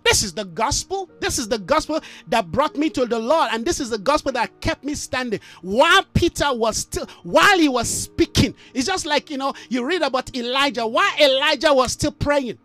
[0.05, 1.09] this is the gospel.
[1.18, 3.49] This is the gospel that brought me to the Lord.
[3.53, 5.41] And this is the gospel that kept me standing.
[5.62, 10.03] While Peter was still, while he was speaking, it's just like, you know, you read
[10.03, 10.87] about Elijah.
[10.87, 12.59] While Elijah was still praying,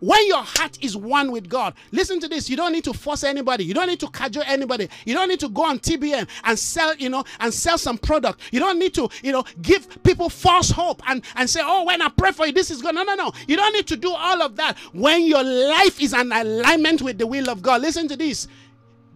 [0.00, 2.48] when your heart is one with God, listen to this.
[2.48, 3.64] You don't need to force anybody.
[3.64, 4.88] You don't need to cajole anybody.
[5.04, 8.40] You don't need to go on TBN and sell, you know, and sell some product.
[8.50, 12.00] You don't need to, you know, give people false hope and, and say, oh, when
[12.00, 12.94] I pray for you, this is good.
[12.94, 13.32] No, no, no.
[13.46, 14.78] You don't need to do all of that.
[14.92, 18.48] When your life is in alignment with the will of God, listen to this.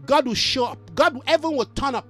[0.07, 0.79] God will show up.
[0.95, 2.07] God, heaven will turn up.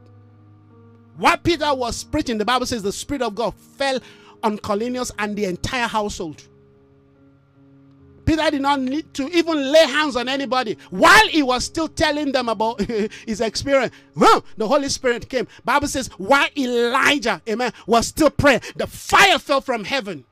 [1.16, 4.00] What Peter was preaching, the Bible says the Spirit of God fell
[4.42, 6.42] on Cornelius and the entire household.
[8.24, 12.32] Peter did not need to even lay hands on anybody while he was still telling
[12.32, 12.80] them about
[13.26, 13.94] his experience.
[14.14, 15.46] Well, the Holy Spirit came.
[15.64, 20.24] Bible says while Elijah, amen, was still praying, the fire fell from heaven.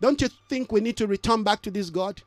[0.00, 2.22] Don't you think we need to return back to this God?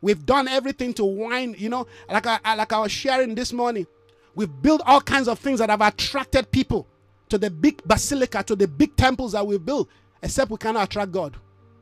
[0.00, 3.86] We've done everything to whine, you know, like I, like I was sharing this morning.
[4.34, 6.86] We've built all kinds of things that have attracted people
[7.28, 9.88] to the big basilica, to the big temples that we built
[10.22, 11.36] except we cannot attract God.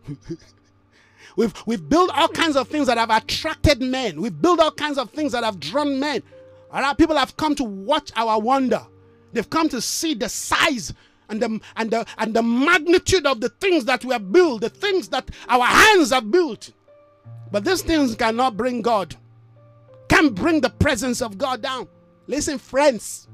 [1.36, 4.20] we've, we've built all kinds of things that have attracted men.
[4.20, 6.22] We've built all kinds of things that have drawn men.
[6.70, 8.84] All right, people have come to watch our wonder.
[9.32, 10.92] They've come to see the size
[11.28, 14.70] and the, and the, and the magnitude of the things that we have built, the
[14.70, 16.72] things that our hands have built.
[17.50, 19.16] But these things cannot bring God,
[20.08, 21.88] can bring the presence of God down.
[22.26, 23.28] Listen, friends,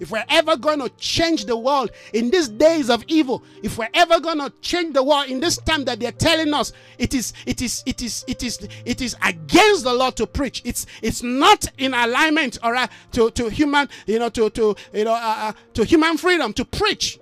[0.00, 3.88] if we're ever going to change the world in these days of evil, if we're
[3.94, 7.32] ever going to change the world in this time that they're telling us it is
[7.46, 10.62] it is it is it is it is against the law to preach.
[10.64, 15.04] It's it's not in alignment all right to to human you know to to you
[15.04, 17.20] know uh, uh, to human freedom to preach.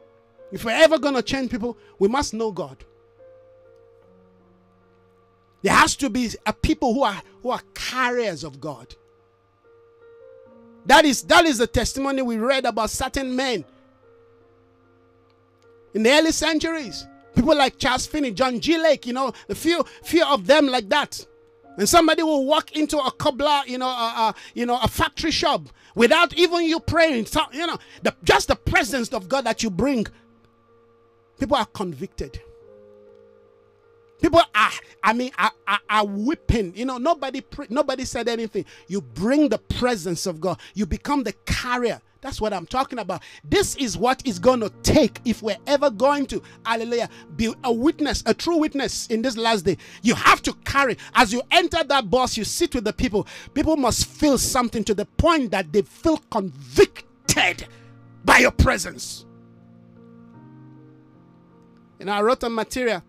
[0.51, 2.85] If we're ever going to change people, we must know God.
[5.63, 8.95] There has to be a people who are who are carriers of God.
[10.87, 13.65] That is that is the testimony we read about certain men
[15.95, 17.07] in the early centuries.
[17.35, 18.79] People like Charles Finney, John G.
[18.79, 21.25] Lake, you know, a few few of them like that.
[21.79, 25.31] And somebody will walk into a cobbler, you know, a, a, you know, a factory
[25.31, 27.27] shop without even you praying.
[27.27, 30.07] So, you know, the, just the presence of God that you bring,
[31.39, 32.41] people are convicted.
[34.23, 34.71] People are,
[35.03, 36.75] I mean, are, are, are weeping.
[36.77, 38.65] You know, nobody nobody said anything.
[38.87, 40.61] You bring the presence of God.
[40.75, 42.01] You become the carrier.
[42.21, 43.25] That's what I'm talking about.
[43.43, 47.73] This is what is going to take if we're ever going to, hallelujah, be a
[47.73, 49.77] witness, a true witness in this last day.
[50.03, 50.97] You have to carry.
[51.15, 53.27] As you enter that bus, you sit with the people.
[53.55, 57.67] People must feel something to the point that they feel convicted
[58.25, 59.27] by your presence.
[61.99, 63.03] Know, I wrote a material.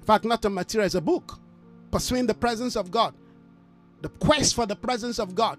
[0.00, 1.38] In fact, not a material, it's a book.
[1.90, 3.14] Pursuing the presence of God.
[4.00, 5.58] The quest for the presence of God.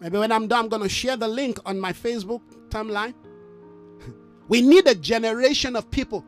[0.00, 3.14] Maybe when I'm done, I'm going to share the link on my Facebook timeline.
[4.48, 6.24] we need a generation of people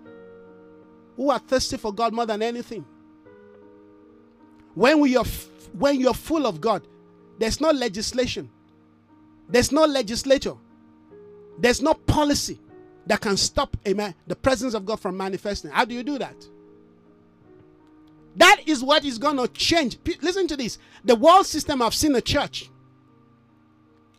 [1.16, 2.84] who are thirsty for God more than anything.
[4.74, 5.24] When we are
[5.72, 6.86] when you're full of God,
[7.38, 8.51] there's no legislation.
[9.49, 10.55] There's no legislature.
[11.59, 12.59] There's no policy
[13.07, 15.71] that can stop amen the presence of God from manifesting.
[15.71, 16.37] How do you do that?
[18.37, 19.97] That is what is going to change.
[20.21, 20.79] Listen to this.
[21.05, 22.69] The world system have seen the church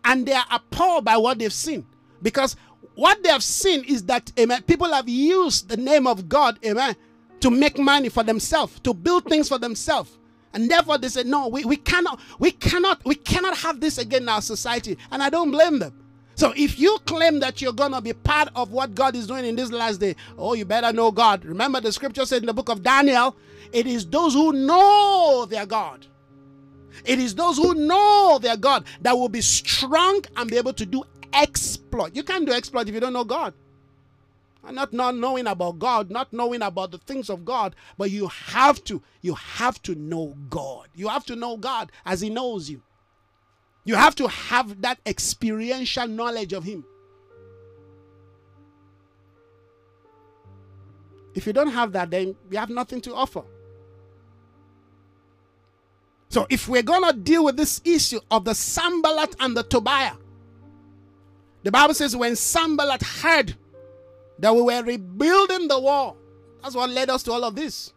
[0.08, 1.86] and they are appalled by what they've seen
[2.22, 2.56] because
[2.96, 6.96] what they have seen is that amen people have used the name of God amen
[7.42, 10.18] to make money for themselves to build things for themselves
[10.54, 14.24] and therefore they said no we, we cannot we cannot we cannot have this again
[14.24, 15.94] in our society and I don't blame them
[16.38, 19.44] so if you claim that you're going to be part of what God is doing
[19.44, 21.44] in this last day, oh, you better know God.
[21.44, 23.36] Remember the scripture said in the book of Daniel,
[23.74, 26.06] it is those who know their God.
[27.06, 30.86] It is those who know their God that will be strong and be able to
[30.86, 32.16] do exploit.
[32.16, 33.56] You can't do exploit if you don't know God.
[34.64, 38.28] And not not knowing about God, not knowing about the things of God, but you
[38.28, 40.88] have to you have to know God.
[40.94, 42.84] You have to know God as he knows you.
[43.88, 46.84] You have to have that experiential knowledge of Him.
[51.34, 53.44] If you don't have that, then you have nothing to offer.
[56.28, 60.18] So, if we're going to deal with this issue of the Sanballat and the Tobiah,
[61.64, 63.56] the Bible says when Sanballat heard
[64.40, 66.18] that we were rebuilding the wall,
[66.62, 67.94] that's what led us to all of this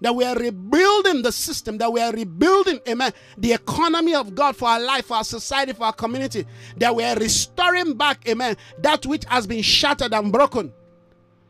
[0.00, 4.56] that we are rebuilding the system, that we are rebuilding, amen, the economy of God
[4.56, 6.46] for our life, for our society, for our community,
[6.76, 10.72] that we are restoring back, amen, that which has been shattered and broken.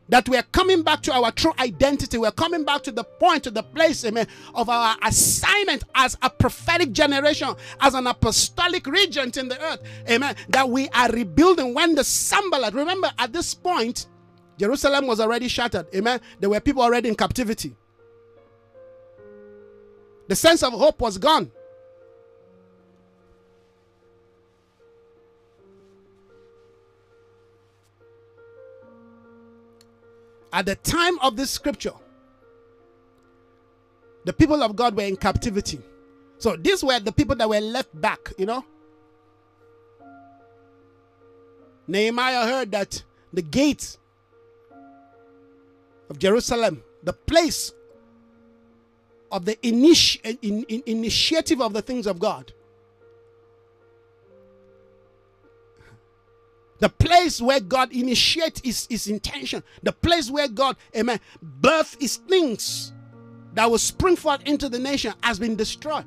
[0.09, 2.19] That we are coming back to our true identity.
[2.19, 4.27] We're coming back to the point, to the place, amen,
[4.57, 9.81] of our assignment as a prophetic generation, as an apostolic regent in the earth,
[10.11, 10.35] amen.
[10.49, 14.09] That we are rebuilding when the Sanballat, remember at this point,
[14.59, 16.21] Jerusalem was already shattered, amen.
[16.41, 17.77] There were people already in captivity.
[20.31, 21.51] The sense of hope was gone.
[30.53, 31.95] At the time of this scripture,
[34.25, 35.81] the people of God were in captivity.
[36.39, 38.65] So these were the people that were left back, you know.
[41.89, 43.03] Nehemiah heard that
[43.33, 43.99] the gates
[46.09, 47.73] of Jerusalem, the place
[49.31, 52.53] of the initi- in, in, initiative of the things of God.
[56.81, 62.17] The place where God initiates his, his intention, the place where God, amen, birth his
[62.17, 62.93] things
[63.55, 66.07] that will spring forth into the nation has been destroyed.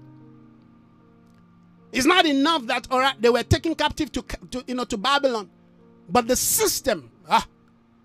[1.92, 4.98] It's not enough that all right, they were taken captive to, to you know to
[4.98, 5.50] Babylon,
[6.10, 7.48] but the system, ah,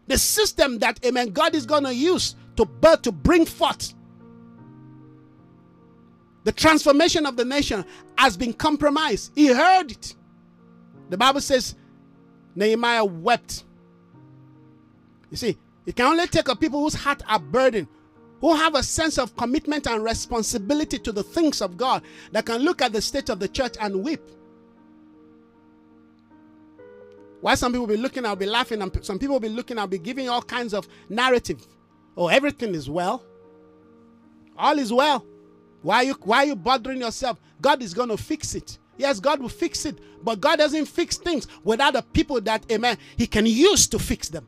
[0.07, 3.95] the system that amen, God is gonna use to birth to bring forth
[6.49, 7.84] the transformation of the nation
[8.16, 9.32] has been compromised.
[9.34, 10.14] He heard it.
[11.11, 11.74] The Bible says
[12.55, 13.64] Nehemiah wept.
[15.30, 17.86] You see, it can only take a people whose heart are burdened,
[18.40, 22.62] who have a sense of commitment and responsibility to the things of God, that can
[22.62, 24.22] look at the state of the church and weep.
[27.42, 29.99] Why some people be looking, I'll be laughing, and some people be looking, I'll be
[29.99, 31.66] giving all kinds of narrative.
[32.16, 33.22] Oh, everything is well.
[34.57, 35.26] All is well.
[35.83, 37.41] Why are you why are you bothering yourself?
[37.61, 38.79] God is going to fix it.
[38.97, 42.99] Yes, God will fix it, but God doesn't fix things without the people that amen
[43.16, 44.47] he can use to fix them.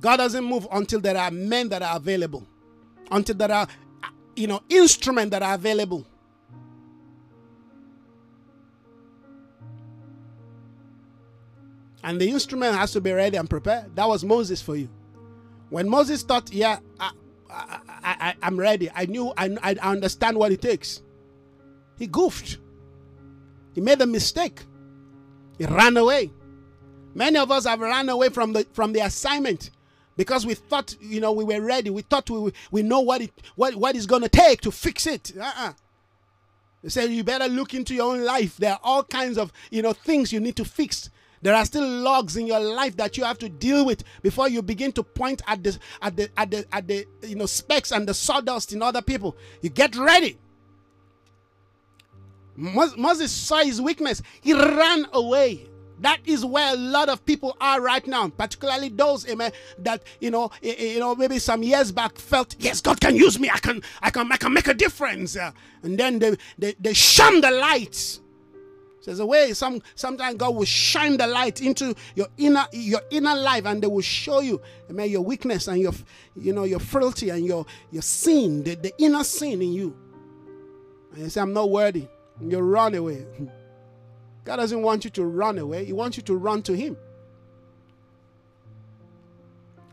[0.00, 2.46] God doesn't move until there are men that are available,
[3.10, 3.66] until there are
[4.34, 6.06] you know instruments that are available.
[12.06, 13.94] And the instrument has to be ready and prepared.
[13.96, 14.88] That was Moses for you.
[15.70, 17.10] When Moses thought, yeah, I,
[17.50, 17.80] I,
[18.40, 18.88] I, am ready.
[18.94, 21.02] I knew, I, I understand what it takes.
[21.98, 22.58] He goofed.
[23.74, 24.60] He made a mistake.
[25.58, 26.30] He ran away.
[27.12, 29.70] Many of us have run away from the from the assignment
[30.16, 31.90] because we thought, you know, we were ready.
[31.90, 35.06] We thought we we know what it what what is going to take to fix
[35.08, 35.32] it.
[35.36, 35.72] Uh-uh.
[36.84, 38.58] They said you better look into your own life.
[38.58, 41.10] There are all kinds of you know things you need to fix
[41.42, 44.62] there are still logs in your life that you have to deal with before you
[44.62, 48.08] begin to point at the at the at the at the you know specks and
[48.08, 49.36] the sawdust in other people.
[49.62, 50.38] You get ready.
[52.56, 55.66] Moses saw his weakness, he ran away.
[56.00, 60.30] That is where a lot of people are right now, particularly those, amen, that you
[60.30, 63.82] know, you know, maybe some years back felt, yes, God can use me, I can,
[64.02, 67.50] I can, I can make a difference, uh, and then they, they, they shun the
[67.50, 68.18] light.
[69.06, 73.34] There's a way some sometimes God will shine the light into your inner your inner
[73.36, 75.92] life, and they will show you, amen, your weakness and your,
[76.34, 79.96] you know, your frailty and your your sin, the, the inner sin in you.
[81.12, 82.08] And you say, I'm not worthy.
[82.40, 83.24] And you run away.
[84.44, 86.96] God doesn't want you to run away, He wants you to run to Him.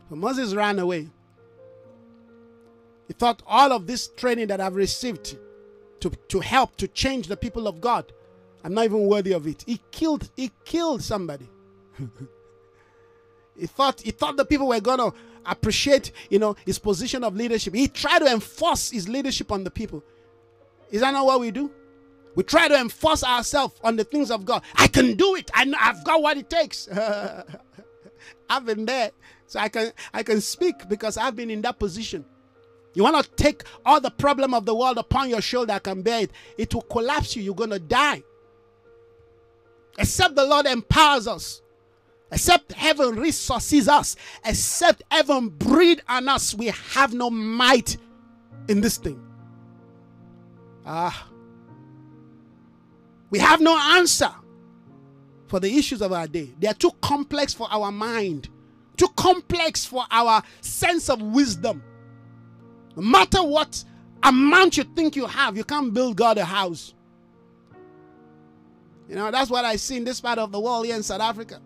[0.10, 1.08] So Moses ran away.
[3.08, 5.38] He thought all of this training that I've received
[6.00, 8.12] to, to help to change the people of God,
[8.64, 9.64] I'm not even worthy of it.
[9.66, 11.50] He killed, he killed somebody.
[13.58, 15.12] he thought he thought the people were gonna
[15.46, 17.74] appreciate, you know, his position of leadership.
[17.74, 20.04] He tried to enforce his leadership on the people.
[20.92, 21.72] Is that not what we do?
[22.36, 24.64] We try to enforce ourselves on the things of God.
[24.76, 25.52] I can do it.
[25.54, 26.88] I know I've got what it takes.
[28.50, 29.12] I've been there.
[29.46, 32.26] So I can I can speak because I've been in that position.
[32.96, 36.02] You want to take all the problem of the world upon your shoulder, I can
[36.02, 36.32] bear it.
[36.58, 37.42] It will collapse you.
[37.42, 38.24] You're to die.
[39.98, 41.62] Except the Lord empowers us.
[42.32, 44.16] Except heaven resources us.
[44.44, 46.56] Except heaven breathe on us.
[46.56, 47.98] We have no might
[48.68, 49.24] in this thing.
[50.86, 51.30] Ah.
[53.30, 54.32] We have no answer
[55.48, 56.54] for the issues of our day.
[56.60, 58.50] They are too complex for our mind,
[58.98, 61.84] too complex for our sense of wisdom.
[62.96, 63.84] No matter what
[64.24, 66.94] amount you think you have, you can't build God a house.
[69.08, 71.22] You know, that's what I see in this part of the world here in South
[71.22, 71.60] Africa.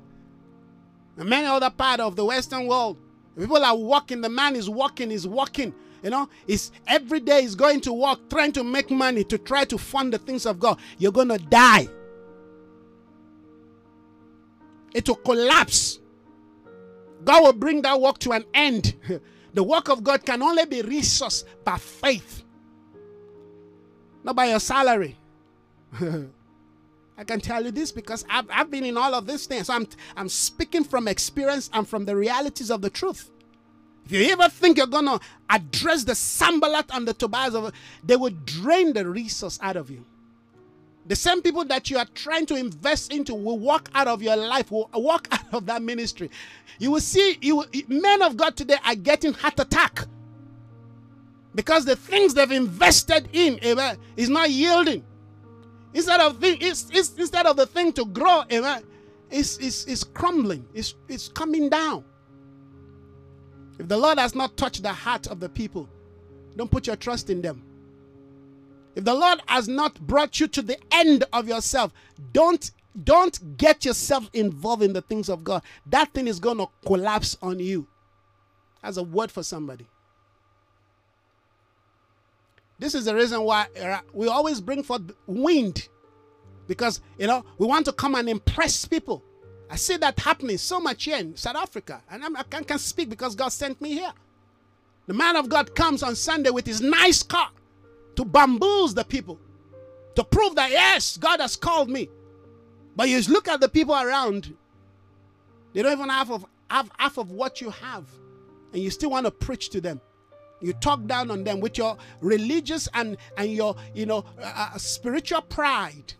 [1.17, 2.97] And many other part of the Western world.
[3.37, 5.73] People are walking, the man is walking, is walking.
[6.03, 9.65] You know, it's every day is going to work, trying to make money to try
[9.65, 10.79] to fund the things of God.
[10.97, 11.87] You're to die.
[14.93, 15.99] It will collapse.
[17.23, 18.95] God will bring that work to an end.
[19.53, 22.43] the work of God can only be resourced by faith,
[24.23, 25.17] not by your salary.
[27.17, 29.67] I can tell you this because I've, I've been in all of these things.
[29.67, 33.31] So I'm, I'm speaking from experience and from the realities of the truth.
[34.05, 37.55] If you ever think you're gonna address the Sanballat and the Tobias
[38.03, 40.05] they will drain the resource out of you.
[41.07, 44.35] The same people that you are trying to invest into will walk out of your
[44.35, 46.29] life, will walk out of that ministry.
[46.79, 50.05] You will see, you will, men of God today are getting heart attack
[51.55, 55.03] because the things they've invested in, eh, amen, is not yielding.
[55.93, 58.83] Instead of thing, it's, it's, instead of the thing to grow, amen,
[59.29, 60.65] it's, it's, it's crumbling.
[60.73, 62.03] It's, it's coming down.
[63.79, 65.87] If the Lord has not touched the heart of the people,
[66.55, 67.63] don't put your trust in them.
[68.95, 71.93] If the Lord has not brought you to the end of yourself,
[72.33, 72.71] don't
[73.03, 75.61] don't get yourself involved in the things of God.
[75.85, 77.85] That thing is going to collapse on you.
[78.81, 79.87] As a word for somebody.
[82.79, 85.87] This is the reason why uh, we always bring forth wind.
[86.67, 89.23] Because, you know, we want to come and impress people.
[89.69, 92.01] I see that happening so much here in South Africa.
[92.09, 94.13] And I'm, i can, can speak because God sent me here.
[95.07, 97.49] The man of God comes on Sunday with his nice car
[98.15, 99.39] to bamboozle the people,
[100.15, 102.09] to prove that, yes, God has called me.
[102.95, 104.53] But you look at the people around,
[105.73, 108.05] they don't even have, of, have half of what you have.
[108.73, 110.01] And you still want to preach to them.
[110.59, 114.77] You talk down on them with your religious and, and your, you know, uh, uh
[114.77, 116.13] spiritual pride.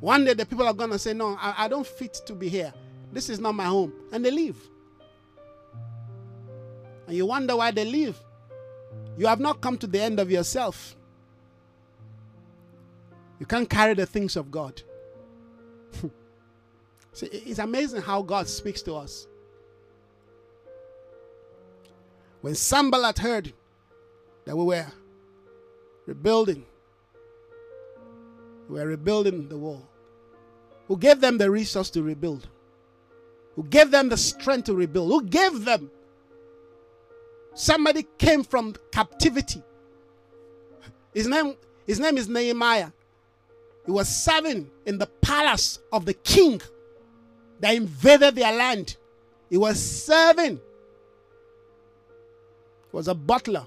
[0.00, 2.48] One day the people are going to say, No, I, I don't fit to be
[2.48, 2.72] here.
[3.12, 3.92] This is not my home.
[4.10, 4.56] And they leave.
[7.06, 8.16] And you wonder why they leave.
[9.16, 10.96] You have not come to the end of yourself.
[13.38, 14.82] You can't carry the things of God.
[17.12, 19.26] See, it's amazing how God speaks to us.
[22.42, 23.52] When Sanballat heard
[24.44, 24.86] that we were
[26.06, 26.66] rebuilding,
[28.68, 29.88] we were rebuilding the wall,
[30.88, 32.48] who gave them the resource to rebuild,
[33.54, 35.88] who gave them the strength to rebuild, who gave them.
[37.54, 39.62] Somebody came from captivity.
[41.14, 41.54] His name,
[41.86, 42.90] his name is Nehemiah.
[43.86, 46.60] He was serving in the palace of the king
[47.60, 48.96] that invaded their land.
[49.48, 50.60] He was serving.
[52.92, 53.66] Was a butler.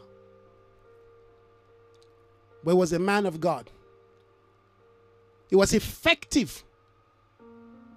[2.63, 3.69] But he was a man of God.
[5.49, 6.63] He was effective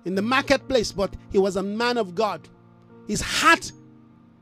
[0.05, 2.49] in the marketplace, but he was a man of God.
[3.07, 3.73] His heart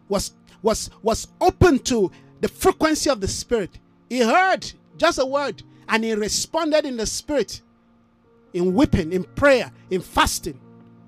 [0.08, 0.32] was
[0.62, 2.10] was was open to
[2.40, 3.78] the frequency of the spirit.
[4.08, 7.60] He heard just a word and he responded in the spirit
[8.52, 10.58] in weeping, in prayer, in fasting.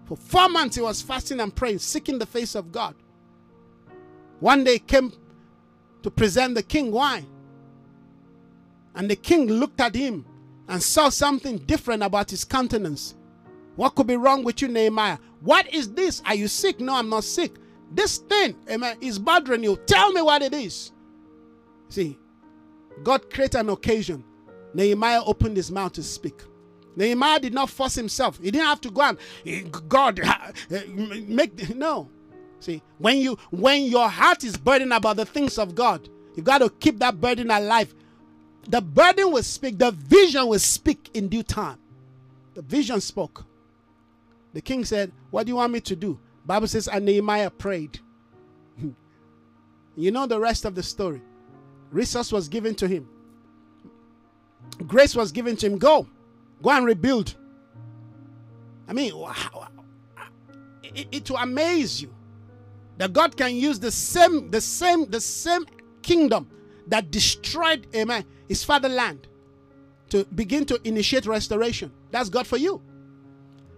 [0.05, 2.95] For four months he was fasting and praying, seeking the face of God.
[4.41, 5.13] One day came
[6.03, 7.27] to present the king wine.
[8.95, 10.25] And the king looked at him
[10.69, 13.15] and saw something different about his countenance.
[13.77, 15.19] What could be wrong with you, Nehemiah?
[15.41, 16.21] What is this?
[16.27, 16.81] Are you sick?
[16.81, 17.53] No, I'm not sick.
[17.93, 19.77] This thing, amen, is bothering you.
[19.87, 20.93] Tell me what it is.
[21.89, 22.19] See,
[23.03, 24.25] God created an occasion.
[24.75, 26.43] Nehemiah opened his mouth to speak.
[26.97, 28.39] Nehemiah did not force himself.
[28.39, 30.21] He didn't have to go and eh, God
[30.71, 30.83] eh,
[31.29, 32.11] make no.
[32.61, 36.59] See, when you when your heart is burdened about the things of God, you got
[36.59, 37.95] to keep that burden alive.
[38.69, 41.79] The burden will speak, the vision will speak in due time.
[42.55, 43.45] The vision spoke.
[44.53, 46.19] The king said, What do you want me to do?
[46.45, 48.01] Bible says, and Nehemiah prayed.
[49.97, 51.21] you know the rest of the story.
[51.91, 53.09] Resource was given to him.
[54.87, 55.79] Grace was given to him.
[55.79, 56.07] Go.
[56.63, 57.35] Go and rebuild.
[58.87, 59.13] I mean,
[60.83, 62.15] it, it will amaze you
[62.99, 65.65] that God can use the same, the same, the same
[66.03, 66.49] kingdom
[66.89, 69.27] that destroyed, amen, his fatherland
[70.11, 71.93] to begin to initiate restoration.
[72.11, 72.83] That's God for you.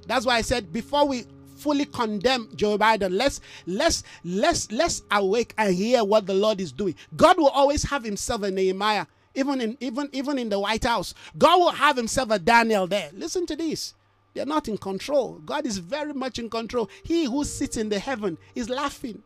[0.07, 1.25] That's why I said before we
[1.57, 6.73] fully condemn Joe Biden, let's let's let's let's awake and hear what the Lord is
[6.73, 6.95] doing.
[7.17, 11.15] God will always have himself a Nehemiah, even in even even in the White House.
[11.37, 13.11] God will have himself a Daniel there.
[13.13, 13.95] Listen to this.
[14.35, 15.41] They're not in control.
[15.45, 16.89] God is very much in control.
[17.03, 19.23] He who sits in the heaven is laughing.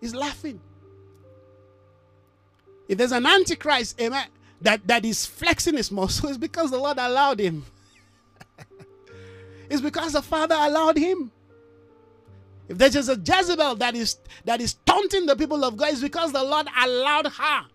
[0.00, 0.60] He's laughing.
[2.88, 4.26] If there's an antichrist, amen,
[4.62, 7.64] that, that is flexing his muscle, it's because the Lord allowed him.
[9.70, 11.30] it's because the Father allowed him.
[12.68, 16.00] If there's just a Jezebel that is that is taunting the people of God, it's
[16.00, 17.66] because the Lord allowed her.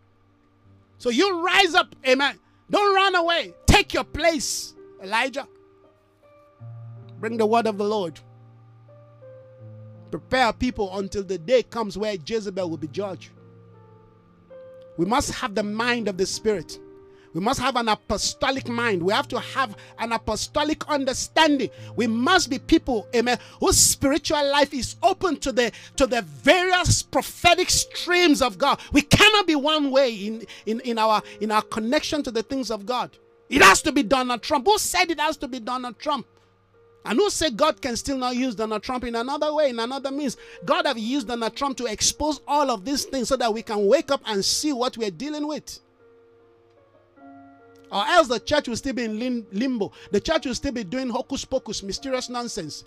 [0.98, 2.40] So you rise up, amen.
[2.70, 3.54] Don't run away.
[3.68, 5.48] Take your place, Elijah.
[7.20, 8.20] Bring the word of the Lord.
[10.12, 13.32] Prepare people until the day comes where Jezebel will be judged.
[14.98, 16.80] We must have the mind of the Spirit.
[17.34, 19.04] We must have an apostolic mind.
[19.04, 21.70] We have to have an apostolic understanding.
[21.96, 27.04] We must be people, amen, whose spiritual life is open to the to the various
[27.04, 28.80] prophetic streams of God.
[28.92, 32.72] We cannot be one way in, in, in our in our connection to the things
[32.72, 33.16] of God.
[33.50, 34.66] It has to be Donald Trump.
[34.66, 36.26] Who said it has to be Donald Trump?
[37.06, 40.12] And who say God can still not use Donald Trump in another way, in another
[40.12, 40.36] means?
[40.66, 43.88] God have used Donald Trump to expose all of these things so that we can
[43.88, 45.80] wake up and see what we're dealing with.
[47.92, 49.92] Or else the church will still be in limbo.
[50.12, 52.84] The church will still be doing hocus pocus, mysterious nonsense.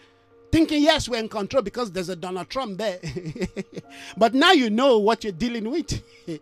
[0.52, 2.98] Thinking, yes, we're in control because there's a Donald Trump there.
[4.16, 6.02] but now you know what you're dealing with.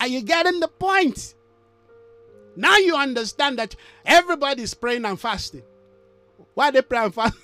[0.00, 1.34] Are you getting the point?
[2.56, 5.62] Now you understand that everybody's praying and fasting.
[6.54, 7.36] Why they pray and fast?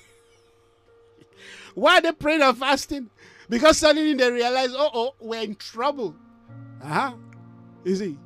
[1.75, 3.09] Why they praying and fasting?
[3.49, 6.15] Because suddenly they realize, oh, oh, we're in trouble.
[6.83, 7.13] Uh-huh.
[7.83, 8.17] You see?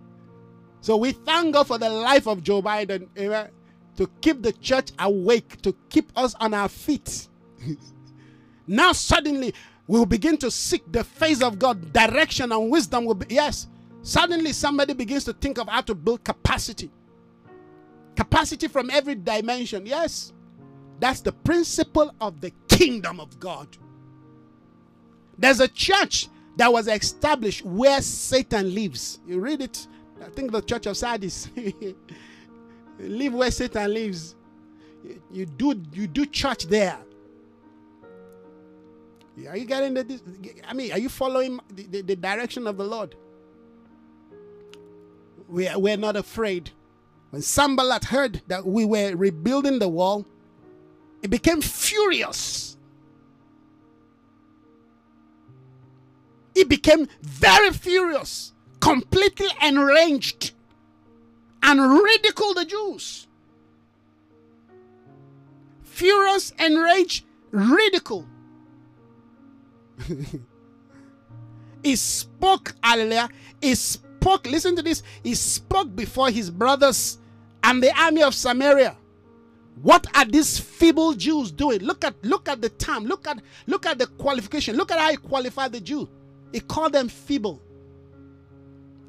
[0.81, 3.49] So we thank God for the life of Joe Biden, amen,
[3.97, 7.27] to keep the church awake, to keep us on our feet.
[8.67, 9.53] now suddenly
[9.87, 13.67] we'll begin to seek the face of God, direction and wisdom will be yes.
[14.03, 16.91] Suddenly somebody begins to think of how to build capacity.
[18.15, 19.87] Capacity from every dimension.
[19.87, 20.31] Yes.
[20.99, 23.67] That's the principle of the kingdom of God.
[25.37, 29.19] There's a church that was established where Satan lives.
[29.27, 29.87] You read it.
[30.23, 31.49] I think the church of Sardis.
[32.99, 34.35] live where Satan lives.
[35.31, 36.97] You do you do church there.
[39.49, 40.21] Are you getting the?
[40.65, 43.15] I mean, are you following the, the, the direction of the Lord?
[45.49, 46.71] We are, we're not afraid.
[47.31, 50.25] When Sanballat heard that we were rebuilding the wall,
[51.25, 52.77] he became furious.
[56.53, 60.51] He became very furious, completely enraged,
[61.63, 63.25] and ridiculed the Jews.
[65.81, 68.27] Furious, enraged, ridicule.
[71.83, 73.29] he spoke, hallelujah.
[73.61, 75.01] He spoke, listen to this.
[75.23, 77.17] He spoke before his brothers
[77.63, 78.95] and the army of Samaria.
[79.81, 81.79] What are these feeble Jews doing?
[81.79, 83.05] Look at look at the time.
[83.05, 84.77] Look at look at the qualification.
[84.77, 86.09] Look at how he qualified the Jew.
[86.51, 87.61] He called them feeble.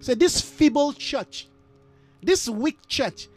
[0.01, 1.49] So this feeble church,
[2.23, 3.29] this weak church,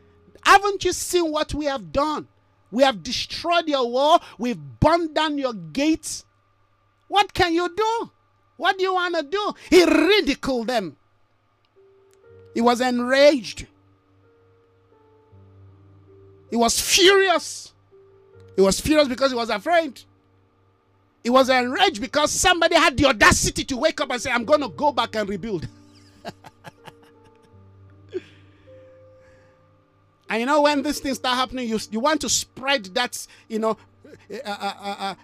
[0.44, 2.28] haven't you seen what we have done?
[2.72, 4.22] We have destroyed your wall.
[4.38, 6.26] We've burned down your gates.
[7.08, 8.12] What can you do?
[8.58, 9.54] What do you want to do?
[9.70, 10.98] He ridiculed them.
[12.54, 13.68] He was enraged.
[16.50, 17.74] He was furious.
[18.56, 20.02] He was furious because he was afraid.
[21.24, 24.62] He was enraged because somebody had the audacity to wake up and say, I'm going
[24.62, 25.68] to go back and rebuild.
[30.30, 33.60] and you know, when these things start happening, you, you want to spread that, you
[33.60, 33.78] know,
[34.32, 35.16] uh, uh, uh,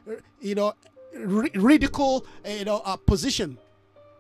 [0.42, 0.74] you know,
[1.14, 3.58] ridicule, you know, position.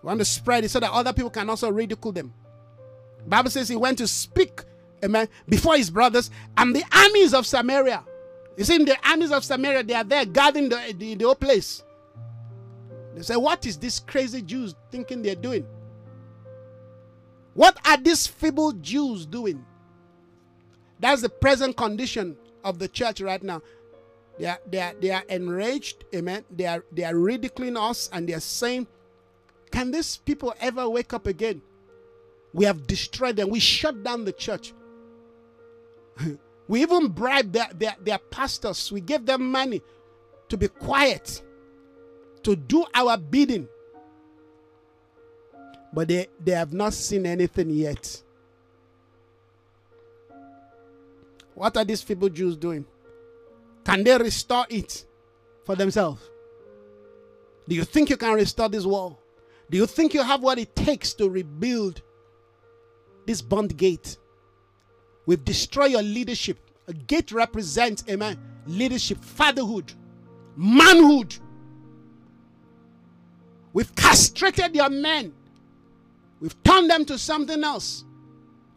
[0.01, 2.33] You want to spread it so that other people can also ridicule them.
[3.27, 4.61] Bible says he went to speak,
[5.05, 8.03] amen, before his brothers and the armies of Samaria.
[8.57, 11.83] You see, the armies of Samaria, they are there guarding the, the, the whole place.
[13.15, 15.65] They say, What is this crazy Jews thinking they're doing?
[17.53, 19.63] What are these feeble Jews doing?
[20.99, 23.61] That's the present condition of the church right now.
[24.37, 26.43] They are, they are, they are enraged, amen.
[26.51, 28.87] They are, they are ridiculing us and they are saying,
[29.71, 31.61] Can these people ever wake up again?
[32.53, 33.49] We have destroyed them.
[33.49, 34.73] We shut down the church.
[36.67, 38.91] We even bribe their, their, their pastors.
[38.91, 39.81] We give them money
[40.49, 41.41] to be quiet,
[42.43, 43.67] to do our bidding.
[45.93, 48.21] But they, they have not seen anything yet.
[51.53, 52.85] What are these feeble Jews doing?
[53.85, 55.05] Can they restore it
[55.63, 56.21] for themselves?
[57.67, 59.19] Do you think you can restore this wall?
[59.69, 62.01] Do you think you have what it takes to rebuild
[63.25, 64.17] this bond gate?
[65.25, 66.59] We've destroyed your leadership.
[66.87, 68.37] A gate represents, amen,
[68.67, 69.91] leadership, fatherhood,
[70.55, 71.35] manhood.
[73.73, 75.33] We've castrated your men.
[76.39, 78.05] We've turned them to something else.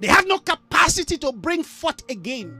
[0.01, 2.59] They have no capacity to bring forth again.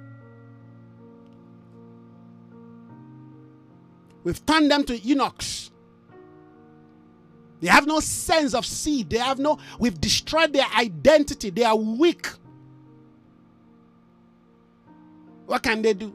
[4.25, 5.71] We've turned them to eunuchs.
[7.61, 9.11] They have no sense of seed.
[9.11, 11.51] They have no, we've destroyed their identity.
[11.51, 12.29] They are weak.
[15.49, 16.13] What can they do?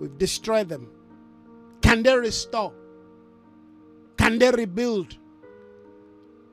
[0.00, 0.88] We've destroyed them.
[1.82, 2.72] Can they restore?
[4.16, 5.18] Can they rebuild?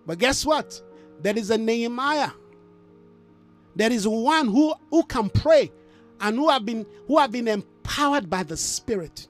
[0.05, 0.81] But guess what?
[1.21, 2.31] There is a Nehemiah.
[3.73, 5.71] There is one who, who can pray
[6.19, 9.29] and who have been who have been empowered by the Spirit.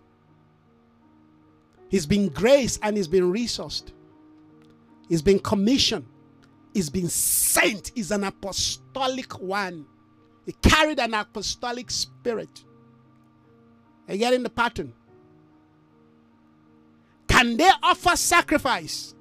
[1.89, 3.91] He's been graced and he's been resourced.
[5.07, 6.07] He's been commissioned.
[6.73, 7.91] He's been sent.
[7.95, 9.85] is an apostolic one.
[10.45, 12.63] He carried an apostolic spirit.
[14.07, 14.93] Are you getting the pattern?
[17.27, 19.13] Can they offer sacrifice?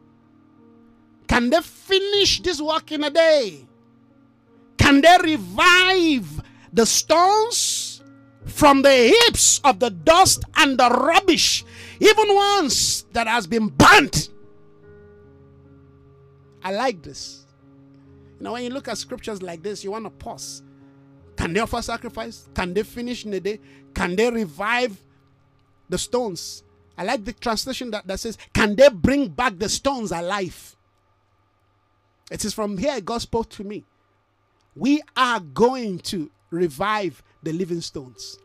[1.28, 3.66] Can they finish this work in a day?
[4.78, 8.02] Can they revive the stones
[8.46, 11.64] from the heaps of the dust and the rubbish,
[12.00, 14.30] even ones that has been burnt?
[16.62, 17.39] I like this.
[18.40, 20.62] You know, when you look at scriptures like this, you want to pause
[21.40, 22.46] can they offer sacrifice?
[22.54, 23.60] Can they finish in a day?
[23.94, 25.02] Can they revive
[25.88, 26.64] the stones?
[26.98, 30.76] I like the translation that, that says, Can they bring back the stones alive?
[32.30, 33.86] It is from here God spoke to me.
[34.76, 38.38] We are going to revive the living stones.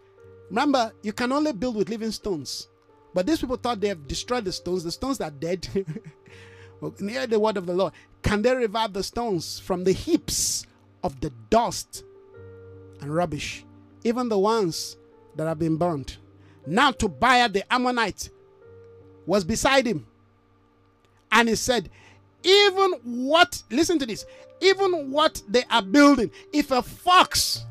[0.47, 2.69] Remember, you can only build with living stones.
[3.13, 4.85] But these people thought they have destroyed the stones.
[4.85, 5.67] The stones are dead.
[6.99, 7.93] Near the word of the Lord.
[8.21, 10.65] Can they revive the stones from the heaps
[11.03, 12.03] of the dust
[13.01, 13.63] and rubbish,
[14.03, 14.97] even the ones
[15.35, 16.17] that have been burned?
[16.65, 18.29] Now Tobiah the Ammonite
[19.25, 20.07] was beside him.
[21.31, 21.89] And he said,
[22.43, 24.25] Even what, listen to this,
[24.61, 27.65] even what they are building, if a fox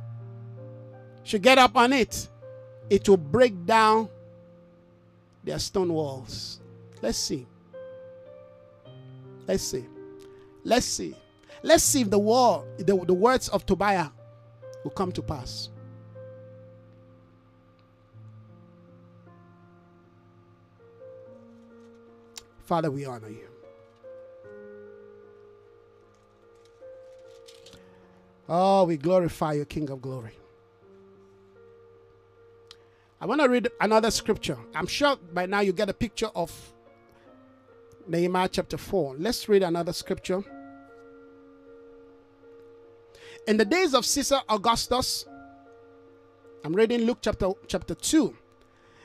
[1.22, 2.28] should get up on it,
[2.90, 4.08] it will break down
[5.42, 6.60] their stone walls.
[7.02, 7.46] Let's see.
[9.46, 9.84] Let's see.
[10.64, 11.14] Let's see.
[11.62, 14.08] Let's see if the wall, the, the words of Tobiah
[14.82, 15.70] will come to pass.
[22.64, 23.48] Father, we honor you.
[28.48, 30.32] Oh, we glorify you, King of glory.
[33.20, 34.58] I want to read another scripture.
[34.74, 36.73] I'm sure by now you get a picture of
[38.06, 39.16] Nehemiah chapter 4.
[39.18, 40.42] Let's read another scripture.
[43.46, 45.26] In the days of Caesar Augustus,
[46.64, 48.34] I'm reading Luke chapter, chapter 2.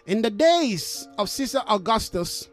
[0.06, 2.48] In the days of Caesar Augustus,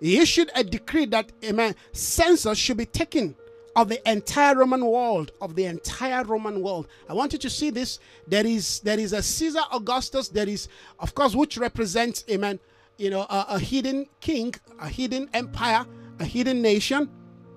[0.00, 3.36] he issued a decree that amen, census should be taken
[3.74, 6.88] of the entire Roman world, of the entire Roman world.
[7.08, 7.98] I want you to see this.
[8.26, 10.28] There is there is a Caesar Augustus.
[10.28, 10.68] There is,
[10.98, 12.60] of course, which represents, amen,
[13.02, 15.84] you know, a, a hidden king, a hidden empire,
[16.20, 17.10] a hidden nation.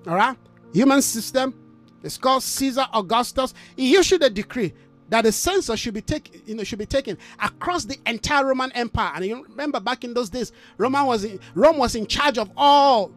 [0.08, 0.36] All right,
[0.72, 1.54] human system
[2.02, 3.54] It's called Caesar Augustus.
[3.76, 4.74] He issued a decree
[5.08, 8.72] that the census should be taken, you know, should be taken across the entire Roman
[8.72, 9.12] Empire.
[9.14, 12.50] And you remember back in those days, Roman was in, Rome was in charge of
[12.56, 13.12] all,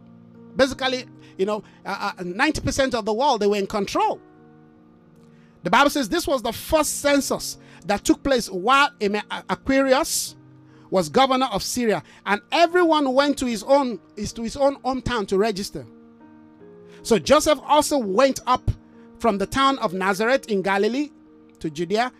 [0.54, 3.40] basically, you know, uh, uh, 90% of the world.
[3.40, 4.20] They were in control.
[5.64, 8.90] The Bible says this was the first census that took place while
[9.48, 10.36] Aquarius
[10.90, 15.38] was governor of Syria, and everyone went to his own to his own hometown to
[15.38, 15.86] register.
[17.02, 18.70] So Joseph also went up
[19.18, 21.10] from the town of Nazareth in Galilee
[21.60, 22.12] to Judea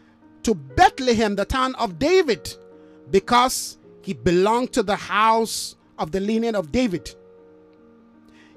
[0.42, 2.55] to Bethlehem, the town of David,
[3.10, 7.14] because he belonged to the house of the lineage of David.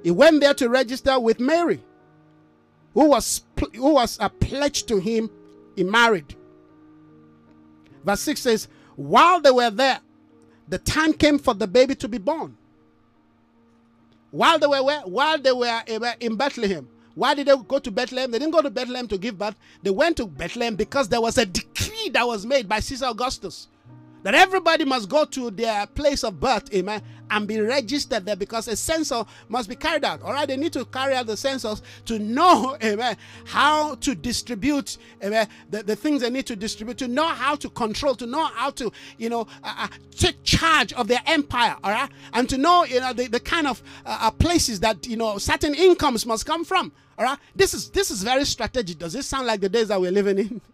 [0.04, 1.82] He went there to register with Mary,
[2.94, 3.44] who was,
[3.76, 5.30] who was uh, a pledge to him,
[5.76, 6.36] he married.
[8.04, 10.00] Verse 6 says, While they were there,
[10.68, 12.58] the time came for the baby to be born.
[14.32, 18.32] While they were while they eh, were in Bethlehem, why did they go to Bethlehem?
[18.32, 19.56] They didn't go to Bethlehem to give birth.
[19.84, 23.68] They went to Bethlehem because there was a decree that was made by Caesar Augustus
[24.24, 28.68] that everybody must go to their place of birth, amen, and be registered there because
[28.68, 30.22] a census must be carried out.
[30.22, 34.98] All right, they need to carry out the census to know, amen, how to distribute,
[35.24, 38.46] amen, the, the things they need to distribute, to know how to control, to know
[38.46, 42.58] how to, you know, uh, uh, take charge of their empire, all right, and to
[42.58, 46.26] know, you know, the, the kind of uh, uh places that, you know, certain incomes
[46.26, 46.92] must come from.
[47.18, 48.98] All right, this is this is very strategic.
[48.98, 50.62] Does this sound like the days that we're living in?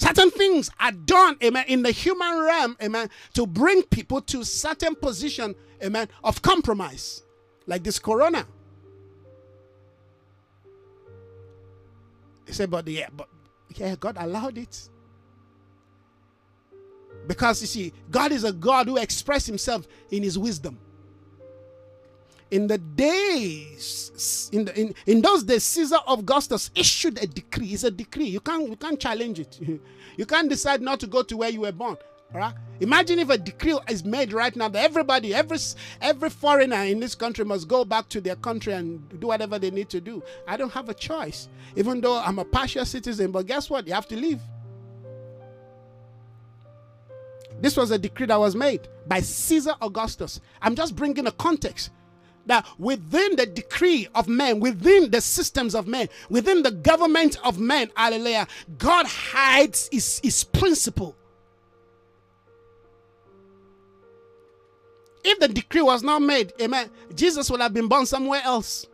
[0.00, 4.94] Certain things are done, amen, in the human realm, amen, to bring people to certain
[4.94, 5.54] position,
[5.84, 7.22] amen, of compromise,
[7.66, 8.46] like this corona.
[12.46, 13.28] He said, but yeah, but
[13.74, 14.88] yeah, God allowed it.
[17.26, 20.78] Because you see, God is a God who expresses himself in his wisdom
[22.50, 27.68] in the days in, the, in in those days caesar augustus issued a decree.
[27.68, 28.26] It's a decree.
[28.26, 29.58] You can't you can't challenge it.
[30.16, 31.96] You can't decide not to go to where you were born
[32.32, 32.54] right?
[32.80, 35.58] Imagine if a decree is made right now that everybody every
[36.00, 39.70] every foreigner in this country must go back to their country and do whatever they
[39.70, 40.22] need to do.
[40.46, 43.86] I don't have a choice even though i'm a partial citizen but guess what?
[43.86, 44.40] You have to leave.
[47.60, 50.40] This was a decree that was made by Caesar Augustus.
[50.62, 51.90] I'm just bringing a context
[52.46, 57.58] that within the decree of men, within the systems of men, within the government of
[57.58, 58.46] men, hallelujah,
[58.78, 61.16] God hides his, his principle.
[65.22, 68.86] If the decree was not made, amen, Jesus would have been born somewhere else.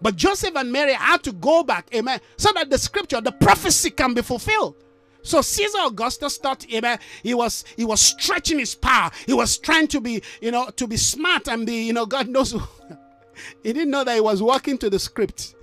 [0.00, 3.90] But Joseph and Mary had to go back, amen, so that the scripture, the prophecy
[3.90, 4.74] can be fulfilled.
[5.22, 9.10] So Caesar Augustus thought, amen, he was he was stretching his power.
[9.26, 12.28] He was trying to be, you know, to be smart and be, you know, God
[12.28, 12.52] knows.
[13.62, 15.54] he didn't know that he was walking to the script.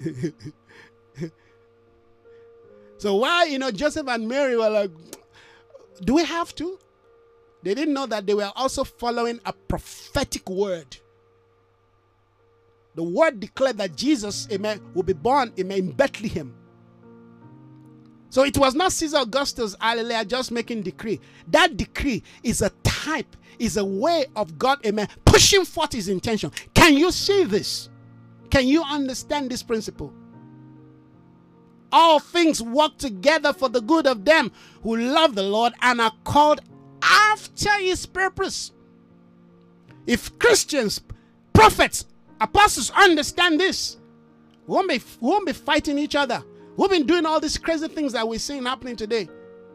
[2.98, 4.90] so why, you know, Joseph and Mary were like,
[6.02, 6.78] do we have to?
[7.62, 10.96] They didn't know that they were also following a prophetic word.
[12.94, 16.54] The word declared that Jesus, amen, will be born, amen, in Bethlehem.
[18.30, 21.20] So it was not Caesar Augustus, hallelujah, just making decree.
[21.48, 26.52] That decree is a type, is a way of God, amen, pushing forth his intention.
[26.72, 27.88] Can you see this?
[28.48, 30.12] Can you understand this principle?
[31.92, 34.52] All things work together for the good of them
[34.84, 36.60] who love the Lord and are called
[37.02, 38.70] after his purpose.
[40.06, 41.00] If Christians,
[41.52, 42.06] prophets,
[42.40, 43.96] apostles understand this,
[44.68, 46.44] we won't be, we won't be fighting each other.
[46.80, 49.28] We've been doing all these crazy things that we're seeing happening today,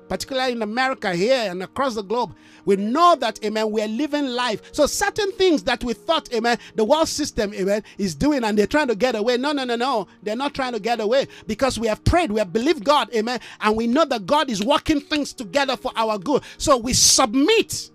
[0.09, 2.33] particularly in America, here, and across the globe.
[2.65, 4.63] We know that, amen, we're living life.
[4.73, 8.65] So, certain things that we thought, amen, the world system, amen, is doing and they're
[8.65, 9.37] trying to get away.
[9.37, 10.07] No, no, no, no.
[10.23, 13.39] They're not trying to get away because we have prayed, we have believed God, amen,
[13.61, 16.41] and we know that God is working things together for our good.
[16.57, 17.91] So, we submit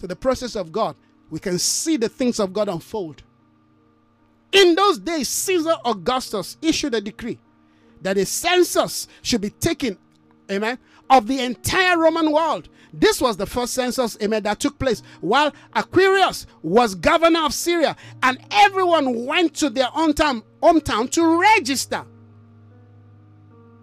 [0.00, 0.96] to the process of God.
[1.30, 3.22] We can see the things of God unfold.
[4.52, 7.38] In those days, Caesar Augustus issued a decree
[8.02, 9.98] that a census should be taken,
[10.50, 10.78] amen,
[11.10, 12.68] of the entire Roman world.
[12.92, 17.96] This was the first census, amen, that took place while Aquarius was governor of Syria,
[18.22, 22.04] and everyone went to their hometown, hometown to register.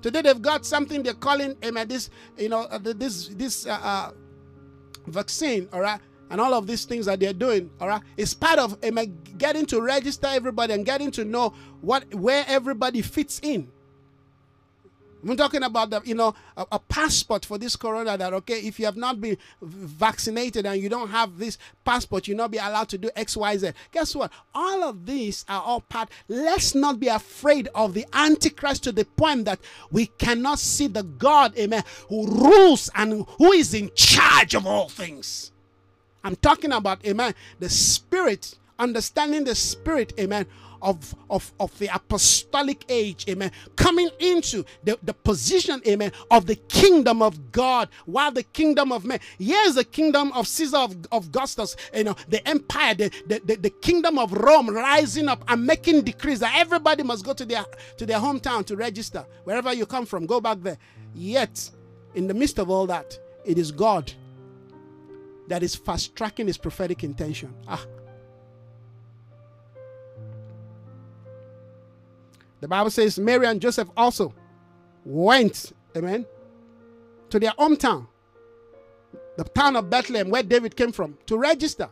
[0.01, 4.11] Today they've got something they're calling, amen, this, you know, uh, this this uh, uh,
[5.07, 8.59] vaccine, all right and all of these things that they're doing, all right, it's part
[8.59, 8.79] of
[9.37, 13.71] getting to register everybody and getting to know what where everybody fits in.
[15.27, 18.79] I'm talking about the, you know, a, a, passport for this corona that okay, if
[18.79, 22.89] you have not been vaccinated and you don't have this passport, you'll not be allowed
[22.89, 23.71] to do X, Y, Z.
[23.91, 24.31] Guess what?
[24.53, 26.09] All of these are all part.
[26.27, 29.59] Let's not be afraid of the Antichrist to the point that
[29.91, 34.89] we cannot see the God, amen, who rules and who is in charge of all
[34.89, 35.51] things.
[36.25, 40.47] I'm talking about, amen, the spirit, understanding the spirit, amen,
[40.81, 46.55] of, of, of the apostolic age, amen, coming into the, the position, amen, of the
[46.55, 49.19] kingdom of God, while the kingdom of man.
[49.37, 53.55] Here's the kingdom of Caesar of, of Augustus, you know, the empire, the, the, the,
[53.57, 57.65] the kingdom of Rome rising up and making decrees that everybody must go to their
[57.97, 59.27] to their hometown to register.
[59.43, 60.77] Wherever you come from, go back there.
[61.13, 61.69] Yet,
[62.15, 64.11] in the midst of all that, it is God
[65.47, 67.53] that is fast tracking his prophetic intention.
[67.67, 67.85] Ah,
[72.65, 74.33] The Bible says Mary and Joseph also
[75.03, 76.25] went, amen,
[77.29, 78.07] to their hometown,
[79.37, 81.89] the town of Bethlehem, where David came from, to register.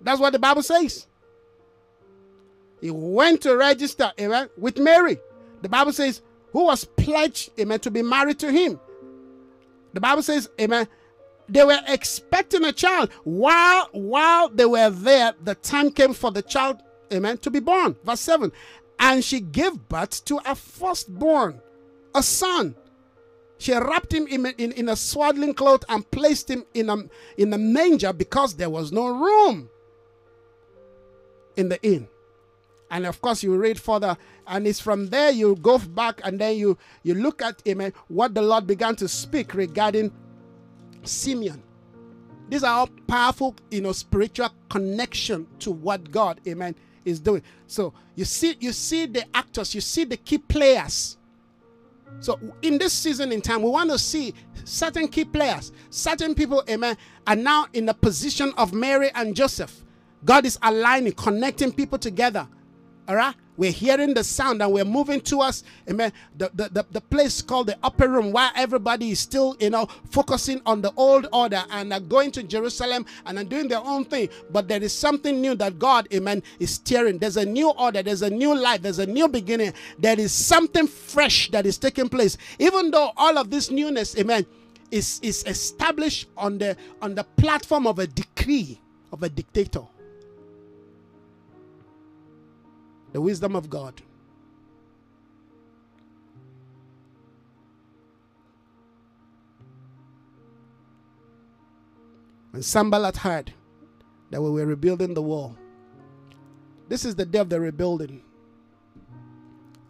[0.00, 1.06] That's what the Bible says.
[2.80, 5.18] He went to register, amen, with Mary.
[5.62, 6.22] The Bible says,
[6.52, 8.80] who was pledged, amen, to be married to him.
[9.92, 10.88] The Bible says, amen,
[11.48, 13.10] they were expecting a child.
[13.24, 17.96] While while they were there, the time came for the child amen, to be born.
[18.04, 18.52] Verse 7
[18.98, 21.60] And she gave birth to a firstborn,
[22.14, 22.74] a son.
[23.58, 26.96] She wrapped him in, in, in a swaddling cloth and placed him in a,
[27.38, 29.70] in a manger because there was no room
[31.56, 32.08] in the inn.
[32.90, 34.16] And of course, you read further,
[34.46, 38.34] and it's from there you go back and then you, you look at amen, what
[38.34, 40.12] the Lord began to speak regarding
[41.06, 41.62] Simeon.
[42.48, 46.74] These are all powerful, you know, spiritual connection to what God, amen,
[47.04, 47.42] is doing.
[47.66, 51.16] So you see, you see the actors, you see the key players.
[52.20, 56.62] So in this season in time, we want to see certain key players, certain people,
[56.68, 59.84] amen, are now in the position of Mary and Joseph.
[60.24, 62.46] God is aligning, connecting people together.
[63.08, 63.34] All right?
[63.56, 67.68] We're hearing the sound and we're moving towards, amen, the, the, the, the, place called
[67.68, 71.92] the upper room where everybody is still, you know, focusing on the old order and
[71.92, 74.28] are going to Jerusalem and are doing their own thing.
[74.50, 77.18] But there is something new that God, amen, is steering.
[77.18, 79.72] There's a new order, there's a new life, there's a new beginning.
[79.98, 82.36] There is something fresh that is taking place.
[82.58, 84.46] Even though all of this newness, amen,
[84.90, 88.80] is, is established on the on the platform of a decree
[89.12, 89.82] of a dictator.
[93.14, 94.02] The wisdom of God.
[102.50, 103.52] When Sanballat heard
[104.30, 105.56] that we were rebuilding the wall,
[106.88, 108.20] this is the day of the rebuilding.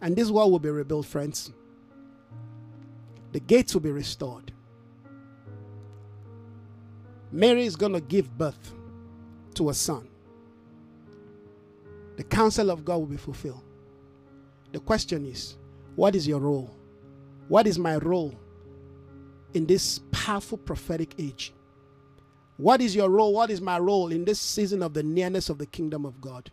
[0.01, 1.51] And this wall will be rebuilt, friends.
[3.31, 4.51] The gates will be restored.
[7.31, 8.75] Mary is going to give birth
[9.55, 10.09] to a son
[12.17, 13.63] the counsel of God will be fulfilled.
[14.71, 15.55] The question is,
[15.95, 16.69] what is your role?
[17.47, 18.35] What is my role
[19.53, 21.53] in this powerful prophetic age?
[22.57, 23.33] What is your role?
[23.33, 26.51] What is my role in this season of the nearness of the kingdom of God?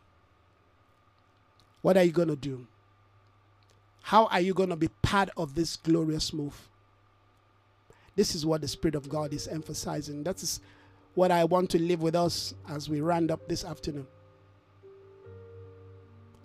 [1.80, 2.66] What are you going to do?
[4.02, 6.68] How are you going to be part of this glorious move?
[8.14, 10.22] This is what the Spirit of God is emphasizing.
[10.24, 10.60] That is
[11.14, 14.06] what I want to leave with us as we round up this afternoon.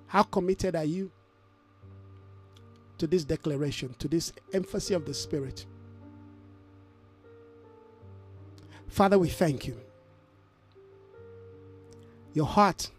[0.07, 1.11] How committed are you
[2.97, 5.65] to this declaration, to this emphasis of the Spirit?
[8.87, 9.79] Father, we thank you.
[12.33, 12.89] Your heart,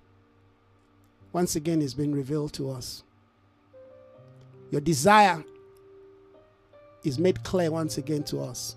[1.33, 3.03] once again, is being revealed to us.
[4.71, 5.43] Your desire
[7.05, 8.77] is made clear once again to us.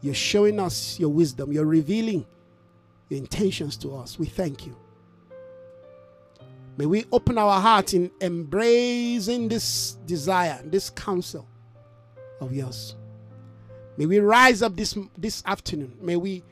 [0.00, 1.52] You're showing us your wisdom.
[1.52, 2.26] You're revealing
[3.08, 4.18] your intentions to us.
[4.18, 4.76] We thank you.
[6.78, 11.44] May we open our heart in embracing this desire, this counsel
[12.40, 12.94] of yours.
[13.96, 15.98] May we rise up this, this afternoon.
[16.00, 16.44] May we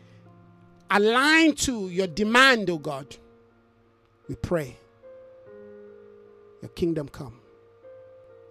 [0.90, 3.16] align to your demand, O oh God.
[4.28, 4.76] We pray.
[6.60, 7.38] Your kingdom come.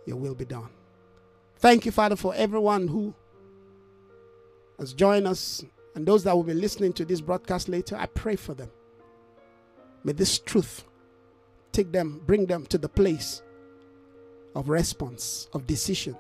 [0.06, 0.70] Your will be done.
[1.58, 3.14] Thank you, Father, for everyone who
[4.80, 7.98] has joined us and those that will be listening to this broadcast later.
[7.98, 8.72] I pray for them.
[10.06, 10.86] May this truth
[11.76, 13.42] take them, bring them to the place
[14.56, 16.16] of response, of decision.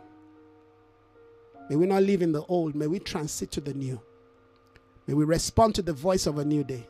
[1.69, 3.99] May we not live in the old, may we transit to the new.
[5.07, 6.87] May we respond to the voice of a new day.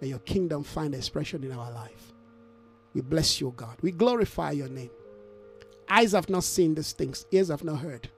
[0.00, 2.12] May your kingdom find expression in our life.
[2.92, 3.76] We bless you, God.
[3.80, 4.90] We glorify your name.
[5.88, 8.10] Eyes have not seen these things, ears have not heard.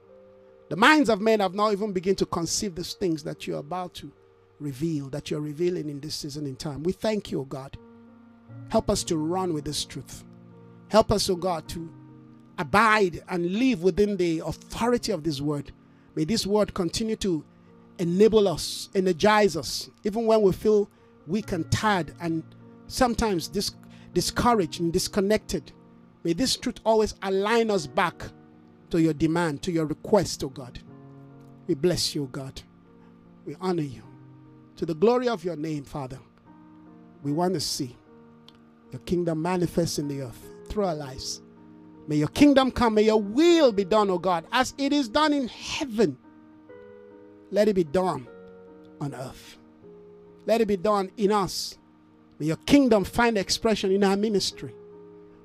[0.69, 3.93] The minds of men have not even begun to conceive these things that you're about
[3.95, 4.11] to
[4.59, 6.83] reveal, that you're revealing in this season in time.
[6.83, 7.77] We thank you, God.
[8.69, 10.23] Help us to run with this truth.
[10.89, 11.89] Help us, O God, to
[12.57, 15.71] abide and live within the authority of this word.
[16.15, 17.43] May this word continue to
[17.99, 20.89] enable us, energize us, even when we feel
[21.27, 22.43] weak and tired and
[22.87, 23.71] sometimes dis-
[24.13, 25.71] discouraged and disconnected.
[26.23, 28.23] May this truth always align us back
[28.89, 30.79] to your demand, to your request, oh God.
[31.67, 32.61] We bless you, God.
[33.45, 34.01] We honor you.
[34.77, 36.19] To the glory of your name, Father,
[37.21, 37.95] we want to see
[38.91, 41.41] your kingdom manifest in the earth through our lives.
[42.07, 42.95] May your kingdom come.
[42.95, 46.17] May your will be done, O God, as it is done in heaven.
[47.51, 48.27] Let it be done
[48.99, 49.57] on earth.
[50.45, 51.77] Let it be done in us.
[52.39, 54.73] May your kingdom find expression in our ministry.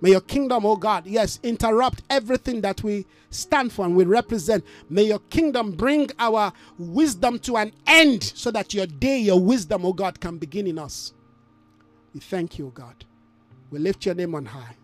[0.00, 4.64] May your kingdom, oh God, yes, interrupt everything that we stand for and we represent.
[4.90, 9.84] May your kingdom bring our wisdom to an end so that your day, your wisdom,
[9.86, 11.14] oh God, can begin in us.
[12.12, 13.04] We thank you, oh God.
[13.74, 14.76] We lift your name on high.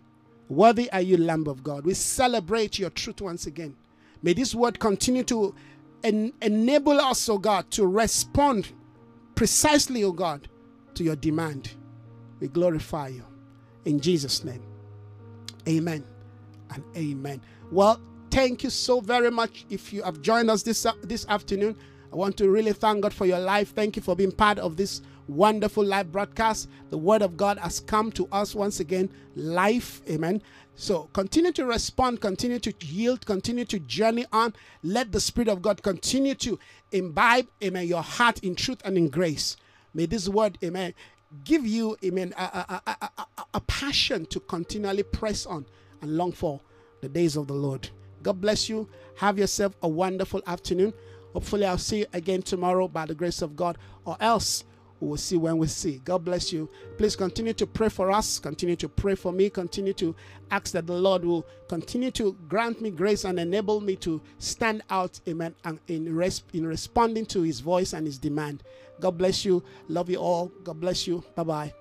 [0.49, 1.85] Worthy are you, Lamb of God.
[1.85, 3.73] We celebrate your truth once again.
[4.21, 5.55] May this word continue to
[6.03, 8.73] en- enable us, oh God, to respond
[9.33, 10.49] precisely, oh God,
[10.95, 11.71] to your demand.
[12.41, 13.23] We glorify you.
[13.85, 14.61] In Jesus' name.
[15.69, 16.03] Amen
[16.73, 17.39] and amen.
[17.71, 21.77] Well, thank you so very much if you have joined us this, this afternoon.
[22.11, 23.73] I want to really thank God for your life.
[23.73, 25.01] Thank you for being part of this
[25.31, 26.69] wonderful live broadcast.
[26.89, 30.01] The word of God has come to us once again, life.
[30.09, 30.41] Amen.
[30.75, 34.53] So continue to respond, continue to yield, continue to journey on.
[34.83, 36.59] Let the Spirit of God continue to
[36.91, 39.57] imbibe, amen, your heart in truth and in grace.
[39.93, 40.93] May this word, amen,
[41.43, 45.65] give you, amen, a, a, a, a, passion to continually press on
[46.01, 46.61] and long for
[47.01, 47.89] the days of the Lord.
[48.23, 48.87] God bless you.
[49.17, 50.93] Have yourself a wonderful afternoon.
[51.33, 54.63] Hopefully, I'll see you again tomorrow by the grace of God, or else
[55.01, 55.99] we will see when we see.
[56.05, 56.69] God bless you.
[56.97, 58.39] Please continue to pray for us.
[58.39, 59.49] Continue to pray for me.
[59.49, 60.15] Continue to
[60.51, 64.83] ask that the Lord will continue to grant me grace and enable me to stand
[64.89, 68.63] out, amen, and in, res- in responding to his voice and his demand.
[68.99, 69.63] God bless you.
[69.87, 70.51] Love you all.
[70.63, 71.23] God bless you.
[71.35, 71.80] Bye bye.